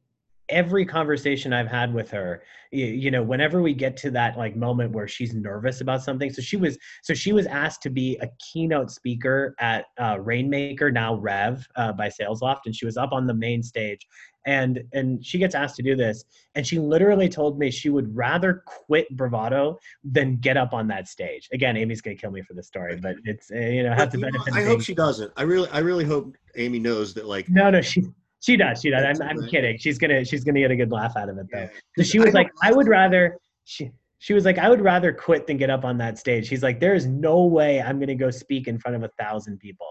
every 0.49 0.85
conversation 0.85 1.53
I've 1.53 1.69
had 1.69 1.93
with 1.93 2.11
her, 2.11 2.43
you, 2.71 3.11
know, 3.11 3.23
whenever 3.23 3.63
we 3.63 3.73
get 3.73 3.97
to 3.99 4.11
that 4.13 4.37
like 4.37 4.57
moment 4.57 4.93
where 4.93 5.07
she's 5.07 5.33
nervous 5.33 5.81
about 5.81 6.03
something, 6.03 6.33
so 6.33 6.43
she 6.43 6.57
was 6.57 6.77
so 7.03 7.15
she 7.15 7.33
was 7.33 7.47
asked 7.47 7.83
to 7.83 7.91
be 7.91 8.19
a 8.21 8.29
keynote 8.41 8.91
speaker 8.91 9.55
at 9.61 9.87
uh, 9.99 10.19
Rainmaker, 10.21 10.91
now 10.91 11.15
Rev, 11.15 11.67
uh, 11.77 11.93
by 11.93 12.09
SalesLoft, 12.09 12.61
and 12.67 12.75
she 12.75 12.85
was 12.85 12.97
up 12.97 13.13
on 13.13 13.27
the 13.27 13.35
main 13.35 13.63
stage, 13.63 14.07
and 14.47 14.83
and 14.93 15.25
she 15.25 15.39
gets 15.39 15.55
asked 15.55 15.77
to 15.77 15.83
do 15.83 15.97
this 15.97 16.25
and 16.55 16.67
she 16.67 16.79
literally 16.79 17.29
told 17.29 17.59
me 17.59 17.71
she 17.71 17.89
would 17.89 18.15
rather 18.15 18.63
quit 18.67 19.09
bravado 19.17 19.79
than 20.05 20.37
get 20.37 20.57
up 20.57 20.73
on 20.73 20.87
that 20.89 21.09
stage. 21.09 21.49
Again 21.53 21.77
amy's 21.77 22.01
gonna 22.01 22.17
kill 22.17 22.31
me 22.31 22.43
for 22.43 22.55
the 22.55 22.63
story 22.63 22.97
but 22.97 23.17
it's 23.25 23.51
uh, 23.51 23.59
you 23.59 23.83
know 23.83 23.93
have 23.95 24.11
to 24.11 24.19
benefit 24.19 24.55
i 24.55 24.63
hope 24.63 24.83
she 24.83 24.95
doesn't. 24.95 25.33
I 25.37 25.43
really 25.43 25.69
i 25.71 25.79
really 25.79 26.05
hope 26.05 26.37
amy 26.57 26.79
knows 26.79 27.15
that 27.15 27.27
like 27.27 27.49
no 27.49 27.71
no 27.71 27.81
she 27.81 28.05
she 28.45 28.57
does 28.57 28.81
she 28.81 28.91
does. 28.91 29.21
I'm, 29.21 29.29
I'm 29.29 29.49
kidding. 29.49 29.79
She's 29.79 29.99
gonna 29.99 30.25
she's 30.25 30.45
gonna 30.45 30.61
get 30.61 30.71
a 30.71 30.77
good 30.77 30.93
laugh 30.93 31.17
out 31.17 31.29
of 31.29 31.39
it 31.39 31.47
though. 31.51 31.69
Yeah. 31.97 32.05
she 32.05 32.19
was 32.19 32.35
like 32.35 32.51
i 32.63 32.73
would 32.73 32.89
rather 32.89 33.39
she 33.65 33.91
she 34.25 34.33
was 34.33 34.47
like, 34.47 34.57
I 34.57 34.71
would 34.71 34.81
rather 34.81 35.13
quit 35.13 35.47
than 35.47 35.59
get 35.59 35.69
up 35.69 35.85
on 35.85 35.99
that 35.99 36.17
stage. 36.17 36.47
She's 36.47 36.63
like, 36.63 36.81
there 36.81 36.95
is 36.95 37.05
no 37.05 37.45
way 37.45 37.83
I'm 37.83 37.99
going 37.99 38.09
to 38.09 38.15
go 38.15 38.31
speak 38.31 38.69
in 38.69 38.79
front 38.79 38.97
of 38.97 39.03
a 39.03 39.11
thousand 39.23 39.59
people. 39.59 39.87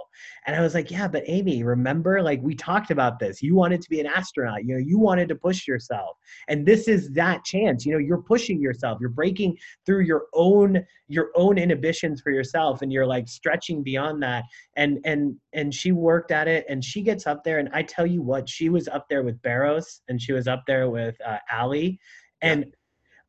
And 0.48 0.56
I 0.56 0.62
was 0.62 0.74
like, 0.74 0.89
yeah, 0.89 1.08
but 1.08 1.22
Amy, 1.28 1.62
remember, 1.62 2.19
like 2.19 2.41
we 2.41 2.56
talked 2.56 2.89
about 2.89 3.19
this. 3.19 3.43
You 3.43 3.54
wanted 3.54 3.84
to 3.84 3.89
be 3.91 4.00
an 4.00 4.08
astronaut. 4.08 4.65
You 4.65 4.74
know, 4.74 4.80
you 4.84 4.98
wanted 4.98 5.30
to 5.30 5.36
push 5.36 5.67
yourself, 5.67 6.17
and 6.48 6.65
this 6.65 6.88
is 6.88 7.12
that 7.12 7.46
chance. 7.46 7.86
You 7.86 7.91
know, 7.91 8.00
you're 8.00 8.24
pushing 8.24 8.60
yourself. 8.60 8.98
You're 9.00 9.12
breaking 9.12 9.56
through 9.86 10.02
your 10.02 10.24
own 10.34 10.84
your 11.10 11.30
own 11.36 11.60
inhibitions 11.60 12.19
for 12.19 12.32
yourself, 12.32 12.82
and 12.82 12.91
you're 12.91 13.06
like 13.06 13.28
stretching 13.28 13.84
beyond 13.84 14.24
that. 14.24 14.46
And 14.76 14.98
and 15.06 15.36
and 15.54 15.72
she 15.72 15.91
worked 15.91 16.32
at 16.32 16.48
it, 16.48 16.65
and 16.67 16.84
she 16.84 17.04
gets 17.04 17.28
up 17.28 17.43
there, 17.43 17.60
and 17.60 17.69
I 17.72 17.84
tell 17.84 18.08
you 18.08 18.24
what, 18.24 18.50
she 18.50 18.69
was 18.69 18.88
up 18.88 19.06
there 19.10 19.22
with 19.22 19.39
Barrows, 19.43 20.02
and 20.08 20.19
she 20.19 20.34
was 20.34 20.48
up 20.48 20.63
there 20.65 20.89
with 20.89 21.22
uh, 21.24 21.38
Ali, 21.52 22.00
and. 22.41 22.65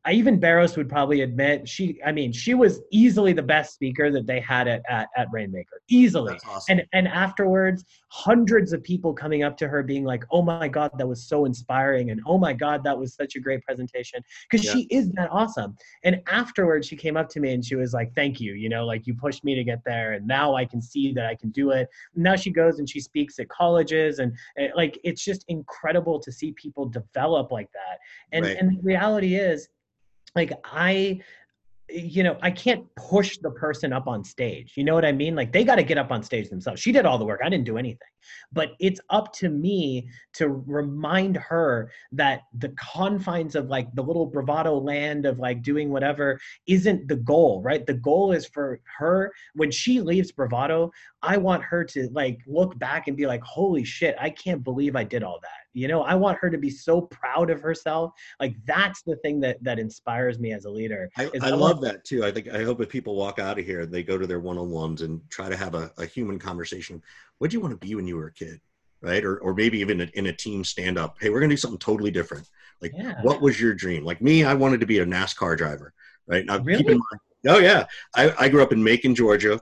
I 0.05 0.11
even 0.13 0.39
Barrows 0.39 0.77
would 0.77 0.87
probably 0.87 1.21
admit 1.21 1.67
she 1.67 1.99
I 2.05 2.11
mean 2.11 2.31
she 2.31 2.53
was 2.53 2.81
easily 2.91 3.33
the 3.33 3.41
best 3.41 3.73
speaker 3.73 4.11
that 4.11 4.27
they 4.27 4.39
had 4.39 4.67
at 4.67 4.83
at, 4.87 5.09
at 5.17 5.27
Rainmaker 5.31 5.81
easily 5.89 6.37
awesome. 6.47 6.79
and 6.79 6.87
and 6.93 7.07
afterwards 7.07 7.83
hundreds 8.09 8.71
of 8.71 8.83
people 8.83 9.13
coming 9.13 9.43
up 9.43 9.57
to 9.57 9.67
her 9.67 9.81
being 9.81 10.03
like 10.03 10.23
oh 10.31 10.41
my 10.41 10.67
god 10.67 10.91
that 10.97 11.07
was 11.07 11.27
so 11.27 11.45
inspiring 11.45 12.11
and 12.11 12.21
oh 12.25 12.37
my 12.37 12.53
god 12.53 12.83
that 12.83 12.97
was 12.97 13.15
such 13.15 13.35
a 13.35 13.39
great 13.39 13.63
presentation 13.63 14.21
because 14.49 14.65
yeah. 14.65 14.73
she 14.73 14.81
is 14.91 15.11
that 15.13 15.29
awesome 15.31 15.75
and 16.03 16.21
afterwards 16.27 16.87
she 16.87 16.95
came 16.95 17.17
up 17.17 17.27
to 17.27 17.39
me 17.39 17.53
and 17.53 17.65
she 17.65 17.75
was 17.75 17.93
like 17.93 18.13
thank 18.13 18.39
you 18.39 18.53
you 18.53 18.69
know 18.69 18.85
like 18.85 19.07
you 19.07 19.13
pushed 19.15 19.43
me 19.43 19.55
to 19.55 19.63
get 19.63 19.83
there 19.85 20.13
and 20.13 20.27
now 20.27 20.55
I 20.55 20.65
can 20.65 20.81
see 20.81 21.13
that 21.13 21.25
I 21.25 21.35
can 21.35 21.49
do 21.49 21.71
it 21.71 21.89
now 22.15 22.35
she 22.35 22.51
goes 22.51 22.77
and 22.77 22.87
she 22.87 22.99
speaks 22.99 23.39
at 23.39 23.49
colleges 23.49 24.19
and, 24.19 24.33
and 24.55 24.71
like 24.75 24.99
it's 25.03 25.23
just 25.23 25.45
incredible 25.47 26.19
to 26.19 26.31
see 26.31 26.51
people 26.53 26.85
develop 26.85 27.51
like 27.51 27.71
that 27.73 27.99
and 28.31 28.45
right. 28.45 28.57
and 28.57 28.77
the 28.77 28.81
reality 28.83 29.35
is 29.35 29.67
like 30.35 30.51
I 30.63 31.21
you 31.89 32.23
know, 32.23 32.37
I 32.41 32.49
can't 32.49 32.83
push 32.95 33.37
the 33.37 33.51
person 33.51 33.93
up 33.93 34.07
on 34.07 34.23
stage. 34.23 34.73
You 34.75 34.83
know 34.83 34.95
what 34.95 35.05
I 35.05 35.11
mean? 35.11 35.35
Like 35.35 35.51
they 35.51 35.63
got 35.63 35.75
to 35.75 35.83
get 35.83 35.99
up 35.99 36.11
on 36.11 36.23
stage 36.23 36.49
themselves. 36.49 36.81
She 36.81 36.91
did 36.91 37.05
all 37.05 37.19
the 37.19 37.25
work. 37.25 37.41
I 37.43 37.49
didn't 37.49 37.65
do 37.65 37.77
anything. 37.77 38.07
But 38.51 38.71
it's 38.79 38.99
up 39.11 39.33
to 39.33 39.49
me 39.49 40.09
to 40.33 40.49
remind 40.49 41.37
her 41.37 41.91
that 42.13 42.41
the 42.57 42.69
confines 42.69 43.55
of 43.55 43.67
like 43.67 43.93
the 43.93 44.01
little 44.01 44.25
bravado 44.25 44.77
land 44.79 45.27
of 45.27 45.37
like 45.37 45.61
doing 45.61 45.91
whatever 45.91 46.39
isn't 46.65 47.07
the 47.07 47.17
goal, 47.17 47.61
right? 47.61 47.85
The 47.85 47.93
goal 47.93 48.31
is 48.31 48.47
for 48.47 48.79
her 48.97 49.31
when 49.53 49.69
she 49.69 50.01
leaves 50.01 50.31
bravado, 50.31 50.91
I 51.21 51.37
want 51.37 51.63
her 51.63 51.83
to 51.83 52.09
like 52.11 52.39
look 52.47 52.77
back 52.79 53.07
and 53.07 53.15
be 53.15 53.27
like, 53.27 53.43
"Holy 53.43 53.83
shit, 53.83 54.15
I 54.19 54.31
can't 54.31 54.63
believe 54.63 54.95
I 54.95 55.03
did 55.03 55.21
all 55.23 55.39
that." 55.41 55.64
You 55.75 55.89
know, 55.89 56.03
I 56.03 56.15
want 56.15 56.37
her 56.39 56.49
to 56.49 56.57
be 56.57 56.69
so 56.69 57.01
proud 57.01 57.49
of 57.49 57.61
herself. 57.61 58.13
Like 58.39 58.55
that's 58.65 59.01
the 59.03 59.17
thing 59.17 59.41
that 59.41 59.61
that 59.61 59.77
inspires 59.77 60.39
me 60.39 60.53
as 60.53 60.63
a 60.65 60.69
leader. 60.69 61.09
I, 61.17 61.29
I 61.41 61.49
love 61.49 61.81
that 61.81 62.05
too. 62.05 62.23
I 62.23 62.31
think 62.31 62.47
I 62.47 62.63
hope 62.63 62.79
if 62.79 62.87
people 62.87 63.15
walk 63.15 63.39
out 63.39 63.59
of 63.59 63.65
here, 63.65 63.85
they 63.85 64.01
go 64.01 64.17
to 64.17 64.25
their 64.25 64.39
one-on-ones 64.39 65.01
and 65.01 65.21
try 65.29 65.49
to 65.49 65.57
have 65.57 65.75
a, 65.75 65.91
a 65.97 66.05
human 66.05 66.39
conversation. 66.39 67.03
What 67.39 67.51
do 67.51 67.57
you 67.57 67.61
want 67.61 67.79
to 67.79 67.87
be 67.87 67.93
when 67.93 68.07
you 68.07 68.15
were 68.15 68.27
a 68.27 68.33
kid? 68.33 68.61
Right. 69.01 69.23
Or, 69.23 69.37
or 69.39 69.53
maybe 69.53 69.79
even 69.79 70.01
in 70.01 70.27
a 70.27 70.33
team 70.33 70.63
stand 70.63 70.97
up. 70.97 71.17
Hey, 71.19 71.29
we're 71.29 71.41
going 71.41 71.49
to 71.49 71.55
do 71.55 71.59
something 71.59 71.77
totally 71.77 72.09
different. 72.09 72.49
Like, 72.81 72.93
yeah. 72.95 73.21
what 73.21 73.41
was 73.41 73.59
your 73.59 73.73
dream? 73.73 74.03
Like 74.03 74.21
me, 74.21 74.45
I 74.45 74.53
wanted 74.53 74.79
to 74.79 74.87
be 74.87 74.99
a 74.99 75.05
NASCAR 75.05 75.57
driver. 75.57 75.93
Right. 76.25 76.45
Now, 76.45 76.57
really? 76.59 76.77
keep 76.77 76.89
in 76.89 76.97
mind, 76.97 77.21
oh, 77.49 77.59
yeah. 77.59 77.85
I, 78.15 78.33
I 78.39 78.49
grew 78.49 78.63
up 78.63 78.71
in 78.71 78.83
Macon, 78.83 79.13
Georgia. 79.13 79.59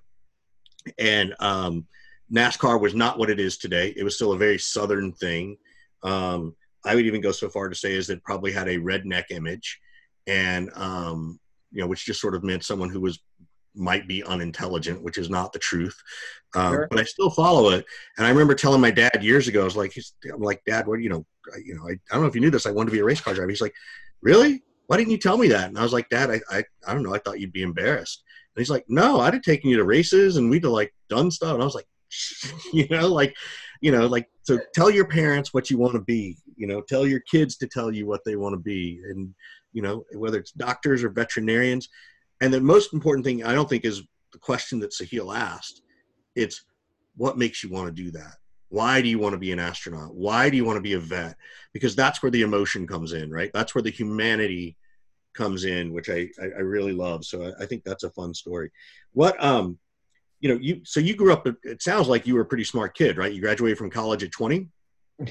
And 0.98 1.36
um, 1.40 1.88
NASCAR 2.32 2.80
was 2.80 2.94
not 2.94 3.18
what 3.18 3.30
it 3.30 3.40
is 3.40 3.58
today. 3.58 3.94
It 3.98 4.04
was 4.04 4.16
still 4.16 4.32
a 4.32 4.38
very 4.38 4.60
Southern 4.60 5.12
thing 5.12 5.58
um, 6.04 6.56
I 6.86 6.96
would 6.96 7.06
even 7.06 7.22
go 7.22 7.32
so 7.32 7.50
far 7.50 7.70
to 7.70 7.76
say 7.76 7.94
is 7.94 8.08
that 8.08 8.24
probably 8.24 8.52
had 8.52 8.68
a 8.68 8.78
redneck 8.78 9.26
image, 9.30 9.80
and 10.28 10.70
um, 10.76 11.40
you 11.72 11.82
know, 11.82 11.88
which 11.88 12.06
just 12.06 12.22
sort 12.22 12.36
of 12.36 12.44
meant 12.44 12.64
someone 12.64 12.90
who 12.90 13.02
was 13.02 13.20
might 13.76 14.08
be 14.08 14.24
unintelligent, 14.24 15.02
which 15.02 15.18
is 15.18 15.30
not 15.30 15.52
the 15.52 15.60
truth. 15.60 16.00
Um, 16.56 16.74
sure. 16.74 16.88
But 16.92 17.00
I 17.00 17.04
still 17.04 17.32
follow 17.32 17.72
it. 17.72 17.84
And 18.18 18.28
I 18.28 18.30
remember 18.30 18.54
telling 18.54 18.80
my 18.80 18.92
dad 18.92 19.24
years 19.24 19.48
ago, 19.48 19.62
I 19.62 19.64
was 19.64 19.76
like, 19.76 19.98
I'm 20.32 20.42
like, 20.42 20.62
Dad, 20.68 20.86
what 20.86 21.00
you 21.00 21.10
know, 21.10 21.26
I, 21.52 21.58
you 21.66 21.76
know, 21.76 21.88
I, 21.88 21.94
I 21.94 21.98
don't 22.12 22.22
know 22.22 22.28
if 22.28 22.36
you 22.36 22.42
knew 22.42 22.52
this. 22.52 22.68
I 22.68 22.72
wanted 22.72 22.92
to 22.92 22.92
be 22.92 23.00
a 23.00 23.04
race 23.04 23.20
car 23.20 23.34
driver. 23.34 23.50
He's 23.50 23.62
like, 23.62 23.74
Really? 24.22 24.62
why 24.88 24.98
didn't 24.98 25.12
you 25.12 25.18
tell 25.18 25.38
me 25.38 25.48
that? 25.48 25.70
And 25.70 25.78
I 25.78 25.84
was 25.84 25.94
like, 25.94 26.10
Dad, 26.10 26.30
I, 26.30 26.42
I, 26.50 26.64
I 26.86 26.94
don't 26.94 27.04
know. 27.04 27.16
I 27.16 27.20
thought 27.20 27.40
you'd 27.40 27.54
be 27.54 27.64
embarrassed. 27.64 28.24
And 28.56 28.62
he's 28.62 28.70
like, 28.70 28.86
no, 28.88 29.20
I'd 29.20 29.34
have 29.34 29.44
taken 29.44 29.70
you 29.70 29.78
to 29.78 29.84
races 29.84 30.38
and 30.38 30.50
we'd 30.50 30.64
have 30.64 30.72
like 30.72 30.94
done 31.10 31.32
stuff. 31.32 31.54
And 31.54 31.62
I 31.62 31.66
was 31.66 31.76
like, 31.76 31.88
you 32.74 32.88
know, 32.90 33.08
like, 33.08 33.36
you 33.82 33.92
know, 33.92 34.08
like, 34.08 34.28
so 34.44 34.60
tell 34.74 34.90
your 34.90 35.06
parents 35.06 35.54
what 35.54 35.70
you 35.70 35.78
want 35.78 35.94
to 35.94 36.02
be, 36.02 36.38
you 36.58 36.68
know, 36.68 36.82
tell 36.82 37.08
your 37.08 37.22
kids 37.22 37.58
to 37.58 37.68
tell 37.68 37.92
you 37.94 38.06
what 38.06 38.24
they 38.26 38.36
want 38.36 38.54
to 38.54 38.60
be. 38.60 39.02
And, 39.10 39.34
you 39.72 39.82
know, 39.82 40.06
whether 40.14 40.38
it's 40.38 40.52
doctors 40.52 41.04
or 41.04 41.10
veterinarians. 41.10 41.90
And 42.42 42.54
the 42.54 42.62
most 42.62 42.94
important 42.94 43.26
thing 43.26 43.44
I 43.46 43.54
don't 43.54 43.70
think 43.70 43.86
is 43.86 44.04
the 44.34 44.38
question 44.40 44.80
that 44.80 44.92
Sahil 44.92 45.36
asked. 45.36 45.82
It's 46.36 46.66
what 47.16 47.38
makes 47.38 47.64
you 47.64 47.70
want 47.70 47.88
to 47.88 48.04
do 48.04 48.12
that? 48.12 48.36
Why 48.68 49.02
do 49.02 49.08
you 49.08 49.20
want 49.20 49.34
to 49.34 49.40
be 49.40 49.52
an 49.52 49.60
astronaut? 49.60 50.14
Why 50.14 50.50
do 50.50 50.58
you 50.58 50.66
want 50.66 50.78
to 50.78 50.82
be 50.82 50.94
a 50.94 51.00
vet? 51.00 51.38
Because 51.74 51.96
that's 51.96 52.22
where 52.22 52.32
the 52.32 52.42
emotion 52.42 52.86
comes 52.86 53.14
in, 53.14 53.32
right? 53.32 53.52
That's 53.54 53.74
where 53.74 53.84
the 53.84 53.92
humanity 53.92 54.76
comes 55.34 55.64
in, 55.64 55.94
which 55.94 56.10
I, 56.10 56.28
I, 56.42 56.46
I 56.46 56.62
really 56.62 56.92
love. 56.92 57.24
So 57.24 57.44
I, 57.44 57.64
I, 57.64 57.66
think 57.66 57.84
that's 57.84 58.04
a 58.04 58.10
fun 58.12 58.34
story. 58.34 58.72
What, 59.14 59.42
um, 59.44 59.78
you 60.44 60.50
know, 60.50 60.60
you, 60.62 60.82
so 60.84 61.00
you 61.00 61.16
grew 61.16 61.32
up, 61.32 61.48
it 61.64 61.82
sounds 61.82 62.10
like 62.10 62.28
you 62.28 62.36
were 62.36 62.42
a 62.42 62.46
pretty 62.46 62.66
smart 62.66 62.96
kid, 62.96 63.16
right? 63.18 63.32
You 63.32 63.40
graduated 63.40 63.78
from 63.78 63.90
college 63.90 64.24
at 64.24 64.32
20. 64.34 64.68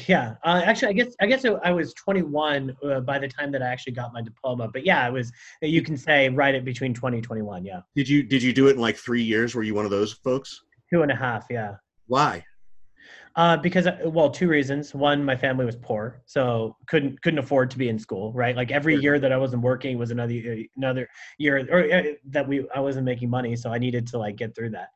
Yeah, 0.09 0.37
uh, 0.43 0.63
actually, 0.65 0.89
I 0.89 0.93
guess 0.93 1.15
I 1.21 1.27
guess 1.27 1.45
I 1.45 1.71
was 1.71 1.93
21 1.95 2.75
uh, 2.83 3.01
by 3.01 3.19
the 3.19 3.29
time 3.29 3.53
that 3.53 3.63
I 3.63 3.67
actually 3.67 3.93
got 3.93 4.15
my 4.15 4.23
diploma. 4.23 4.69
But 4.73 4.87
yeah, 4.87 5.07
it 5.07 5.13
was. 5.13 5.33
You 5.61 5.83
can 5.83 5.97
say 5.97 6.29
right 6.29 6.55
at 6.55 6.65
between 6.65 6.95
20 6.95 7.19
and 7.19 7.25
21. 7.25 7.65
Yeah. 7.65 7.81
Did 7.95 8.09
you 8.09 8.23
did 8.23 8.43
you 8.43 8.53
do 8.53 8.69
it 8.69 8.77
in 8.77 8.79
like 8.81 8.97
three 8.97 9.23
years? 9.23 9.55
Were 9.55 9.65
you 9.65 9.75
one 9.75 9.85
of 9.85 9.91
those 9.91 10.13
folks? 10.13 10.63
Two 10.89 11.03
and 11.03 11.11
a 11.11 11.17
half. 11.17 11.47
Yeah. 11.51 11.75
Why? 12.07 12.45
Uh, 13.35 13.57
because 13.57 13.87
uh, 13.87 13.99
well, 14.05 14.31
two 14.31 14.47
reasons. 14.47 14.95
One, 14.95 15.25
my 15.25 15.37
family 15.37 15.65
was 15.65 15.77
poor, 15.77 16.21
so 16.27 16.77
couldn't 16.87 17.23
couldn't 17.23 17.39
afford 17.39 17.71
to 17.71 17.79
be 17.79 17.89
in 17.89 17.99
school. 17.99 18.31
Right, 18.33 18.55
like 18.55 18.71
every 18.71 18.97
year 18.97 19.19
that 19.19 19.33
I 19.33 19.39
wasn't 19.39 19.63
working 19.63 19.99
was 19.99 20.11
another 20.11 20.59
another 20.77 21.09
year, 21.39 21.67
or 21.71 21.93
uh, 21.93 22.03
that 22.27 22.47
we 22.47 22.67
I 22.75 22.81
wasn't 22.81 23.07
making 23.07 23.31
money, 23.31 23.57
so 23.57 23.73
I 23.73 23.79
needed 23.79 24.07
to 24.09 24.19
like 24.19 24.37
get 24.37 24.55
through 24.55 24.71
that. 24.71 24.89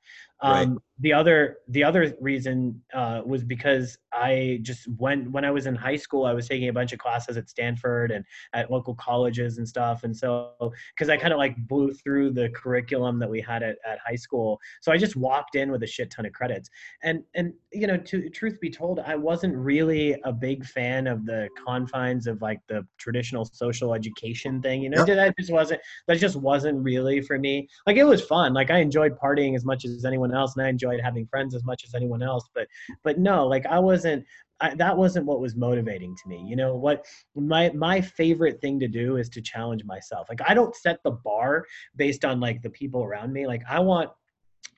Um, 0.43 0.53
right. 0.53 0.78
The 0.99 1.12
other 1.12 1.59
the 1.68 1.84
other 1.84 2.14
reason 2.20 2.82
uh, 2.95 3.20
was 3.24 3.45
because 3.45 3.99
I 4.14 4.61
just 4.62 4.89
when 4.97 5.30
when 5.30 5.45
I 5.45 5.51
was 5.51 5.66
in 5.66 5.74
high 5.74 5.97
school, 5.97 6.24
I 6.24 6.32
was 6.32 6.49
taking 6.49 6.68
a 6.68 6.72
bunch 6.72 6.95
of 6.95 6.99
classes 6.99 7.37
at 7.37 7.51
Stanford 7.51 8.11
and 8.11 8.24
at 8.55 8.70
local 8.70 8.95
colleges 8.95 9.59
and 9.59 9.68
stuff, 9.68 10.05
and 10.05 10.16
so 10.16 10.55
because 10.95 11.11
I 11.11 11.18
kind 11.18 11.34
of 11.34 11.39
like 11.39 11.55
blew 11.68 11.93
through 11.93 12.30
the 12.30 12.49
curriculum 12.51 13.18
that 13.18 13.28
we 13.28 13.43
had 13.43 13.62
at, 13.62 13.76
at 13.87 13.99
high 14.07 14.16
school, 14.16 14.59
so 14.80 14.91
I 14.91 14.97
just 14.97 15.16
walked 15.16 15.55
in 15.55 15.70
with 15.70 15.82
a 15.82 15.87
shit 15.87 16.11
ton 16.11 16.24
of 16.24 16.32
credits. 16.32 16.70
And 17.03 17.22
and 17.34 17.53
you 17.72 17.87
know, 17.87 17.99
to 17.99 18.30
truth 18.30 18.59
be 18.59 18.70
told, 18.70 19.01
I 19.01 19.16
wasn't 19.16 19.55
really 19.55 20.16
a 20.24 20.32
big 20.32 20.64
fan 20.64 21.07
of 21.07 21.26
the 21.26 21.51
confines 21.62 22.26
of 22.26 22.41
like 22.41 22.61
the 22.68 22.87
traditional 22.97 23.45
social 23.45 23.93
education 23.93 24.62
thing. 24.62 24.80
You 24.80 24.89
know, 24.89 25.05
yep. 25.07 25.16
that 25.16 25.34
just 25.39 25.53
wasn't 25.53 25.82
that 26.09 26.18
just 26.18 26.37
wasn't 26.37 26.82
really 26.82 27.20
for 27.20 27.39
me. 27.39 27.68
Like 27.87 27.99
it 27.99 28.05
was 28.05 28.24
fun. 28.24 28.55
Like 28.55 28.70
I 28.70 28.78
enjoyed 28.78 29.18
partying 29.18 29.55
as 29.55 29.66
much 29.66 29.84
as 29.84 30.07
anyone 30.07 30.26
else 30.33 30.57
and 30.57 30.66
i 30.66 30.68
enjoyed 30.68 31.01
having 31.01 31.27
friends 31.27 31.55
as 31.55 31.64
much 31.64 31.85
as 31.85 31.95
anyone 31.95 32.22
else 32.22 32.45
but 32.55 32.66
but 33.05 33.18
no 33.18 33.47
like 33.47 33.66
i 33.66 33.79
wasn't 33.79 34.24
I, 34.59 34.74
that 34.77 34.97
wasn't 34.97 35.27
what 35.27 35.41
was 35.41 35.55
motivating 35.55 36.16
to 36.16 36.29
me 36.29 36.43
you 36.47 36.57
know 36.57 36.77
what 36.77 37.05
my 37.35 37.70
my 37.74 38.01
favorite 38.01 38.61
thing 38.61 38.81
to 38.81 38.89
do 38.89 39.16
is 39.18 39.29
to 39.31 39.43
challenge 39.43 39.85
myself 39.85 40.29
like 40.31 40.41
i 40.47 40.55
don't 40.55 40.74
set 40.74 40.99
the 41.05 41.11
bar 41.11 41.66
based 41.97 42.24
on 42.24 42.41
like 42.41 42.62
the 42.62 42.70
people 42.70 43.05
around 43.05 43.33
me 43.35 43.47
like 43.47 43.62
i 43.68 43.79
want 43.79 44.09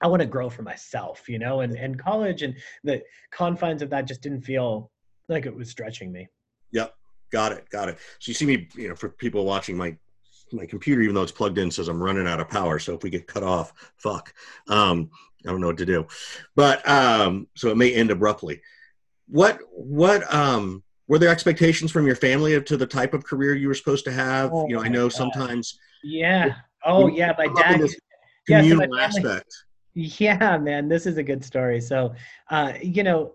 i 0.02 0.08
want 0.08 0.20
to 0.20 0.26
grow 0.26 0.50
for 0.50 0.62
myself 0.62 1.28
you 1.28 1.38
know 1.38 1.60
and 1.60 1.76
and 1.76 1.96
college 1.96 2.42
and 2.42 2.56
the 2.82 3.00
confines 3.30 3.80
of 3.80 3.90
that 3.90 4.06
just 4.06 4.20
didn't 4.20 4.42
feel 4.42 4.90
like 5.28 5.46
it 5.46 5.54
was 5.54 5.70
stretching 5.70 6.10
me. 6.10 6.28
Yep. 6.72 6.94
Got 7.30 7.52
it 7.52 7.68
got 7.70 7.88
it. 7.90 7.98
So 8.20 8.30
you 8.30 8.34
see 8.34 8.46
me 8.46 8.68
you 8.74 8.88
know 8.88 8.94
for 8.94 9.10
people 9.10 9.44
watching 9.44 9.76
my 9.76 9.96
my 10.52 10.66
computer, 10.66 11.02
even 11.02 11.14
though 11.14 11.22
it's 11.22 11.32
plugged 11.32 11.58
in, 11.58 11.70
says 11.70 11.88
I'm 11.88 12.02
running 12.02 12.26
out 12.26 12.40
of 12.40 12.48
power. 12.48 12.78
So 12.78 12.94
if 12.94 13.02
we 13.02 13.10
get 13.10 13.26
cut 13.26 13.42
off, 13.42 13.72
fuck. 13.96 14.32
Um, 14.68 15.10
I 15.46 15.50
don't 15.50 15.60
know 15.60 15.68
what 15.68 15.78
to 15.78 15.86
do. 15.86 16.06
But 16.56 16.86
um, 16.88 17.46
so 17.54 17.70
it 17.70 17.76
may 17.76 17.92
end 17.92 18.10
abruptly. 18.10 18.60
What 19.28 19.60
what 19.72 20.32
um, 20.32 20.82
were 21.06 21.18
there 21.18 21.30
expectations 21.30 21.90
from 21.90 22.06
your 22.06 22.16
family 22.16 22.60
to 22.60 22.76
the 22.76 22.86
type 22.86 23.14
of 23.14 23.24
career 23.24 23.54
you 23.54 23.68
were 23.68 23.74
supposed 23.74 24.04
to 24.06 24.12
have? 24.12 24.50
Oh, 24.52 24.68
you 24.68 24.76
know, 24.76 24.82
I 24.82 24.88
know 24.88 25.08
sometimes. 25.08 25.78
Yeah. 26.02 26.54
Oh 26.84 27.08
yeah, 27.08 27.34
my 27.36 27.48
dad. 27.48 27.80
Yeah, 28.48 28.60
communal 28.60 28.84
so 28.84 28.96
family, 28.96 29.00
aspect. 29.00 29.54
Yeah, 29.94 30.58
man, 30.58 30.88
this 30.88 31.06
is 31.06 31.18
a 31.18 31.22
good 31.22 31.44
story. 31.44 31.80
So, 31.80 32.14
uh, 32.50 32.74
you 32.80 33.02
know, 33.02 33.34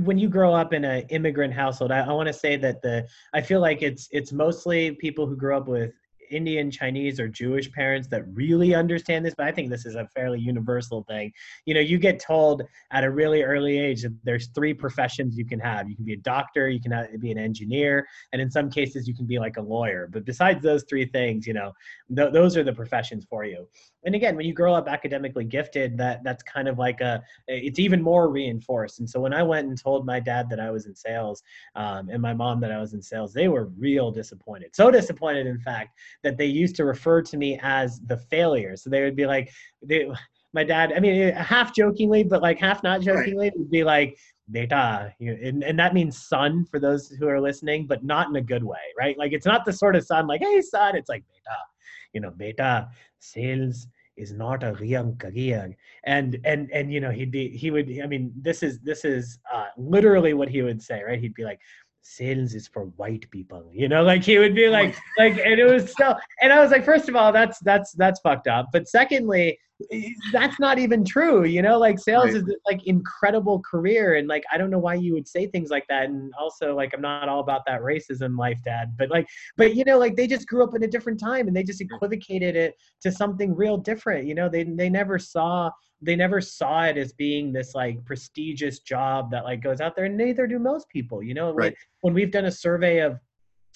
when 0.00 0.18
you 0.18 0.28
grow 0.28 0.52
up 0.54 0.72
in 0.72 0.84
an 0.84 1.06
immigrant 1.08 1.54
household, 1.54 1.90
I, 1.90 2.00
I 2.00 2.12
want 2.12 2.26
to 2.26 2.32
say 2.32 2.56
that 2.56 2.82
the 2.82 3.06
I 3.32 3.40
feel 3.40 3.60
like 3.60 3.82
it's 3.82 4.08
it's 4.12 4.30
mostly 4.30 4.92
people 4.92 5.26
who 5.26 5.36
grew 5.36 5.56
up 5.56 5.68
with 5.68 5.92
Indian, 6.30 6.70
Chinese, 6.70 7.18
or 7.20 7.28
Jewish 7.28 7.70
parents 7.70 8.08
that 8.08 8.24
really 8.28 8.74
understand 8.74 9.24
this, 9.24 9.34
but 9.36 9.46
I 9.46 9.52
think 9.52 9.70
this 9.70 9.86
is 9.86 9.94
a 9.94 10.06
fairly 10.14 10.38
universal 10.38 11.04
thing. 11.04 11.32
You 11.64 11.74
know, 11.74 11.80
you 11.80 11.98
get 11.98 12.20
told 12.20 12.62
at 12.90 13.04
a 13.04 13.10
really 13.10 13.42
early 13.42 13.78
age 13.78 14.02
that 14.02 14.14
there's 14.24 14.48
three 14.48 14.74
professions 14.74 15.36
you 15.36 15.46
can 15.46 15.60
have. 15.60 15.88
You 15.88 15.96
can 15.96 16.04
be 16.04 16.14
a 16.14 16.18
doctor, 16.18 16.68
you 16.68 16.80
can 16.80 17.18
be 17.20 17.30
an 17.30 17.38
engineer, 17.38 18.06
and 18.32 18.40
in 18.40 18.50
some 18.50 18.70
cases 18.70 19.06
you 19.06 19.14
can 19.14 19.26
be 19.26 19.38
like 19.38 19.56
a 19.56 19.62
lawyer. 19.62 20.08
But 20.12 20.24
besides 20.24 20.62
those 20.62 20.84
three 20.88 21.06
things, 21.06 21.46
you 21.46 21.54
know, 21.54 21.72
th- 22.14 22.32
those 22.32 22.56
are 22.56 22.64
the 22.64 22.72
professions 22.72 23.24
for 23.28 23.44
you 23.44 23.66
and 24.06 24.14
again 24.14 24.36
when 24.36 24.46
you 24.46 24.54
grow 24.54 24.74
up 24.74 24.88
academically 24.88 25.44
gifted 25.44 25.98
that 25.98 26.22
that's 26.24 26.42
kind 26.44 26.68
of 26.68 26.78
like 26.78 27.00
a 27.00 27.22
it's 27.48 27.78
even 27.78 28.00
more 28.00 28.30
reinforced 28.30 29.00
and 29.00 29.10
so 29.10 29.20
when 29.20 29.34
i 29.34 29.42
went 29.42 29.68
and 29.68 29.80
told 29.80 30.06
my 30.06 30.18
dad 30.18 30.48
that 30.48 30.60
i 30.60 30.70
was 30.70 30.86
in 30.86 30.94
sales 30.94 31.42
um, 31.74 32.08
and 32.08 32.22
my 32.22 32.32
mom 32.32 32.60
that 32.60 32.72
i 32.72 32.80
was 32.80 32.94
in 32.94 33.02
sales 33.02 33.34
they 33.34 33.48
were 33.48 33.66
real 33.76 34.10
disappointed 34.10 34.74
so 34.74 34.90
disappointed 34.90 35.46
in 35.46 35.58
fact 35.58 35.98
that 36.22 36.36
they 36.38 36.46
used 36.46 36.76
to 36.76 36.84
refer 36.84 37.22
to 37.22 37.36
me 37.36 37.58
as 37.62 38.00
the 38.06 38.16
failure. 38.16 38.76
So 38.76 38.90
they 38.90 39.02
would 39.02 39.16
be 39.16 39.26
like 39.26 39.50
they 39.82 40.08
my 40.52 40.64
dad 40.64 40.92
i 40.96 41.00
mean 41.00 41.32
half 41.34 41.74
jokingly 41.74 42.24
but 42.24 42.40
like 42.40 42.58
half 42.58 42.82
not 42.82 43.02
jokingly 43.02 43.48
right. 43.48 43.58
would 43.58 43.70
be 43.70 43.84
like 43.84 44.16
beta 44.50 45.12
and, 45.20 45.62
and 45.62 45.78
that 45.78 45.92
means 45.92 46.26
son 46.28 46.64
for 46.70 46.80
those 46.80 47.08
who 47.08 47.28
are 47.28 47.40
listening 47.40 47.86
but 47.86 48.02
not 48.04 48.28
in 48.28 48.36
a 48.36 48.40
good 48.40 48.64
way 48.64 48.86
right? 48.98 49.18
Like 49.18 49.32
it's 49.32 49.44
not 49.44 49.64
the 49.64 49.72
sort 49.72 49.96
of 49.96 50.04
son 50.04 50.26
like 50.26 50.40
hey 50.40 50.62
son 50.62 50.96
it's 50.96 51.10
like 51.10 51.24
beta 51.28 51.58
you 52.14 52.20
know 52.20 52.30
beta 52.30 52.88
sales 53.18 53.86
is 54.16 54.32
not 54.32 54.62
a 54.62 54.76
young 54.80 55.16
career. 55.16 55.76
And 56.04 56.38
and 56.44 56.70
and 56.72 56.92
you 56.92 57.00
know 57.00 57.10
he'd 57.10 57.30
be 57.30 57.48
he 57.48 57.70
would 57.70 57.90
i 58.02 58.06
mean 58.06 58.32
this 58.40 58.62
is 58.62 58.80
this 58.80 59.04
is 59.04 59.38
uh, 59.52 59.66
literally 59.76 60.32
what 60.32 60.48
he 60.48 60.62
would 60.62 60.82
say 60.82 61.02
right? 61.02 61.20
He'd 61.20 61.34
be 61.34 61.44
like 61.44 61.60
sales 62.08 62.54
is 62.54 62.68
for 62.68 62.84
white 62.96 63.28
people 63.30 63.68
you 63.72 63.88
know 63.88 64.02
like 64.02 64.22
he 64.22 64.38
would 64.38 64.54
be 64.54 64.68
like 64.68 64.96
like 65.18 65.38
and 65.44 65.58
it 65.58 65.64
was 65.64 65.92
so 65.98 66.14
and 66.40 66.52
i 66.52 66.60
was 66.60 66.70
like 66.70 66.84
first 66.84 67.08
of 67.08 67.16
all 67.16 67.32
that's 67.32 67.58
that's 67.60 67.92
that's 67.92 68.20
fucked 68.20 68.46
up 68.46 68.66
but 68.72 68.88
secondly 68.88 69.58
that's 70.32 70.58
not 70.58 70.78
even 70.78 71.04
true 71.04 71.44
you 71.44 71.60
know 71.60 71.78
like 71.78 71.98
sales 71.98 72.26
right. 72.26 72.36
is 72.36 72.56
like 72.64 72.86
incredible 72.86 73.60
career 73.60 74.14
and 74.14 74.26
like 74.26 74.42
i 74.50 74.56
don't 74.56 74.70
know 74.70 74.78
why 74.78 74.94
you 74.94 75.12
would 75.12 75.28
say 75.28 75.46
things 75.46 75.68
like 75.68 75.84
that 75.88 76.04
and 76.04 76.32
also 76.38 76.74
like 76.74 76.94
i'm 76.94 77.00
not 77.02 77.28
all 77.28 77.40
about 77.40 77.60
that 77.66 77.82
racism 77.82 78.38
life 78.38 78.58
dad 78.64 78.94
but 78.96 79.10
like 79.10 79.28
but 79.58 79.74
you 79.74 79.84
know 79.84 79.98
like 79.98 80.16
they 80.16 80.26
just 80.26 80.48
grew 80.48 80.64
up 80.64 80.74
in 80.74 80.82
a 80.82 80.88
different 80.88 81.20
time 81.20 81.46
and 81.46 81.54
they 81.54 81.62
just 81.62 81.82
equivocated 81.82 82.56
it 82.56 82.74
to 83.02 83.12
something 83.12 83.54
real 83.54 83.76
different 83.76 84.26
you 84.26 84.34
know 84.34 84.48
they 84.48 84.64
they 84.64 84.88
never 84.88 85.18
saw 85.18 85.70
they 86.00 86.16
never 86.16 86.40
saw 86.40 86.84
it 86.84 86.96
as 86.96 87.12
being 87.12 87.52
this 87.52 87.74
like 87.74 88.02
prestigious 88.04 88.80
job 88.80 89.30
that 89.30 89.44
like 89.44 89.62
goes 89.62 89.80
out 89.80 89.94
there 89.94 90.06
and 90.06 90.16
neither 90.16 90.46
do 90.46 90.58
most 90.58 90.88
people 90.88 91.22
you 91.22 91.34
know 91.34 91.52
right. 91.52 91.74
when 92.00 92.14
we've 92.14 92.30
done 92.30 92.46
a 92.46 92.50
survey 92.50 93.00
of 93.00 93.18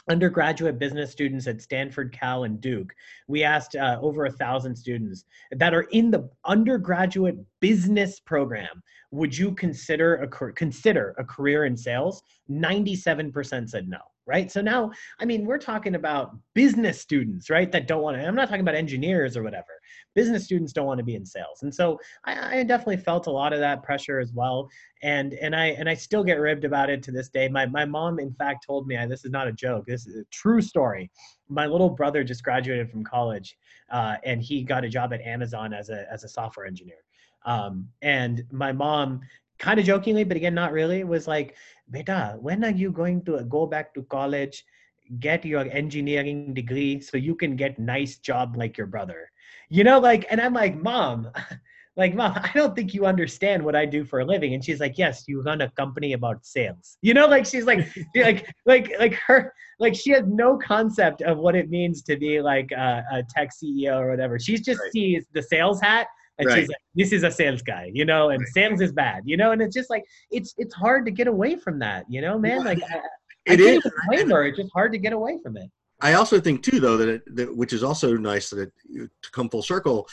undergraduate 0.08 0.78
business 0.78 1.10
students 1.10 1.46
at 1.46 1.60
Stanford, 1.60 2.12
Cal, 2.12 2.44
and 2.44 2.60
Duke. 2.60 2.92
We 3.28 3.44
asked 3.44 3.76
uh, 3.76 3.98
over 4.00 4.26
a 4.26 4.32
thousand 4.32 4.76
students 4.76 5.24
that 5.52 5.74
are 5.74 5.82
in 5.92 6.10
the 6.10 6.28
undergraduate 6.44 7.36
business 7.60 8.20
program. 8.20 8.82
Would 9.10 9.36
you 9.36 9.52
consider 9.54 10.16
a 10.16 10.52
consider 10.52 11.14
a 11.18 11.24
career 11.24 11.64
in 11.64 11.76
sales? 11.76 12.22
Ninety-seven 12.48 13.32
percent 13.32 13.70
said 13.70 13.88
no 13.88 13.98
right? 14.30 14.50
So 14.50 14.60
now, 14.60 14.92
I 15.18 15.24
mean, 15.24 15.44
we're 15.44 15.58
talking 15.58 15.96
about 15.96 16.38
business 16.54 17.00
students, 17.00 17.50
right? 17.50 17.70
That 17.72 17.88
don't 17.88 18.00
want 18.00 18.16
to, 18.16 18.24
I'm 18.24 18.36
not 18.36 18.48
talking 18.48 18.60
about 18.60 18.76
engineers 18.76 19.36
or 19.36 19.42
whatever. 19.42 19.66
Business 20.14 20.44
students 20.44 20.72
don't 20.72 20.86
want 20.86 20.98
to 20.98 21.04
be 21.04 21.16
in 21.16 21.26
sales. 21.26 21.62
And 21.62 21.74
so 21.74 21.98
I, 22.24 22.60
I, 22.60 22.62
definitely 22.62 22.98
felt 22.98 23.26
a 23.26 23.30
lot 23.32 23.52
of 23.52 23.58
that 23.58 23.82
pressure 23.82 24.20
as 24.20 24.32
well. 24.32 24.68
And, 25.02 25.34
and 25.34 25.54
I, 25.56 25.66
and 25.66 25.88
I 25.88 25.94
still 25.94 26.22
get 26.22 26.38
ribbed 26.38 26.64
about 26.64 26.90
it 26.90 27.02
to 27.02 27.10
this 27.10 27.28
day. 27.28 27.48
My, 27.48 27.66
my 27.66 27.84
mom, 27.84 28.20
in 28.20 28.32
fact, 28.34 28.64
told 28.64 28.86
me, 28.86 28.96
this 29.08 29.24
is 29.24 29.32
not 29.32 29.48
a 29.48 29.52
joke. 29.52 29.84
This 29.86 30.06
is 30.06 30.14
a 30.14 30.24
true 30.30 30.62
story. 30.62 31.10
My 31.48 31.66
little 31.66 31.90
brother 31.90 32.22
just 32.22 32.44
graduated 32.44 32.88
from 32.88 33.02
college 33.02 33.56
uh, 33.90 34.16
and 34.24 34.40
he 34.40 34.62
got 34.62 34.84
a 34.84 34.88
job 34.88 35.12
at 35.12 35.20
Amazon 35.22 35.72
as 35.72 35.90
a, 35.90 36.06
as 36.12 36.22
a 36.22 36.28
software 36.28 36.66
engineer. 36.66 37.02
Um, 37.46 37.88
and 38.00 38.44
my 38.52 38.70
mom 38.70 39.22
kind 39.60 39.78
of 39.78 39.86
jokingly, 39.86 40.24
but 40.24 40.36
again, 40.36 40.54
not 40.54 40.72
really, 40.72 41.04
was 41.04 41.28
like, 41.28 41.54
Beta, 41.90 42.36
when 42.40 42.64
are 42.64 42.70
you 42.70 42.90
going 42.90 43.22
to 43.24 43.36
uh, 43.36 43.42
go 43.42 43.66
back 43.66 43.94
to 43.94 44.02
college, 44.04 44.64
get 45.20 45.44
your 45.44 45.68
engineering 45.70 46.54
degree 46.54 47.00
so 47.00 47.16
you 47.16 47.34
can 47.34 47.56
get 47.56 47.78
nice 47.78 48.18
job 48.18 48.56
like 48.56 48.76
your 48.76 48.86
brother? 48.86 49.30
You 49.68 49.84
know, 49.84 50.00
like, 50.00 50.26
and 50.30 50.40
I'm 50.40 50.54
like, 50.54 50.76
Mom, 50.76 51.30
like, 51.96 52.14
mom, 52.14 52.32
I 52.36 52.50
don't 52.54 52.74
think 52.74 52.94
you 52.94 53.04
understand 53.04 53.62
what 53.62 53.76
I 53.76 53.84
do 53.84 54.04
for 54.04 54.20
a 54.20 54.24
living. 54.24 54.54
And 54.54 54.64
she's 54.64 54.80
like, 54.80 54.96
yes, 54.96 55.24
you 55.26 55.42
run 55.42 55.60
a 55.60 55.70
company 55.70 56.14
about 56.14 56.46
sales. 56.46 56.96
You 57.02 57.14
know, 57.14 57.26
like 57.26 57.44
she's 57.44 57.64
like, 57.64 57.86
like, 58.14 58.54
like, 58.64 58.92
like 58.98 59.14
her, 59.26 59.52
like 59.78 59.94
she 59.94 60.10
has 60.12 60.24
no 60.26 60.56
concept 60.56 61.20
of 61.22 61.38
what 61.38 61.56
it 61.56 61.68
means 61.68 62.02
to 62.02 62.16
be 62.16 62.40
like 62.40 62.70
a, 62.72 63.04
a 63.12 63.22
tech 63.28 63.50
CEO 63.50 63.98
or 63.98 64.10
whatever. 64.10 64.38
She's 64.38 64.62
just 64.62 64.80
right. 64.80 64.92
sees 64.92 65.26
the 65.34 65.42
sales 65.42 65.80
hat 65.80 66.06
and 66.40 66.48
right. 66.48 66.58
she's 66.58 66.68
like, 66.68 66.78
this 66.94 67.12
is 67.12 67.22
a 67.22 67.30
sales 67.30 67.62
guy, 67.62 67.90
you 67.92 68.04
know, 68.04 68.30
and 68.30 68.40
right. 68.40 68.48
sales 68.48 68.80
is 68.80 68.92
bad, 68.92 69.22
you 69.24 69.36
know, 69.36 69.52
and 69.52 69.62
it's 69.62 69.74
just 69.74 69.90
like, 69.90 70.04
it's, 70.30 70.54
it's 70.58 70.74
hard 70.74 71.04
to 71.04 71.12
get 71.12 71.28
away 71.28 71.54
from 71.56 71.78
that, 71.78 72.04
you 72.08 72.20
know, 72.20 72.38
man. 72.38 72.64
Like, 72.64 72.82
I, 72.82 73.00
it 73.46 73.60
is. 73.60 73.80
Blame 74.08 74.30
her. 74.30 74.44
It's 74.46 74.58
just 74.58 74.72
hard 74.72 74.92
to 74.92 74.98
get 74.98 75.12
away 75.12 75.38
from 75.42 75.56
it. 75.56 75.70
I 76.00 76.14
also 76.14 76.40
think 76.40 76.62
too, 76.62 76.80
though, 76.80 76.96
that, 76.96 77.08
it, 77.08 77.36
that 77.36 77.56
which 77.56 77.72
is 77.72 77.82
also 77.82 78.16
nice 78.16 78.50
that 78.50 78.72
it, 78.90 79.10
to 79.22 79.30
come 79.30 79.48
full 79.48 79.62
circle, 79.62 80.08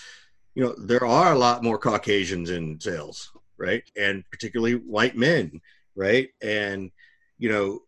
you 0.54 0.64
know, 0.64 0.76
there 0.78 1.06
are 1.06 1.34
a 1.34 1.38
lot 1.38 1.64
more 1.64 1.78
Caucasians 1.78 2.50
in 2.50 2.80
sales, 2.80 3.32
right? 3.58 3.84
And 3.96 4.24
particularly 4.30 4.74
white 4.74 5.16
men, 5.16 5.62
right? 5.96 6.30
And, 6.42 6.92
you 7.38 7.50
know, 7.50 7.80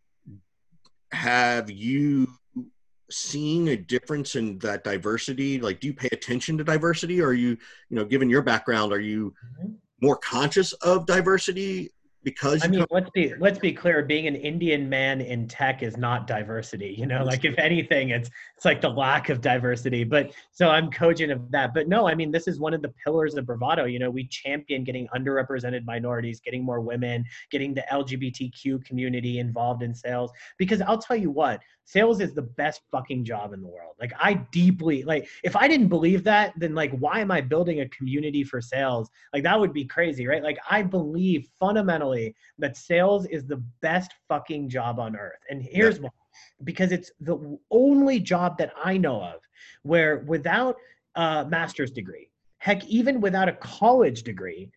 have 1.11 1.69
you 1.69 2.27
seen 3.11 3.69
a 3.69 3.77
difference 3.77 4.35
in 4.35 4.59
that 4.59 4.83
diversity? 4.83 5.59
Like, 5.59 5.79
do 5.79 5.87
you 5.87 5.93
pay 5.93 6.09
attention 6.11 6.57
to 6.57 6.63
diversity? 6.63 7.21
Or 7.21 7.27
are 7.27 7.33
you, 7.33 7.57
you 7.89 7.95
know, 7.97 8.05
given 8.05 8.29
your 8.29 8.41
background, 8.41 8.93
are 8.93 8.99
you 8.99 9.33
mm-hmm. 9.59 9.73
more 10.01 10.17
conscious 10.17 10.73
of 10.73 11.05
diversity 11.05 11.91
because 12.23 12.63
I 12.63 12.67
mean, 12.67 12.85
let's 12.91 13.09
be 13.11 13.33
let's 13.39 13.59
be 13.59 13.71
clear. 13.71 14.03
Being 14.03 14.27
an 14.27 14.35
Indian 14.35 14.89
man 14.89 15.21
in 15.21 15.47
tech 15.47 15.83
is 15.83 15.95
not 15.95 16.27
diversity. 16.27 16.93
You 16.97 17.05
know, 17.05 17.23
like 17.23 17.45
if 17.45 17.57
anything, 17.57 18.09
it's 18.09 18.29
it's 18.55 18.65
like 18.65 18.81
the 18.81 18.89
lack 18.89 19.29
of 19.29 19.39
diversity. 19.39 20.03
But 20.03 20.33
so 20.51 20.69
I'm 20.69 20.91
cogent 20.91 21.31
of 21.31 21.49
that. 21.51 21.73
But 21.73 21.87
no, 21.87 22.09
I 22.09 22.15
mean, 22.15 22.29
this 22.29 22.47
is 22.47 22.59
one 22.59 22.73
of 22.73 22.81
the 22.81 22.93
pillars 23.03 23.35
of 23.35 23.45
Bravado. 23.45 23.85
You 23.85 23.99
know, 23.99 24.09
we 24.09 24.27
champion 24.27 24.83
getting 24.83 25.07
underrepresented 25.15 25.85
minorities, 25.85 26.41
getting 26.41 26.63
more 26.63 26.81
women, 26.81 27.23
getting 27.51 27.73
the 27.73 27.85
LGBTQ 27.91 28.83
community 28.83 29.39
involved 29.39 29.81
in 29.81 29.93
sales. 29.93 30.31
Because 30.57 30.81
I'll 30.81 30.97
tell 30.97 31.17
you 31.17 31.31
what, 31.31 31.61
sales 31.89 32.19
is 32.19 32.33
the 32.33 32.43
best 32.43 32.81
fucking 32.91 33.25
job 33.25 33.51
in 33.51 33.61
the 33.61 33.67
world. 33.67 33.95
Like 33.99 34.13
I 34.19 34.35
deeply 34.51 35.03
like 35.03 35.27
if 35.43 35.55
I 35.55 35.67
didn't 35.67 35.87
believe 35.87 36.23
that, 36.25 36.53
then 36.55 36.75
like 36.75 36.91
why 36.99 37.19
am 37.19 37.31
I 37.31 37.41
building 37.41 37.81
a 37.81 37.89
community 37.89 38.43
for 38.43 38.61
sales? 38.61 39.09
Like 39.33 39.41
that 39.43 39.59
would 39.59 39.73
be 39.73 39.85
crazy, 39.85 40.27
right? 40.27 40.43
Like 40.43 40.59
I 40.69 40.83
believe 40.83 41.49
fundamentally 41.59 42.35
that 42.59 42.77
sales 42.77 43.25
is 43.25 43.47
the 43.47 43.63
best 43.81 44.13
fucking 44.27 44.69
job 44.69 44.99
on 44.99 45.15
earth. 45.15 45.39
And 45.49 45.63
here's 45.63 45.95
yeah. 45.95 46.03
why. 46.03 46.09
Because 46.63 46.91
it's 46.91 47.11
the 47.19 47.57
only 47.71 48.19
job 48.19 48.59
that 48.59 48.71
I 48.81 48.97
know 48.97 49.23
of 49.23 49.41
where 49.81 50.19
without 50.19 50.75
a 51.15 51.47
master's 51.49 51.89
degree, 51.89 52.29
heck 52.59 52.85
even 52.85 53.19
without 53.19 53.49
a 53.49 53.53
college 53.53 54.21
degree, 54.21 54.69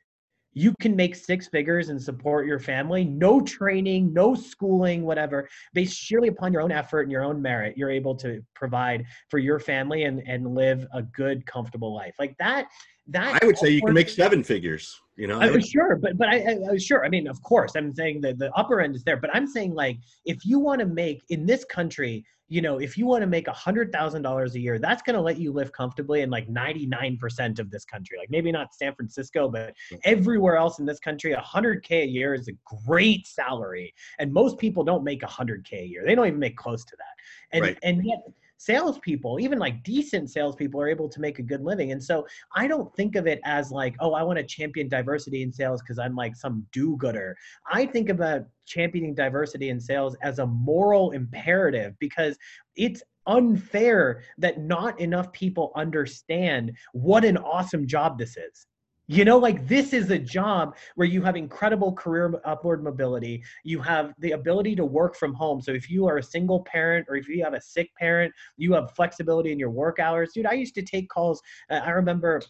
you 0.54 0.74
can 0.80 0.94
make 0.94 1.14
six 1.14 1.48
figures 1.48 1.88
and 1.88 2.00
support 2.00 2.46
your 2.46 2.58
family. 2.58 3.04
No 3.04 3.40
training 3.40 4.12
no 4.12 4.34
schooling 4.34 5.02
whatever. 5.02 5.48
Based 5.72 5.96
sheerly 5.96 6.28
upon 6.28 6.52
your 6.52 6.62
own 6.62 6.72
effort 6.72 7.02
and 7.02 7.12
your 7.12 7.24
own 7.24 7.40
merit 7.40 7.76
you're 7.76 7.90
able 7.90 8.14
to 8.16 8.44
provide 8.54 9.04
for 9.28 9.38
your 9.38 9.58
family 9.58 10.04
and 10.04 10.22
and 10.26 10.54
live 10.54 10.86
a 10.92 11.02
good 11.02 11.44
comfortable 11.46 11.94
life. 11.94 12.14
Like 12.18 12.36
that 12.38 12.68
that 13.12 13.42
i 13.42 13.46
would 13.46 13.58
say 13.58 13.68
you 13.68 13.80
can 13.82 13.94
make 13.94 14.08
seven 14.08 14.42
figures 14.42 15.00
you 15.16 15.26
know 15.26 15.40
i 15.40 15.50
was 15.50 15.68
sure 15.68 15.96
but 15.96 16.16
but 16.16 16.28
I, 16.28 16.38
I 16.38 16.72
was 16.72 16.84
sure 16.84 17.04
i 17.04 17.08
mean 17.08 17.28
of 17.28 17.40
course 17.42 17.72
i'm 17.76 17.94
saying 17.94 18.20
that 18.22 18.38
the 18.38 18.52
upper 18.52 18.80
end 18.80 18.96
is 18.96 19.04
there 19.04 19.16
but 19.16 19.30
i'm 19.34 19.46
saying 19.46 19.74
like 19.74 19.98
if 20.24 20.44
you 20.44 20.58
want 20.58 20.80
to 20.80 20.86
make 20.86 21.22
in 21.28 21.46
this 21.46 21.64
country 21.64 22.24
you 22.52 22.60
know, 22.60 22.78
if 22.78 22.98
you 22.98 23.06
want 23.06 23.22
to 23.22 23.26
make 23.26 23.48
a 23.48 23.52
hundred 23.52 23.90
thousand 23.92 24.20
dollars 24.20 24.54
a 24.56 24.60
year, 24.60 24.78
that's 24.78 25.00
going 25.00 25.16
to 25.16 25.22
let 25.22 25.38
you 25.38 25.52
live 25.52 25.72
comfortably 25.72 26.20
in 26.20 26.28
like 26.28 26.46
99% 26.48 27.58
of 27.58 27.70
this 27.70 27.86
country. 27.86 28.18
Like 28.18 28.28
maybe 28.28 28.52
not 28.52 28.74
San 28.74 28.94
Francisco, 28.94 29.48
but 29.48 29.72
everywhere 30.04 30.56
else 30.56 30.78
in 30.78 30.84
this 30.84 31.00
country, 31.00 31.32
a 31.32 31.40
hundred 31.40 31.82
K 31.82 32.02
a 32.02 32.04
year 32.04 32.34
is 32.34 32.48
a 32.48 32.52
great 32.86 33.26
salary. 33.26 33.94
And 34.18 34.30
most 34.30 34.58
people 34.58 34.84
don't 34.84 35.02
make 35.02 35.22
a 35.22 35.26
hundred 35.26 35.64
K 35.64 35.78
a 35.78 35.84
year. 35.86 36.04
They 36.04 36.14
don't 36.14 36.26
even 36.26 36.38
make 36.38 36.58
close 36.58 36.84
to 36.84 36.96
that. 36.98 37.56
And, 37.56 37.62
right. 37.64 37.78
and 37.82 38.04
yet 38.04 38.18
salespeople, 38.64 39.40
even 39.40 39.58
like 39.58 39.82
decent 39.82 40.30
salespeople, 40.30 40.80
are 40.80 40.88
able 40.88 41.08
to 41.08 41.20
make 41.20 41.38
a 41.38 41.42
good 41.42 41.62
living. 41.62 41.92
And 41.92 42.02
so 42.02 42.26
I 42.54 42.66
don't 42.66 42.94
think 42.94 43.16
of 43.16 43.26
it 43.26 43.40
as 43.44 43.70
like, 43.72 43.96
oh, 44.00 44.12
I 44.12 44.22
want 44.22 44.38
to 44.38 44.44
champion 44.44 44.88
diversity 44.88 45.42
in 45.42 45.52
sales 45.52 45.82
because 45.82 45.98
I'm 45.98 46.14
like 46.14 46.36
some 46.36 46.66
do 46.72 46.96
gooder. 46.96 47.36
I 47.70 47.86
think 47.86 48.08
about 48.08 48.42
championing 48.66 49.14
diversity 49.14 49.70
in 49.70 49.80
sales 49.80 50.16
as 50.22 50.38
a 50.38 50.46
moral 50.46 51.10
imperative 51.10 51.94
because 51.98 52.38
it's 52.76 53.02
unfair 53.26 54.22
that 54.38 54.60
not 54.60 54.98
enough 55.00 55.32
people 55.32 55.72
understand 55.76 56.72
what 56.92 57.24
an 57.24 57.36
awesome 57.36 57.86
job 57.86 58.18
this 58.18 58.36
is. 58.36 58.66
You 59.12 59.26
know, 59.26 59.36
like 59.36 59.68
this 59.68 59.92
is 59.92 60.10
a 60.10 60.18
job 60.18 60.74
where 60.94 61.06
you 61.06 61.20
have 61.20 61.36
incredible 61.36 61.92
career 61.92 62.40
upward 62.46 62.82
mobility. 62.82 63.42
You 63.62 63.78
have 63.82 64.14
the 64.20 64.30
ability 64.30 64.74
to 64.76 64.86
work 64.86 65.16
from 65.16 65.34
home. 65.34 65.60
So 65.60 65.70
if 65.70 65.90
you 65.90 66.06
are 66.06 66.16
a 66.16 66.22
single 66.22 66.64
parent 66.64 67.04
or 67.10 67.16
if 67.16 67.28
you 67.28 67.44
have 67.44 67.52
a 67.52 67.60
sick 67.60 67.94
parent, 67.96 68.32
you 68.56 68.72
have 68.72 68.92
flexibility 68.92 69.52
in 69.52 69.58
your 69.58 69.68
work 69.68 69.98
hours. 69.98 70.30
Dude, 70.32 70.46
I 70.46 70.54
used 70.54 70.74
to 70.76 70.82
take 70.82 71.10
calls. 71.10 71.42
Uh, 71.70 71.82
I 71.84 71.90
remember 71.90 72.40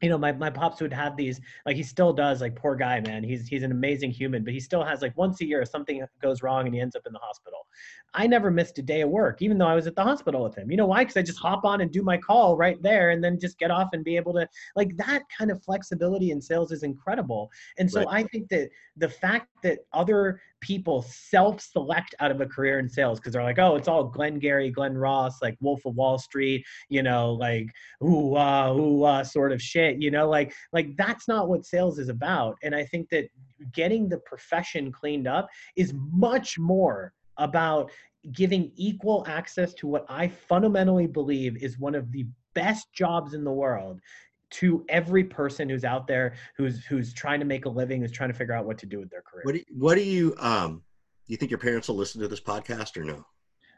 you 0.00 0.08
know, 0.08 0.18
my, 0.18 0.32
my 0.32 0.50
pops 0.50 0.80
would 0.80 0.92
have 0.92 1.16
these, 1.16 1.40
like 1.66 1.76
he 1.76 1.82
still 1.82 2.12
does, 2.12 2.40
like 2.40 2.54
poor 2.54 2.76
guy, 2.76 3.00
man. 3.00 3.24
He's 3.24 3.48
he's 3.48 3.62
an 3.62 3.72
amazing 3.72 4.10
human, 4.10 4.44
but 4.44 4.52
he 4.52 4.60
still 4.60 4.84
has 4.84 5.02
like 5.02 5.16
once 5.16 5.40
a 5.40 5.44
year 5.44 5.64
something 5.64 6.04
goes 6.22 6.42
wrong 6.42 6.66
and 6.66 6.74
he 6.74 6.80
ends 6.80 6.94
up 6.94 7.02
in 7.06 7.12
the 7.12 7.18
hospital. 7.18 7.66
I 8.14 8.26
never 8.26 8.50
missed 8.50 8.78
a 8.78 8.82
day 8.82 9.02
of 9.02 9.10
work, 9.10 9.42
even 9.42 9.58
though 9.58 9.66
I 9.66 9.74
was 9.74 9.86
at 9.86 9.94
the 9.94 10.02
hospital 10.02 10.42
with 10.42 10.56
him. 10.56 10.70
You 10.70 10.76
know 10.76 10.86
why? 10.86 11.02
Because 11.02 11.16
I 11.16 11.22
just 11.22 11.38
hop 11.38 11.64
on 11.64 11.80
and 11.80 11.90
do 11.90 12.02
my 12.02 12.16
call 12.16 12.56
right 12.56 12.80
there 12.82 13.10
and 13.10 13.22
then 13.22 13.38
just 13.38 13.58
get 13.58 13.70
off 13.70 13.90
and 13.92 14.04
be 14.04 14.16
able 14.16 14.32
to 14.34 14.48
like 14.76 14.96
that 14.96 15.22
kind 15.36 15.50
of 15.50 15.62
flexibility 15.62 16.30
in 16.30 16.40
sales 16.40 16.72
is 16.72 16.84
incredible. 16.84 17.50
And 17.78 17.90
so 17.90 18.00
right. 18.04 18.08
I 18.10 18.22
think 18.24 18.48
that 18.48 18.70
the 18.96 19.08
fact 19.08 19.48
that 19.62 19.80
other 19.92 20.40
people 20.60 21.02
self-select 21.02 22.14
out 22.20 22.30
of 22.30 22.40
a 22.40 22.46
career 22.46 22.78
in 22.78 22.88
sales 22.88 23.18
because 23.18 23.32
they're 23.32 23.42
like, 23.42 23.58
oh, 23.58 23.76
it's 23.76 23.88
all 23.88 24.04
Glenn 24.04 24.38
Gary, 24.38 24.70
Glen 24.70 24.96
Ross, 24.96 25.40
like 25.42 25.56
Wolf 25.60 25.84
of 25.86 25.94
Wall 25.94 26.18
Street, 26.18 26.64
you 26.88 27.02
know, 27.02 27.32
like 27.34 27.70
ooh 28.02 28.34
ah 28.34 28.72
ooh 28.72 29.04
ah 29.04 29.22
sort 29.22 29.52
of 29.52 29.62
shit, 29.62 30.00
you 30.00 30.10
know, 30.10 30.28
like 30.28 30.52
like 30.72 30.96
that's 30.96 31.28
not 31.28 31.48
what 31.48 31.66
sales 31.66 31.98
is 31.98 32.08
about. 32.08 32.56
And 32.62 32.74
I 32.74 32.84
think 32.84 33.08
that 33.10 33.28
getting 33.72 34.08
the 34.08 34.18
profession 34.18 34.92
cleaned 34.92 35.26
up 35.26 35.48
is 35.76 35.92
much 36.12 36.58
more 36.58 37.12
about 37.36 37.90
giving 38.32 38.72
equal 38.74 39.24
access 39.28 39.72
to 39.74 39.86
what 39.86 40.04
I 40.08 40.28
fundamentally 40.28 41.06
believe 41.06 41.56
is 41.62 41.78
one 41.78 41.94
of 41.94 42.10
the 42.12 42.26
best 42.54 42.92
jobs 42.92 43.34
in 43.34 43.44
the 43.44 43.52
world 43.52 44.00
to 44.50 44.84
every 44.88 45.24
person 45.24 45.68
who's 45.68 45.84
out 45.84 46.06
there 46.06 46.34
who's 46.56 46.84
who's 46.84 47.12
trying 47.12 47.40
to 47.40 47.46
make 47.46 47.64
a 47.64 47.68
living 47.68 48.00
who's 48.00 48.12
trying 48.12 48.30
to 48.30 48.34
figure 48.34 48.54
out 48.54 48.64
what 48.64 48.78
to 48.78 48.86
do 48.86 48.98
with 48.98 49.10
their 49.10 49.22
career. 49.22 49.42
What 49.44 49.52
do 49.52 49.58
you, 49.58 49.64
what 49.70 49.94
do 49.96 50.02
you 50.02 50.34
um 50.38 50.82
do 51.26 51.32
you 51.32 51.36
think 51.36 51.50
your 51.50 51.58
parents 51.58 51.88
will 51.88 51.96
listen 51.96 52.20
to 52.22 52.28
this 52.28 52.40
podcast 52.40 52.96
or 52.96 53.04
no? 53.04 53.24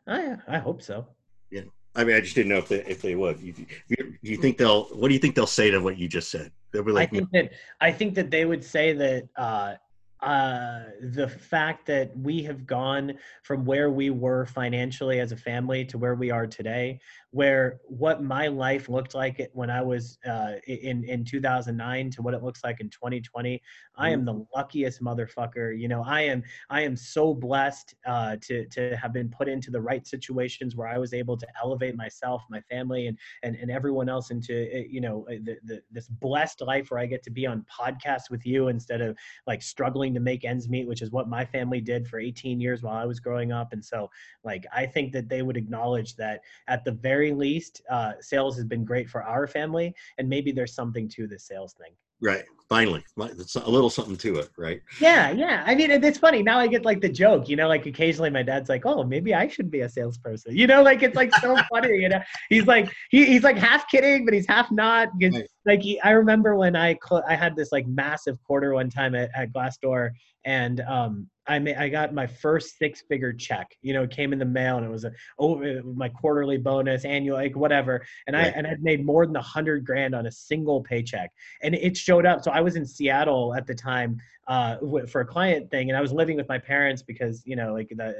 I 0.07 0.37
i 0.49 0.59
hope 0.59 0.83
so. 0.83 1.07
Yeah. 1.51 1.63
I 1.95 2.05
mean 2.05 2.17
i 2.17 2.21
just 2.21 2.35
didn't 2.35 2.51
know 2.51 2.59
if 2.59 2.69
they 2.69 2.85
if 2.85 3.03
they 3.03 3.15
would. 3.15 3.41
You, 3.41 3.55
you, 3.89 4.15
you 4.23 4.37
think 4.37 4.59
they'll 4.59 4.85
what 4.85 5.09
do 5.09 5.15
you 5.15 5.21
think 5.21 5.35
they'll 5.35 5.47
say 5.47 5.71
to 5.71 5.81
what 5.81 5.99
you 5.99 6.09
just 6.09 6.31
said? 6.31 6.53
They'll 6.73 6.85
be 6.85 6.93
like 6.93 7.09
i 7.09 7.17
think 7.17 7.31
that 7.33 7.51
i 7.81 7.91
think 7.91 8.15
that 8.15 8.31
they 8.31 8.45
would 8.45 8.63
say 8.63 8.93
that 8.93 9.29
uh 9.37 9.75
uh, 10.23 10.81
the 11.01 11.27
fact 11.29 11.87
that 11.87 12.17
we 12.19 12.43
have 12.43 12.67
gone 12.67 13.15
from 13.43 13.65
where 13.65 13.91
we 13.91 14.11
were 14.11 14.45
financially 14.47 15.19
as 15.19 15.33
a 15.33 15.37
family 15.37 15.85
to 15.85 15.97
where 15.97 16.15
we 16.15 16.31
are 16.31 16.47
today 16.47 17.01
where 17.33 17.79
what 17.85 18.23
my 18.23 18.49
life 18.49 18.89
looked 18.89 19.15
like 19.15 19.51
when 19.53 19.71
I 19.71 19.83
was 19.83 20.19
uh, 20.27 20.55
in 20.67 21.05
in 21.05 21.25
2009 21.25 22.11
to 22.11 22.23
what 22.23 22.35
it 22.35 22.43
looks 22.43 22.65
like 22.65 22.81
in 22.81 22.91
2020. 22.91 23.63
I 23.97 24.11
am 24.11 24.25
the 24.25 24.45
luckiest 24.55 25.03
motherfucker. 25.03 25.79
You 25.79 25.89
know, 25.89 26.03
I 26.05 26.23
am 26.23 26.43
I 26.71 26.83
am 26.83 26.97
so 26.97 27.35
blessed 27.35 27.95
uh, 28.07 28.37
to 28.43 28.67
to 28.67 28.97
have 28.97 29.13
been 29.13 29.29
put 29.29 29.49
into 29.49 29.71
the 29.71 29.81
right 29.81 30.07
situations 30.07 30.75
where 30.75 30.89
I 30.89 30.99
was 30.99 31.13
able 31.13 31.37
to 31.37 31.47
elevate 31.63 31.97
myself, 31.97 32.43
my 32.51 32.61
family, 32.63 33.07
and 33.07 33.19
and, 33.43 33.57
and 33.57 33.71
everyone 33.71 34.09
else 34.09 34.31
into 34.31 34.69
eh, 34.75 34.85
you 34.89 35.01
know 35.01 35.25
eh, 35.31 35.39
the, 35.43 35.57
the, 35.65 35.83
this 35.91 36.09
blessed 36.09 36.63
life 36.63 36.91
where 36.91 37.01
I 37.01 37.07
get 37.07 37.23
to 37.25 37.31
be 37.31 37.47
on 37.47 37.65
podcasts 37.71 38.31
with 38.31 38.47
you 38.47 38.69
instead 38.69 39.01
of 39.01 39.17
like 39.47 39.63
struggling 39.63 40.15
to 40.15 40.21
make 40.21 40.45
ends 40.45 40.69
meet, 40.69 40.89
which 40.89 41.03
is 41.03 41.11
what 41.11 41.29
my 41.29 41.45
family 41.45 41.81
did 41.81 42.09
for 42.09 42.19
18 42.19 42.61
years 42.61 42.83
while 42.83 42.97
I 42.97 43.05
was 43.05 43.21
growing 43.21 43.53
up. 43.53 43.73
And 43.73 43.85
so, 43.85 44.11
like, 44.45 44.67
I 44.73 44.87
think 44.87 45.13
that 45.13 45.29
they 45.29 45.43
would 45.43 45.57
acknowledge 45.57 46.17
that 46.17 46.41
at 46.69 46.85
the 46.85 46.93
very 46.93 47.20
very 47.21 47.33
least, 47.33 47.83
uh, 47.91 48.13
sales 48.21 48.57
has 48.57 48.65
been 48.65 48.85
great 48.85 49.09
for 49.09 49.23
our 49.23 49.47
family, 49.47 49.95
and 50.17 50.27
maybe 50.29 50.53
there's 50.53 50.75
something 50.75 51.07
to 51.07 51.27
the 51.27 51.39
sales 51.39 51.75
thing. 51.75 51.93
Right. 52.23 52.45
Finally, 52.69 53.03
it's 53.19 53.57
a 53.57 53.69
little 53.69 53.91
something 53.91 54.17
to 54.19 54.37
it, 54.37 54.49
right? 54.57 54.81
Yeah, 55.01 55.33
yeah. 55.33 55.65
I 55.67 55.75
mean, 55.75 55.91
it's 55.91 56.19
funny 56.19 56.41
now. 56.43 56.59
I 56.61 56.69
get 56.69 56.85
like 56.85 57.01
the 57.01 57.09
joke, 57.09 57.49
you 57.49 57.57
know, 57.57 57.67
like 57.67 57.85
occasionally 57.87 58.31
my 58.31 58.45
dad's 58.45 58.69
like, 58.69 58.87
"Oh, 58.87 59.03
maybe 59.03 59.35
I 59.35 59.49
should 59.49 59.73
be 59.73 59.81
a 59.81 59.89
salesperson," 59.89 60.57
you 60.57 60.69
know, 60.69 60.81
like 60.81 61.03
it's 61.03 61.17
like 61.17 61.35
so 61.37 61.57
funny, 61.73 61.97
you 61.97 62.09
know. 62.09 62.21
He's 62.49 62.67
like, 62.67 62.93
he, 63.11 63.25
he's 63.25 63.43
like 63.43 63.59
half 63.59 63.91
kidding, 63.91 64.25
but 64.25 64.35
he's 64.35 64.47
half 64.47 64.71
not. 64.71 65.09
Right. 65.21 65.49
Like 65.67 65.81
he, 65.83 66.01
I 66.03 66.11
remember 66.11 66.55
when 66.55 66.77
I 66.77 66.97
cl- 67.05 67.25
I 67.29 67.35
had 67.35 67.57
this 67.57 67.73
like 67.73 67.89
massive 67.89 68.41
quarter 68.45 68.73
one 68.75 68.89
time 68.89 69.17
at, 69.17 69.31
at 69.35 69.53
Glassdoor, 69.53 70.11
and 70.45 70.81
um, 70.83 71.29
I 71.51 71.59
may, 71.59 71.75
I 71.75 71.89
got 71.89 72.15
my 72.15 72.29
first 72.29 72.79
six 72.79 73.03
figure 73.03 73.33
check. 73.33 73.77
You 73.83 73.93
know, 73.93 74.05
it 74.05 74.11
came 74.11 74.33
in 74.33 74.39
the 74.39 74.45
mail 74.45 74.77
and 74.77 74.87
it 74.87 74.91
was 74.91 75.05
a 75.05 75.11
oh 75.39 75.83
my 75.83 76.09
quarterly 76.09 76.59
bonus, 76.59 77.05
annual 77.05 77.37
like 77.37 77.57
whatever. 77.57 78.07
And 78.29 78.37
right. 78.37 78.47
I 78.47 78.49
and 78.51 78.67
I'd 78.67 78.83
made 78.83 79.05
more 79.05 79.27
than 79.27 79.35
a 79.35 79.43
hundred 79.43 79.85
grand 79.85 80.15
on 80.15 80.27
a 80.27 80.31
single 80.31 80.81
paycheck, 80.81 81.33
and 81.63 81.75
it 81.75 81.97
showed 81.97 82.25
up. 82.25 82.45
So 82.45 82.53
I 82.53 82.61
was 82.61 82.77
in 82.77 82.87
Seattle 82.87 83.53
at 83.55 83.67
the 83.67 83.75
time 83.75 84.17
uh, 84.47 84.77
for 85.09 85.23
a 85.23 85.27
client 85.27 85.71
thing, 85.73 85.91
and 85.91 85.99
I 85.99 86.01
was 86.01 86.13
living 86.13 86.37
with 86.37 86.49
my 86.49 86.59
parents 86.59 87.03
because 87.03 87.43
you 87.45 87.57
know 87.57 87.73
like 87.73 87.89
the 87.89 88.15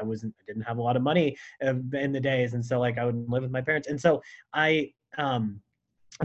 I 0.00 0.04
wasn't 0.04 0.32
I 0.40 0.44
didn't 0.46 0.62
have 0.62 0.78
a 0.78 0.82
lot 0.82 0.96
of 0.96 1.02
money 1.02 1.36
um, 1.66 1.90
in 1.92 2.12
the 2.12 2.20
days, 2.20 2.54
and 2.54 2.64
so 2.64 2.78
like 2.78 2.98
I 2.98 3.04
would 3.04 3.28
live 3.28 3.42
with 3.42 3.50
my 3.50 3.62
parents, 3.62 3.88
and 3.88 4.00
so 4.00 4.22
I 4.54 4.92
um 5.18 5.60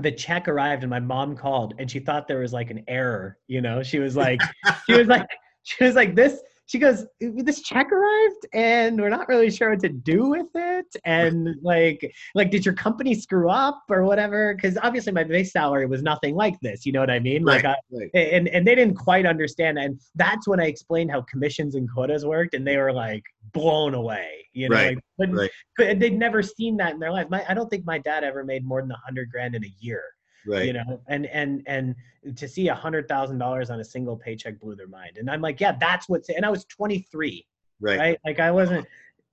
the 0.02 0.12
check 0.12 0.48
arrived 0.48 0.84
and 0.84 0.90
my 0.90 1.00
mom 1.00 1.38
called 1.38 1.74
and 1.78 1.90
she 1.90 2.00
thought 2.00 2.28
there 2.28 2.40
was 2.40 2.52
like 2.52 2.70
an 2.70 2.84
error 2.88 3.38
you 3.48 3.62
know 3.62 3.82
she 3.82 4.00
was 4.00 4.16
like 4.16 4.42
she 4.86 4.94
was 4.98 5.08
like 5.08 5.26
she 5.66 5.84
was 5.84 5.96
like 5.96 6.16
this 6.16 6.42
she 6.68 6.80
goes 6.80 7.06
this 7.20 7.62
check 7.62 7.92
arrived 7.92 8.48
and 8.54 9.00
we're 9.00 9.10
not 9.10 9.28
really 9.28 9.52
sure 9.52 9.70
what 9.72 9.80
to 9.80 9.90
do 9.90 10.30
with 10.30 10.48
it 10.56 10.96
and 11.06 11.56
like 11.62 12.12
like 12.34 12.50
did 12.50 12.66
your 12.66 12.74
company 12.74 13.14
screw 13.14 13.50
up 13.50 13.84
or 13.90 14.04
whatever? 14.04 14.56
Because 14.56 14.78
obviously 14.82 15.14
my 15.14 15.24
base 15.24 15.52
salary 15.52 15.86
was 15.86 16.02
nothing 16.02 16.36
like 16.36 16.60
this 16.62 16.86
you 16.86 16.92
know 16.92 17.00
what 17.00 17.12
i 17.12 17.20
mean? 17.20 17.44
Like 17.44 17.66
I, 17.66 17.76
right. 17.92 18.10
and 18.14 18.48
and 18.48 18.66
they 18.66 18.76
didn't 18.76 18.96
quite 18.96 19.26
understand 19.26 19.78
and 19.78 20.00
that's 20.16 20.48
when 20.48 20.60
i 20.60 20.66
explained 20.66 21.12
how 21.12 21.22
commissions 21.22 21.76
and 21.76 21.92
quotas 21.92 22.26
worked 22.26 22.56
and 22.56 22.66
they 22.66 22.78
were 22.78 22.94
like 22.94 23.24
blown 23.54 23.94
away 23.94 24.48
you 24.54 24.70
know? 24.70 24.76
Right, 24.76 24.98
like, 25.18 25.52
right. 25.78 26.00
they'd 26.00 26.18
never 26.18 26.42
seen 26.42 26.78
that 26.78 26.94
in 26.94 27.00
their 27.00 27.12
life. 27.12 27.28
My, 27.30 27.46
i 27.48 27.54
don't 27.54 27.70
think 27.70 27.86
my 27.86 28.00
dad 28.00 28.24
ever 28.24 28.44
made 28.44 28.66
more 28.66 28.82
than 28.82 28.92
a 28.92 29.02
hundred 29.06 29.30
grand 29.30 29.54
in 29.54 29.64
a 29.64 29.74
year 29.80 30.04
right 30.46 30.66
you 30.66 30.74
know 30.74 31.02
and 31.08 31.26
and 31.28 31.64
and 31.68 31.96
to 32.36 32.48
see 32.48 32.68
a 32.68 32.76
hundred 32.76 33.08
thousand 33.08 33.38
dollars 33.38 33.70
on 33.70 33.80
a 33.80 33.84
single 33.84 34.16
paycheck 34.16 34.60
blew 34.60 34.76
their 34.76 34.88
mind 34.88 35.18
and 35.18 35.30
i'm 35.30 35.42
like 35.42 35.60
yeah 35.60 35.74
that's 35.80 36.10
what's 36.10 36.30
and 36.30 36.46
i 36.46 36.50
was 36.50 36.66
23 36.66 37.46
right, 37.80 38.00
right? 38.00 38.20
like 38.26 38.40
i 38.40 38.52
wasn't 38.52 38.86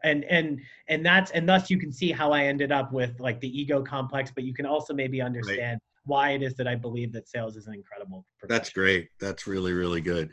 and 0.05 0.25
and 0.25 0.61
and 0.89 1.05
that's 1.05 1.31
and 1.33 1.49
thus 1.49 1.71
you 1.71 1.79
can 1.79 1.93
see 1.93 2.11
how 2.11 2.33
i 2.33 2.45
ended 2.45 2.73
up 2.73 2.93
with 2.93 3.19
like 3.21 3.41
the 3.41 3.61
ego 3.61 3.83
complex 3.83 4.31
but 4.35 4.45
you 4.45 4.55
can 4.55 4.67
also 4.67 4.93
maybe 4.93 5.21
understand 5.21 5.75
right. 5.75 6.07
why 6.07 6.31
it 6.31 6.43
is 6.43 6.55
that 6.55 6.67
i 6.67 6.75
believe 6.75 7.13
that 7.13 7.29
sales 7.29 7.57
is 7.57 7.67
an 7.67 7.75
incredible 7.75 8.25
profession. 8.39 8.59
that's 8.59 8.71
great 8.71 9.09
that's 9.21 9.47
really 9.47 9.73
really 9.73 10.01
good 10.01 10.31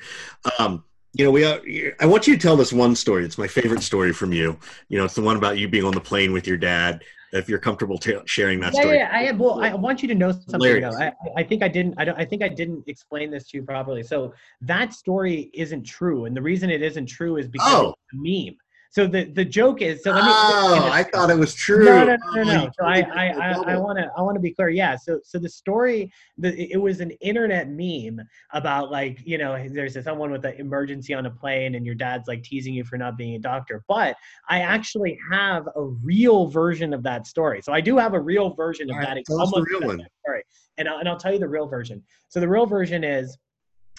um 0.59 0.83
you 1.13 1.25
know, 1.25 1.31
we. 1.31 1.43
are, 1.43 1.59
I 1.99 2.05
want 2.05 2.27
you 2.27 2.35
to 2.35 2.41
tell 2.41 2.55
this 2.55 2.71
one 2.71 2.95
story. 2.95 3.25
It's 3.25 3.37
my 3.37 3.47
favorite 3.47 3.81
story 3.81 4.13
from 4.13 4.31
you. 4.31 4.59
You 4.89 4.99
know, 4.99 5.05
it's 5.05 5.15
the 5.15 5.23
one 5.23 5.37
about 5.37 5.57
you 5.57 5.67
being 5.67 5.83
on 5.83 5.93
the 5.93 5.99
plane 5.99 6.33
with 6.33 6.45
your 6.45 6.57
dad 6.57 7.03
if 7.31 7.47
you're 7.47 7.59
comfortable 7.59 7.97
t- 7.97 8.17
sharing 8.25 8.59
that 8.61 8.73
yeah, 8.73 8.81
story. 8.81 8.97
Yeah, 8.97 9.09
I 9.11 9.23
have. 9.23 9.39
Well, 9.39 9.61
I 9.61 9.73
want 9.73 10.01
you 10.01 10.07
to 10.07 10.15
know 10.15 10.31
something. 10.31 10.83
I, 10.83 11.13
I 11.37 11.43
think 11.43 11.63
I 11.63 11.67
didn't. 11.67 11.95
I 11.97 12.05
don't. 12.05 12.17
I 12.17 12.25
think 12.25 12.43
I 12.43 12.49
didn't 12.49 12.83
explain 12.87 13.31
this 13.31 13.47
to 13.49 13.57
you 13.57 13.63
properly. 13.63 14.03
So 14.03 14.33
that 14.61 14.93
story 14.93 15.51
isn't 15.53 15.83
true, 15.83 16.25
and 16.25 16.35
the 16.35 16.41
reason 16.41 16.69
it 16.69 16.81
isn't 16.81 17.07
true 17.07 17.37
is 17.37 17.47
because 17.47 17.73
oh. 17.73 17.89
it's 17.89 18.13
a 18.13 18.17
meme. 18.17 18.57
So 18.91 19.05
the 19.05 19.25
the 19.25 19.45
joke 19.45 19.83
is 19.83 20.03
so. 20.03 20.11
Let 20.11 20.25
me, 20.25 20.31
oh, 20.33 20.89
I 20.91 21.03
thought 21.03 21.29
it 21.29 21.37
was 21.37 21.53
true. 21.53 21.85
No, 21.85 22.03
no, 22.05 22.17
no, 22.33 22.43
no. 22.43 22.43
no. 22.43 22.69
So 22.79 22.85
I 22.85 23.01
I 23.01 23.27
I 23.73 23.77
want 23.77 23.99
to 23.99 24.09
I 24.17 24.21
want 24.23 24.35
to 24.35 24.39
be 24.39 24.51
clear. 24.51 24.69
Yeah. 24.69 24.95
So 24.95 25.19
so 25.23 25.37
the 25.37 25.47
story 25.47 26.11
the 26.39 26.59
it 26.71 26.77
was 26.77 26.99
an 26.99 27.11
internet 27.21 27.69
meme 27.69 28.19
about 28.53 28.89
like 28.89 29.19
you 29.23 29.37
know 29.37 29.63
there's 29.69 30.03
someone 30.03 30.31
with 30.31 30.43
an 30.43 30.55
emergency 30.57 31.13
on 31.13 31.27
a 31.27 31.29
plane 31.29 31.75
and 31.75 31.85
your 31.85 31.93
dad's 31.93 32.27
like 32.27 32.41
teasing 32.41 32.73
you 32.73 32.83
for 32.83 32.97
not 32.97 33.15
being 33.15 33.35
a 33.35 33.39
doctor. 33.39 33.83
But 33.87 34.15
I 34.49 34.61
actually 34.61 35.19
have 35.31 35.67
a 35.75 35.83
real 35.83 36.47
version 36.47 36.91
of 36.91 37.03
that 37.03 37.27
story. 37.27 37.61
So 37.61 37.71
I 37.71 37.81
do 37.81 37.95
have 37.97 38.15
a 38.15 38.19
real 38.19 38.55
version 38.55 38.89
of 38.89 38.95
All 38.95 39.03
that. 39.03 39.15
Right, 39.17 39.25
tell 39.25 39.41
us 39.41 39.51
the 39.51 39.61
real 39.61 39.81
one. 39.81 40.07
Story. 40.23 40.43
And 40.79 40.89
I'll, 40.89 40.97
and 40.97 41.07
I'll 41.07 41.17
tell 41.17 41.33
you 41.33 41.39
the 41.39 41.47
real 41.47 41.67
version. 41.67 42.01
So 42.29 42.39
the 42.39 42.47
real 42.47 42.65
version 42.65 43.03
is 43.03 43.37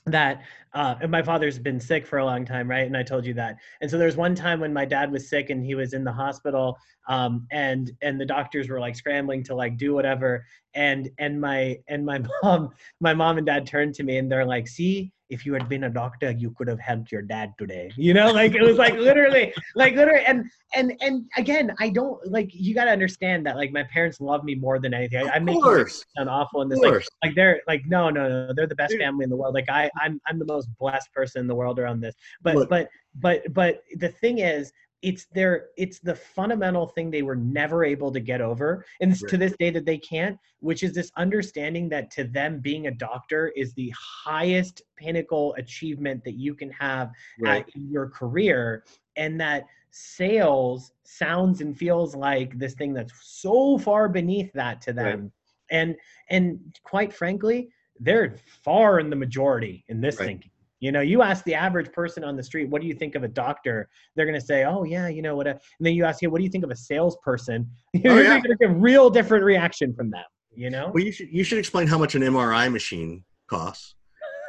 that 0.06 0.42
uh, 0.72 0.94
and 1.00 1.10
my 1.10 1.22
father's 1.22 1.58
been 1.58 1.80
sick 1.80 2.06
for 2.06 2.18
a 2.18 2.24
long 2.24 2.44
time 2.44 2.68
right? 2.70 2.86
And 2.86 2.96
i 2.96 3.02
told 3.02 3.26
you 3.26 3.34
that. 3.34 3.56
And 3.80 3.90
so 3.90 3.98
there's 3.98 4.16
one 4.16 4.34
time 4.34 4.60
when 4.60 4.72
my 4.72 4.84
dad 4.84 5.10
was 5.10 5.28
sick 5.28 5.50
and 5.50 5.64
he 5.64 5.74
was 5.74 5.92
in 5.94 6.04
the 6.04 6.12
hospital 6.12 6.78
um, 7.08 7.46
and 7.50 7.90
and 8.02 8.20
the 8.20 8.26
doctors 8.26 8.68
were 8.68 8.80
like 8.80 8.96
scrambling 8.96 9.42
to 9.44 9.54
like 9.54 9.76
do 9.76 9.94
whatever. 9.94 10.44
And 10.74 11.10
and 11.18 11.40
my 11.40 11.78
and 11.88 12.04
my 12.06 12.22
mom 12.42 12.70
my 13.00 13.14
mom 13.14 13.38
and 13.38 13.46
dad 13.46 13.66
turned 13.66 13.94
to 13.96 14.02
me 14.02 14.18
and 14.18 14.30
they're 14.30 14.46
like 14.46 14.68
see 14.68 15.12
if 15.30 15.46
you 15.46 15.54
had 15.54 15.68
been 15.68 15.84
a 15.84 15.90
doctor 15.90 16.30
you 16.30 16.50
could 16.50 16.68
have 16.68 16.80
helped 16.80 17.10
your 17.10 17.22
dad 17.22 17.54
today. 17.58 17.90
You 17.96 18.14
know 18.14 18.30
like 18.30 18.54
it 18.54 18.62
was 18.62 18.76
like 18.76 18.94
literally 18.94 19.52
like 19.74 19.94
literally 19.94 20.24
and 20.26 20.44
and 20.74 20.92
and 21.00 21.24
again 21.36 21.74
i 21.78 21.88
don't 21.88 22.24
like 22.30 22.50
you 22.52 22.74
got 22.74 22.84
to 22.84 22.90
understand 22.90 23.46
that 23.46 23.56
like 23.56 23.72
my 23.72 23.84
parents 23.84 24.20
love 24.20 24.44
me 24.44 24.54
more 24.54 24.78
than 24.78 24.92
anything. 24.92 25.28
I, 25.28 25.36
I 25.36 25.38
make 25.38 25.62
sound 25.62 26.28
awful 26.28 26.62
in 26.62 26.68
this 26.68 26.80
like, 26.80 27.04
like 27.24 27.34
they're 27.34 27.62
like 27.66 27.82
no 27.86 28.10
no 28.10 28.28
no 28.28 28.52
they're 28.54 28.66
the 28.66 28.74
best 28.74 28.92
Dude. 28.92 29.00
family 29.00 29.24
in 29.24 29.30
the 29.30 29.36
world. 29.36 29.54
Like 29.54 29.70
i 29.70 29.90
i'm 30.00 30.20
i'm 30.26 30.38
the 30.38 30.46
most 30.46 30.68
blessed 30.78 31.12
person 31.12 31.40
in 31.40 31.46
the 31.46 31.54
world 31.54 31.78
around 31.78 32.00
this. 32.00 32.14
But 32.42 32.56
Look. 32.56 32.68
but 32.68 32.88
but 33.16 33.42
but 33.52 33.84
the 33.96 34.08
thing 34.08 34.38
is 34.38 34.72
it's 35.02 35.26
their 35.32 35.68
it's 35.76 35.98
the 36.00 36.14
fundamental 36.14 36.86
thing 36.86 37.10
they 37.10 37.22
were 37.22 37.36
never 37.36 37.84
able 37.84 38.12
to 38.12 38.20
get 38.20 38.40
over 38.40 38.84
and 39.00 39.12
right. 39.12 39.30
to 39.30 39.36
this 39.36 39.54
day 39.58 39.70
that 39.70 39.86
they 39.86 39.98
can't 39.98 40.38
which 40.60 40.82
is 40.82 40.92
this 40.92 41.10
understanding 41.16 41.88
that 41.88 42.10
to 42.10 42.24
them 42.24 42.60
being 42.60 42.86
a 42.86 42.90
doctor 42.90 43.48
is 43.56 43.72
the 43.74 43.92
highest 43.96 44.82
pinnacle 44.96 45.54
achievement 45.58 46.22
that 46.24 46.34
you 46.34 46.54
can 46.54 46.70
have 46.70 47.10
right. 47.40 47.66
in 47.74 47.90
your 47.90 48.08
career 48.08 48.84
and 49.16 49.40
that 49.40 49.64
sales 49.90 50.92
sounds 51.04 51.60
and 51.60 51.76
feels 51.76 52.14
like 52.14 52.58
this 52.58 52.74
thing 52.74 52.92
that's 52.92 53.12
so 53.22 53.78
far 53.78 54.08
beneath 54.08 54.52
that 54.52 54.80
to 54.80 54.92
them 54.92 55.20
right. 55.22 55.30
and 55.70 55.96
and 56.28 56.78
quite 56.84 57.12
frankly 57.12 57.68
they're 58.00 58.34
far 58.62 59.00
in 59.00 59.10
the 59.10 59.16
majority 59.16 59.84
in 59.88 60.00
this 60.00 60.16
thinking 60.16 60.50
you 60.80 60.92
know, 60.92 61.02
you 61.02 61.22
ask 61.22 61.44
the 61.44 61.54
average 61.54 61.92
person 61.92 62.24
on 62.24 62.36
the 62.36 62.42
street, 62.42 62.68
what 62.68 62.80
do 62.80 62.88
you 62.88 62.94
think 62.94 63.14
of 63.14 63.22
a 63.22 63.28
doctor? 63.28 63.88
They're 64.16 64.24
going 64.24 64.38
to 64.38 64.44
say, 64.44 64.64
oh, 64.64 64.84
yeah, 64.84 65.08
you 65.08 65.20
know 65.20 65.36
what? 65.36 65.46
And 65.46 65.60
then 65.78 65.94
you 65.94 66.04
ask, 66.04 66.20
hey, 66.20 66.26
what 66.26 66.38
do 66.38 66.44
you 66.44 66.50
think 66.50 66.64
of 66.64 66.70
a 66.70 66.76
salesperson? 66.76 67.70
You're 67.92 68.14
oh, 68.14 68.20
yeah. 68.20 68.28
going 68.40 68.42
to 68.42 68.56
get 68.56 68.70
a 68.70 68.72
real 68.72 69.10
different 69.10 69.44
reaction 69.44 69.94
from 69.94 70.10
them, 70.10 70.24
you 70.54 70.70
know? 70.70 70.90
Well, 70.92 71.04
you 71.04 71.12
should, 71.12 71.28
you 71.30 71.44
should 71.44 71.58
explain 71.58 71.86
how 71.86 71.98
much 71.98 72.14
an 72.14 72.22
MRI 72.22 72.72
machine 72.72 73.24
costs 73.46 73.94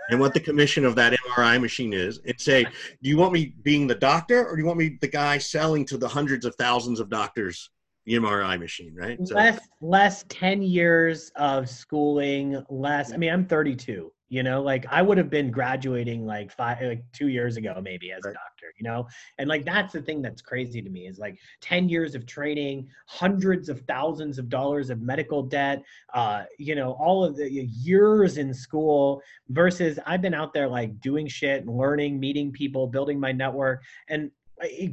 and 0.10 0.20
what 0.20 0.34
the 0.34 0.40
commission 0.40 0.86
of 0.86 0.96
that 0.96 1.14
MRI 1.14 1.60
machine 1.60 1.92
is 1.92 2.22
and 2.26 2.40
say, 2.40 2.64
do 2.64 3.10
you 3.10 3.18
want 3.18 3.34
me 3.34 3.54
being 3.64 3.86
the 3.86 3.96
doctor 3.96 4.48
or 4.48 4.56
do 4.56 4.62
you 4.62 4.66
want 4.66 4.80
me 4.80 4.98
the 5.02 5.08
guy 5.08 5.38
selling 5.38 5.86
to 5.86 5.98
the 5.98 6.08
hundreds 6.08 6.46
of 6.46 6.56
thousands 6.56 7.02
of 7.02 7.10
doctors 7.10 7.70
the 8.06 8.14
MRI 8.14 8.60
machine, 8.60 8.96
right? 8.96 9.20
So, 9.28 9.36
less, 9.36 9.60
less 9.80 10.26
10 10.30 10.64
years 10.64 11.32
of 11.36 11.70
schooling, 11.70 12.64
less, 12.70 13.14
I 13.14 13.18
mean, 13.18 13.32
I'm 13.32 13.46
32 13.46 14.12
you 14.32 14.44
know 14.44 14.62
like 14.62 14.86
i 14.90 15.02
would 15.02 15.18
have 15.18 15.30
been 15.30 15.52
graduating 15.52 16.26
like 16.26 16.52
five 16.52 16.82
like 16.82 17.04
two 17.12 17.28
years 17.28 17.58
ago 17.58 17.80
maybe 17.84 18.14
as 18.14 18.22
right. 18.24 18.32
a 18.32 18.34
doctor 18.34 18.74
you 18.78 18.84
know 18.84 19.06
and 19.38 19.50
like 19.50 19.66
that's 19.66 19.92
the 19.92 20.02
thing 20.02 20.22
that's 20.22 20.42
crazy 20.42 20.82
to 20.82 20.90
me 20.90 21.06
is 21.06 21.20
like 21.20 21.38
10 21.60 21.90
years 21.90 22.16
of 22.16 22.26
training 22.26 22.88
hundreds 23.08 23.68
of 23.68 23.82
thousands 23.82 24.40
of 24.40 24.48
dollars 24.48 24.90
of 24.90 25.02
medical 25.02 25.44
debt 25.44 25.84
uh 26.14 26.44
you 26.58 26.76
know 26.76 26.94
all 26.94 27.26
of 27.26 27.36
the 27.36 27.52
years 27.52 28.38
in 28.38 28.54
school 28.54 29.22
versus 29.50 30.00
i've 30.08 30.22
been 30.22 30.34
out 30.34 30.54
there 30.54 30.68
like 30.68 30.98
doing 31.02 31.28
shit 31.28 31.68
learning 31.68 32.18
meeting 32.18 32.52
people 32.52 32.88
building 32.88 33.20
my 33.20 33.34
network 33.34 33.84
and 34.08 34.32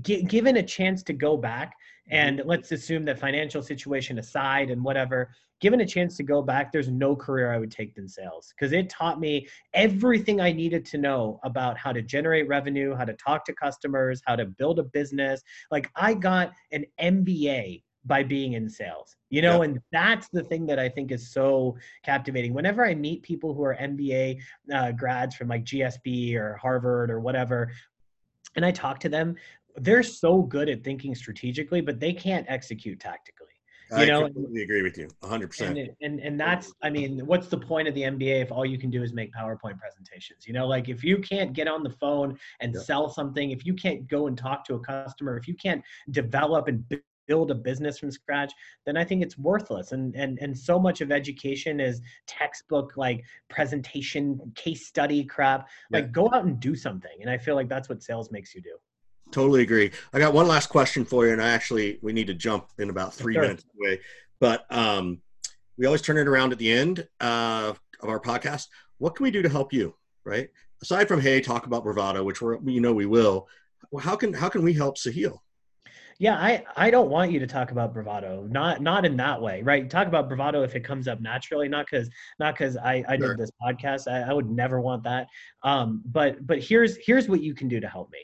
given 0.03 0.57
a 0.57 0.63
chance 0.63 1.03
to 1.05 1.13
go 1.13 1.37
back 1.37 1.69
mm-hmm. 2.11 2.17
and 2.17 2.43
let's 2.45 2.73
assume 2.73 3.05
that 3.07 3.19
financial 3.19 3.63
situation 3.63 4.19
aside 4.19 4.71
and 4.71 4.83
whatever 4.83 5.31
given 5.61 5.81
a 5.81 5.87
chance 5.87 6.17
to 6.17 6.23
go 6.23 6.43
back, 6.43 6.73
there's 6.73 6.89
no 6.89 7.17
career 7.17 7.53
I 7.53 7.59
would 7.59 7.71
take 7.71 7.95
than 7.95 8.09
sales 8.09 8.53
because 8.57 8.73
it 8.73 8.89
taught 8.89 9.21
me 9.21 9.49
everything 9.75 10.41
I 10.41 10.53
needed 10.53 10.85
to 10.87 10.99
know 10.99 11.41
about 11.43 11.77
how 11.77 11.93
to 11.93 12.03
generate 12.03 12.49
revenue, 12.49 12.95
how 12.95 13.05
to 13.05 13.15
talk 13.15 13.45
to 13.47 13.53
customers, 13.53 14.23
how 14.27 14.37
to 14.37 14.47
build 14.47 14.79
a 14.79 14.85
business. 14.85 15.43
Like 15.71 15.91
I 15.97 16.15
got 16.15 16.53
an 16.73 16.85
MBA 17.01 17.83
by 18.05 18.23
being 18.23 18.53
in 18.53 18.71
sales 18.71 19.17
you 19.29 19.43
know 19.43 19.63
and 19.63 19.81
that's 19.91 20.29
the 20.29 20.43
thing 20.43 20.65
that 20.65 20.79
i 20.79 20.89
think 20.89 21.11
is 21.11 21.33
so 21.33 21.77
captivating 22.05 22.55
whenever 22.55 22.87
i 22.87 22.95
meet 22.95 23.23
people 23.23 23.53
who 23.53 23.63
are 23.63 23.77
mba 23.77 24.39
uh, 24.73 24.93
grads 24.93 25.35
from 25.35 25.49
like 25.49 25.65
gsb 25.65 26.35
or 26.37 26.57
harvard 26.63 27.11
or 27.11 27.19
whatever 27.19 27.71
and 28.59 28.67
i 28.67 28.71
talk 28.71 29.01
to 29.01 29.09
them 29.09 29.35
they're 29.77 30.03
so 30.03 30.43
good 30.43 30.69
at 30.69 30.83
thinking 30.85 31.15
strategically 31.15 31.81
but 31.81 31.99
they 31.99 32.13
can't 32.13 32.45
execute 32.49 32.99
tactically 33.01 33.47
you 33.91 33.97
I 33.97 34.05
know, 34.05 34.25
completely 34.25 34.63
agree 34.63 34.83
with 34.83 34.99
you, 34.99 35.09
100. 35.21 35.49
percent 35.49 35.79
And, 35.79 35.91
and 36.03 36.21
and 36.21 36.39
that's, 36.39 36.75
I 36.83 36.91
mean, 36.91 37.25
what's 37.25 37.49
the 37.49 37.57
point 37.57 37.89
of 37.89 37.95
the 37.95 38.03
MBA 38.03 38.43
if 38.43 38.53
all 38.53 38.67
you 38.67 38.79
can 38.79 38.91
do 38.91 39.03
is 39.03 39.15
make 39.15 39.33
PowerPoint 39.33 39.79
presentations? 39.79 40.47
You 40.47 40.53
know, 40.53 40.67
like 40.67 40.91
if 40.91 41.03
you 41.03 41.19
can't 41.19 41.55
get 41.55 41.69
on 41.69 41.83
the 41.83 41.91
phone 41.91 42.39
and 42.61 42.75
yep. 42.75 42.83
sell 42.83 43.09
something, 43.09 43.51
if 43.51 43.65
you 43.65 43.73
can't 43.73 44.07
go 44.07 44.27
and 44.27 44.37
talk 44.37 44.65
to 44.67 44.75
a 44.75 44.81
customer, 44.81 45.39
if 45.39 45.49
you 45.49 45.55
can't 45.55 45.83
develop 46.11 46.69
and 46.69 46.85
build 47.29 47.51
a 47.51 47.55
business 47.55 47.99
from 47.99 48.11
scratch 48.11 48.53
then 48.85 48.97
i 48.97 49.05
think 49.05 49.23
it's 49.23 49.39
worthless 49.39 49.93
and 49.93 50.15
and 50.17 50.39
and 50.41 50.57
so 50.57 50.79
much 50.79 51.01
of 51.01 51.13
education 51.13 51.79
is 51.79 52.01
textbook 52.27 52.97
like 52.97 53.23
presentation 53.49 54.41
case 54.55 54.87
study 54.87 55.23
crap 55.23 55.69
like 55.93 56.11
go 56.11 56.29
out 56.33 56.45
and 56.45 56.59
do 56.59 56.75
something 56.75 57.19
and 57.21 57.31
i 57.31 57.39
feel 57.39 57.55
like 57.55 57.69
that's 57.69 57.89
what 57.89 58.03
sales 58.03 58.31
makes 58.31 58.55
you 58.55 58.61
do 58.61 58.77
Totally 59.31 59.61
agree. 59.61 59.91
I 60.15 60.19
got 60.19 60.33
one 60.33 60.49
last 60.49 60.71
question 60.71 61.05
for 61.05 61.27
you, 61.27 61.35
and 61.35 61.43
I 61.43 61.51
actually 61.51 61.99
we 62.01 62.15
need 62.15 62.29
to 62.29 62.35
jump 62.35 62.69
in 62.79 62.89
about 62.89 63.13
three 63.13 63.35
sure. 63.35 63.43
minutes 63.43 63.63
away. 63.79 64.01
But 64.41 64.65
um, 64.75 65.21
we 65.77 65.85
always 65.85 66.01
turn 66.01 66.17
it 66.17 66.27
around 66.27 66.53
at 66.53 66.59
the 66.59 66.73
end 66.73 67.07
uh, 67.21 67.75
of 68.01 68.09
our 68.09 68.21
podcast. 68.21 68.69
What 68.97 69.17
can 69.17 69.25
we 69.25 69.31
do 69.31 69.43
to 69.43 69.51
help 69.51 69.71
you? 69.71 69.95
right? 70.29 70.51
Aside 70.83 71.09
from 71.09 71.21
hey, 71.21 71.41
talk 71.41 71.67
about 71.67 71.83
bravado, 71.83 72.23
which 72.23 72.41
we're 72.41 72.59
you 72.65 72.81
know 72.81 72.93
we 72.93 73.07
will. 73.07 73.49
Well, 73.91 74.05
how 74.05 74.15
can 74.15 74.33
how 74.33 74.49
can 74.49 74.63
we 74.63 74.75
help 74.75 74.97
Sahil? 74.97 75.39
Yeah, 76.21 76.35
I, 76.35 76.65
I 76.77 76.91
don't 76.91 77.11
want 77.11 77.31
you 77.31 77.39
to 77.39 77.47
talk 77.47 77.71
about 77.71 77.95
bravado. 77.95 78.45
Not 78.51 78.83
not 78.83 79.05
in 79.05 79.17
that 79.19 79.41
way, 79.41 79.63
right? 79.63 79.89
Talk 79.89 80.09
about 80.09 80.29
bravado 80.29 80.65
if 80.65 80.75
it 80.75 80.81
comes 80.81 81.07
up 81.07 81.21
naturally, 81.21 81.69
not 81.69 81.87
because 81.89 82.11
not 82.41 82.55
because 82.55 82.77
I, 82.77 83.05
I 83.09 83.17
Sure. 83.17 83.29
did 83.29 83.39
this 83.39 83.53
podcast. 83.63 84.11
I, 84.11 84.29
I 84.29 84.33
would 84.33 84.51
never 84.51 84.81
want 84.81 85.05
that. 85.05 85.29
Um, 85.63 86.03
but 86.07 86.45
but 86.45 86.59
here's 86.59 86.97
here's 86.97 87.29
what 87.29 87.41
you 87.41 87.55
can 87.55 87.69
do 87.69 87.79
to 87.79 87.89
help 87.89 88.11
me. 88.11 88.19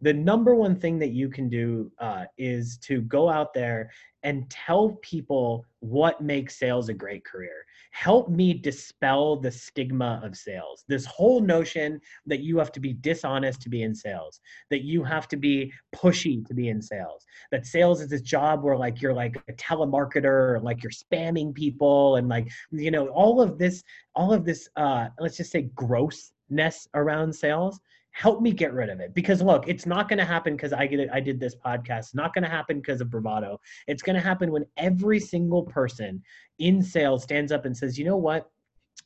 The 0.00 0.12
number 0.14 0.54
one 0.54 0.76
thing 0.76 0.98
that 1.00 1.10
you 1.10 1.28
can 1.28 1.48
do 1.48 1.90
uh, 1.98 2.24
is 2.38 2.78
to 2.84 3.02
go 3.02 3.28
out 3.28 3.52
there 3.52 3.90
and 4.22 4.48
tell 4.48 4.98
people 5.02 5.66
what 5.80 6.20
makes 6.22 6.58
sales 6.58 6.88
a 6.88 6.94
great 6.94 7.24
career. 7.24 7.64
Help 7.90 8.28
me 8.28 8.54
dispel 8.54 9.36
the 9.36 9.50
stigma 9.50 10.20
of 10.22 10.36
sales. 10.36 10.84
This 10.88 11.04
whole 11.04 11.40
notion 11.40 12.00
that 12.26 12.40
you 12.40 12.58
have 12.58 12.72
to 12.72 12.80
be 12.80 12.92
dishonest 12.92 13.60
to 13.62 13.68
be 13.68 13.82
in 13.82 13.94
sales, 13.94 14.40
that 14.70 14.82
you 14.82 15.04
have 15.04 15.28
to 15.28 15.36
be 15.36 15.72
pushy 15.94 16.46
to 16.46 16.54
be 16.54 16.68
in 16.68 16.80
sales 16.80 17.26
that 17.50 17.66
sales 17.66 18.00
is 18.00 18.08
this 18.08 18.22
job 18.22 18.62
where 18.62 18.76
like 18.76 19.00
you're 19.00 19.14
like 19.14 19.42
a 19.48 19.52
telemarketer 19.54 20.62
like 20.62 20.82
you're 20.82 20.90
spamming 20.90 21.54
people 21.54 22.16
and 22.16 22.28
like 22.28 22.48
you 22.70 22.90
know 22.90 23.08
all 23.08 23.40
of 23.40 23.58
this 23.58 23.82
all 24.14 24.32
of 24.32 24.44
this 24.44 24.68
uh 24.76 25.08
let's 25.18 25.36
just 25.36 25.52
say 25.52 25.62
grossness 25.74 26.88
around 26.94 27.34
sales 27.34 27.80
help 28.20 28.42
me 28.42 28.52
get 28.52 28.74
rid 28.74 28.90
of 28.90 29.00
it. 29.00 29.14
Because 29.14 29.40
look 29.40 29.66
it's 29.66 29.86
not 29.86 30.08
going 30.08 30.18
to 30.18 30.26
happen 30.26 30.54
because 30.54 30.74
i 30.74 30.86
get 30.86 31.00
it 31.00 31.08
i 31.12 31.20
did 31.20 31.40
this 31.40 31.56
podcast. 31.56 31.98
It's 32.00 32.14
not 32.14 32.34
going 32.34 32.44
to 32.44 32.50
happen 32.50 32.78
because 32.80 33.00
of 33.00 33.08
bravado. 33.10 33.58
It's 33.86 34.02
going 34.02 34.16
to 34.16 34.22
happen 34.22 34.52
when 34.52 34.66
every 34.76 35.18
single 35.18 35.62
person 35.62 36.22
in 36.58 36.82
sales 36.82 37.22
stands 37.22 37.50
up 37.50 37.64
and 37.64 37.74
says 37.74 37.98
you 37.98 38.04
know 38.04 38.18
what? 38.18 38.50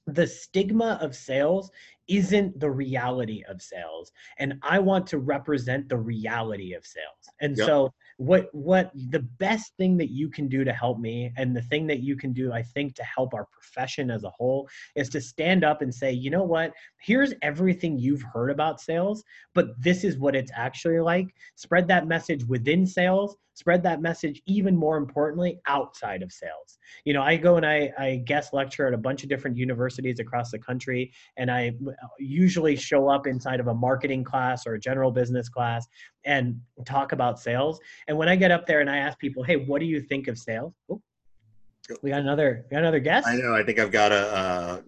The 0.09 0.27
stigma 0.27 0.99
of 1.01 1.15
sales 1.15 1.71
isn't 2.09 2.59
the 2.59 2.71
reality 2.71 3.43
of 3.49 3.63
sales 3.63 4.13
and 4.39 4.55
i 4.63 4.79
want 4.79 5.07
to 5.07 5.19
represent 5.19 5.89
the 5.89 5.97
reality 5.97 6.75
of 6.75 6.85
sales. 6.85 7.25
And 7.41 7.57
Yep. 7.57 7.67
so 7.67 7.95
what 8.17 8.49
what 8.53 8.91
the 9.11 9.21
best 9.39 9.73
thing 9.77 9.97
that 9.97 10.11
you 10.11 10.29
can 10.29 10.49
do 10.49 10.65
to 10.65 10.73
help 10.73 10.99
me 10.99 11.33
and 11.37 11.55
the 11.55 11.63
thing 11.63 11.87
that 11.87 12.01
you 12.01 12.17
can 12.17 12.33
do 12.33 12.53
i 12.53 12.63
think 12.63 12.95
to 12.95 13.03
help 13.03 13.35
our 13.35 13.47
profession 13.47 14.11
as 14.11 14.25
a 14.25 14.31
whole 14.31 14.69
is 14.95 15.09
to 15.09 15.21
stand 15.21 15.65
up 15.65 15.83
and 15.83 15.95
say 15.95 16.13
you 16.13 16.31
know 16.31 16.45
what? 16.45 16.73
Here's 17.01 17.35
everything 17.43 17.99
you've 17.99 18.23
heard 18.23 18.51
about 18.51 18.81
sales 18.81 19.23
but 19.55 19.81
this 19.81 20.05
is 20.05 20.19
what 20.19 20.35
it's 20.35 20.51
actually 20.55 21.01
like. 21.01 21.29
Spread 21.55 21.87
that 21.89 22.07
message 22.07 22.45
within 22.45 22.87
sales 22.87 23.37
spread 23.55 23.83
that 23.83 24.01
message 24.01 24.43
even 24.47 24.77
more 24.77 24.97
importantly 24.97 25.61
outside 25.67 26.23
of 26.23 26.31
sales 26.31 26.79
you 27.05 27.13
know 27.13 27.23
i 27.23 27.37
go 27.37 27.57
and 27.57 27.65
i 27.65 27.91
i 27.99 28.17
guest 28.27 28.53
lecture 28.53 28.87
at 28.87 28.95
a 28.95 28.99
bunch 28.99 29.23
of 29.23 29.29
different 29.29 29.57
universities 29.57 30.21
across 30.21 30.51
the 30.51 30.59
country 30.59 31.13
and 31.37 31.51
i 31.51 31.73
usually 32.19 32.77
show 32.77 33.09
up 33.09 33.27
inside 33.27 33.61
of 33.61 33.69
a 33.69 33.75
marketing 33.75 34.23
class 34.23 34.67
or 34.67 34.75
a 34.75 34.81
general 34.81 35.11
business 35.11 35.49
class 35.49 35.87
and 36.25 36.61
talk 36.85 37.13
about 37.13 37.39
sales 37.39 37.81
and 38.09 38.17
when 38.17 38.29
i 38.29 38.37
get 38.37 38.51
up 38.51 38.67
there 38.67 38.81
and 38.81 38.91
i 38.91 38.99
ask 38.99 39.19
people 39.19 39.43
hey 39.43 39.57
what 39.57 39.81
do 39.81 39.87
you 39.87 40.01
think 40.01 40.29
of 40.29 40.37
sales 40.37 40.75
oh, 40.91 41.01
we 42.03 42.11
got 42.11 42.21
another 42.21 42.65
we 42.71 42.75
got 42.75 42.81
another 42.81 43.01
guest 43.01 43.27
I 43.27 43.37
know. 43.37 43.55
I 43.55 43.63
think 43.63 43.79
I've 43.79 43.91
got 43.91 44.13
a 44.13 44.15
uh, 44.15 44.81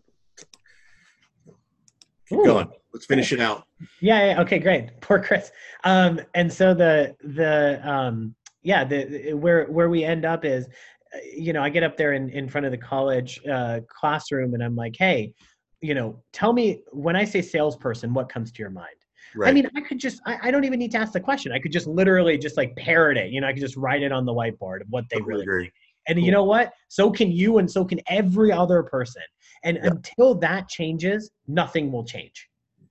keep 2.28 2.38
Ooh. 2.38 2.44
going. 2.44 2.68
Let's 2.92 3.06
finish 3.06 3.32
it 3.32 3.40
out. 3.40 3.66
Yeah, 4.00 4.26
yeah. 4.26 4.40
Okay, 4.40 4.58
great. 4.58 5.00
Poor 5.00 5.22
Chris. 5.22 5.50
Um, 5.84 6.20
and 6.34 6.52
so 6.52 6.74
the 6.74 7.14
the 7.22 7.80
um, 7.88 8.34
yeah, 8.66 8.84
the, 8.84 9.04
the- 9.04 9.32
where 9.34 9.66
where 9.66 9.88
we 9.88 10.02
end 10.02 10.24
up 10.24 10.44
is, 10.44 10.66
uh, 11.14 11.18
you 11.32 11.52
know, 11.52 11.62
I 11.62 11.68
get 11.70 11.84
up 11.84 11.96
there 11.96 12.14
in 12.14 12.28
in 12.30 12.48
front 12.48 12.66
of 12.66 12.72
the 12.72 12.78
college 12.78 13.40
uh, 13.46 13.80
classroom, 13.88 14.54
and 14.54 14.62
I'm 14.62 14.74
like, 14.74 14.96
hey, 14.98 15.32
you 15.80 15.94
know, 15.94 16.20
tell 16.32 16.52
me 16.52 16.82
when 16.92 17.14
I 17.14 17.24
say 17.24 17.40
salesperson, 17.42 18.12
what 18.12 18.28
comes 18.28 18.50
to 18.52 18.58
your 18.58 18.70
mind? 18.70 18.88
Right. 19.36 19.50
I 19.50 19.52
mean, 19.52 19.68
I 19.76 19.80
could 19.82 19.98
just, 19.98 20.20
I, 20.26 20.38
I 20.44 20.50
don't 20.50 20.64
even 20.64 20.78
need 20.78 20.90
to 20.92 20.98
ask 20.98 21.12
the 21.12 21.20
question. 21.20 21.52
I 21.52 21.58
could 21.58 21.72
just 21.72 21.86
literally 21.86 22.38
just 22.38 22.56
like 22.56 22.74
parrot 22.76 23.16
it. 23.18 23.30
You 23.30 23.40
know, 23.40 23.46
I 23.46 23.52
could 23.52 23.60
just 23.60 23.76
write 23.76 24.02
it 24.02 24.10
on 24.10 24.24
the 24.24 24.32
whiteboard 24.32 24.80
of 24.80 24.88
what 24.90 25.04
they 25.10 25.18
Totally 25.18 25.32
really 25.34 25.42
agree. 25.44 25.72
and 26.08 26.16
Cool. 26.16 26.24
you 26.24 26.32
know 26.32 26.44
what? 26.44 26.72
So 26.88 27.10
can 27.10 27.30
you, 27.30 27.58
and 27.58 27.70
so 27.70 27.84
can 27.84 28.00
every 28.08 28.50
other 28.50 28.82
person. 28.82 29.22
And 29.62 29.76
Yeah. 29.76 29.90
until 29.90 30.34
that 30.36 30.68
changes, 30.68 31.30
nothing 31.46 31.92
will 31.92 32.04
change 32.04 32.48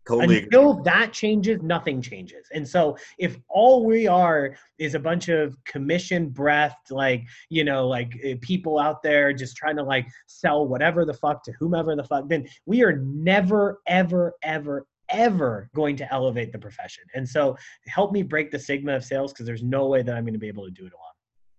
Totally 0.08 0.38
agree. 0.38 0.45
until 0.45 0.74
that 0.84 1.14
changes 1.14 1.62
nothing 1.64 1.99
changes 1.99 2.47
and 2.53 2.68
so 2.68 2.95
if 3.18 3.38
all 3.49 3.86
we 3.86 4.06
are 4.06 4.56
is 4.78 4.93
a 4.93 4.99
bunch 4.99 5.30
of 5.30 5.58
commission 5.64 6.30
breath 6.30 6.78
like 6.91 7.24
you 7.49 7.64
know 7.64 7.88
like 7.88 8.14
uh, 8.24 8.36
people 8.41 8.78
out 8.78 9.01
there 9.01 9.34
just 9.34 9.58
trying 9.58 9.76
to 9.76 9.84
like 9.84 10.08
sell 10.28 10.68
whatever 10.68 11.06
the 11.06 11.14
fuck 11.14 11.43
to 11.43 11.51
whomever 11.60 11.95
the 11.95 12.03
fuck 12.03 12.30
then 12.30 12.47
we 12.68 12.84
are 12.84 12.97
never 12.97 13.82
ever 13.88 14.34
ever 14.43 14.86
ever 15.10 15.70
going 15.74 15.95
to 15.95 16.14
elevate 16.14 16.51
the 16.51 16.60
profession 16.60 17.03
and 17.16 17.28
so 17.28 17.58
help 17.88 18.12
me 18.12 18.22
break 18.22 18.51
the 18.51 18.60
stigma 18.60 18.95
of 18.95 19.03
sales 19.03 19.34
because 19.34 19.47
there's 19.47 19.64
no 19.64 19.88
way 19.88 20.03
that 20.03 20.16
i'm 20.16 20.24
going 20.24 20.34
to 20.34 20.39
be 20.39 20.47
able 20.47 20.66
to 20.66 20.72
do 20.72 20.86
it 20.86 20.93
alone 20.93 21.16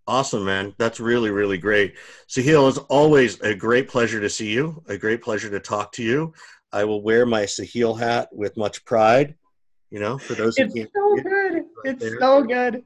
Awesome, 0.09 0.44
man. 0.44 0.72
That's 0.78 1.01
really, 1.01 1.30
really 1.30 1.59
great. 1.59 1.97
Sahil, 2.28 2.68
it's 2.68 2.78
always 2.78 3.40
a 3.40 3.57
great 3.57 3.88
pleasure 3.88 4.20
to 4.20 4.30
see 4.30 4.53
you, 4.53 4.80
a 4.86 4.97
great 4.97 5.20
pleasure 5.20 5.51
to 5.51 5.59
talk 5.59 5.90
to 5.92 6.03
you. 6.05 6.32
I 6.73 6.85
will 6.85 7.03
wear 7.03 7.25
my 7.27 7.43
Sahil 7.43 7.99
hat 7.99 8.29
with 8.33 8.57
much 8.57 8.85
pride, 8.85 9.35
you 9.91 10.01
know, 10.01 10.19
for 10.19 10.35
those 10.35 10.55
it's 10.59 10.73
so 10.75 10.75
see 10.75 10.81
it. 10.83 11.25
good 11.25 11.55
right 11.55 11.64
it's 11.85 12.03
there. 12.03 12.21
so 12.21 12.43
good 12.43 12.85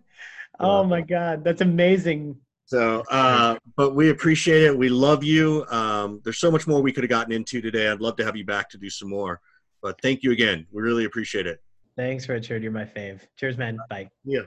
oh 0.60 0.84
my 0.84 1.00
god 1.00 1.42
that's 1.42 1.62
amazing 1.62 2.36
So, 2.66 3.02
uh, 3.10 3.56
but 3.76 3.96
we 3.96 4.10
appreciate 4.10 4.62
it. 4.62 4.76
We 4.76 4.88
love 4.90 5.24
you. 5.24 5.66
Um, 5.70 6.20
there's 6.22 6.38
so 6.38 6.50
much 6.52 6.66
more 6.68 6.80
we 6.80 6.92
could 6.92 7.02
have 7.02 7.10
gotten 7.10 7.32
into 7.32 7.60
today. 7.60 7.88
I'd 7.88 8.00
love 8.00 8.16
to 8.18 8.24
have 8.24 8.36
you 8.36 8.44
back 8.44 8.70
to 8.70 8.78
do 8.78 8.88
some 8.88 9.08
more. 9.10 9.40
But 9.82 10.00
thank 10.02 10.22
you 10.22 10.30
again. 10.30 10.66
We 10.70 10.82
really 10.82 11.04
appreciate 11.04 11.46
it. 11.48 11.58
thanks 11.96 12.28
richard 12.28 12.62
you're 12.62 12.70
my 12.72 12.84
fave 12.84 13.20
cheers 13.36 13.56
man 13.58 13.76
bye 13.90 14.08
Yeah. 14.24 14.46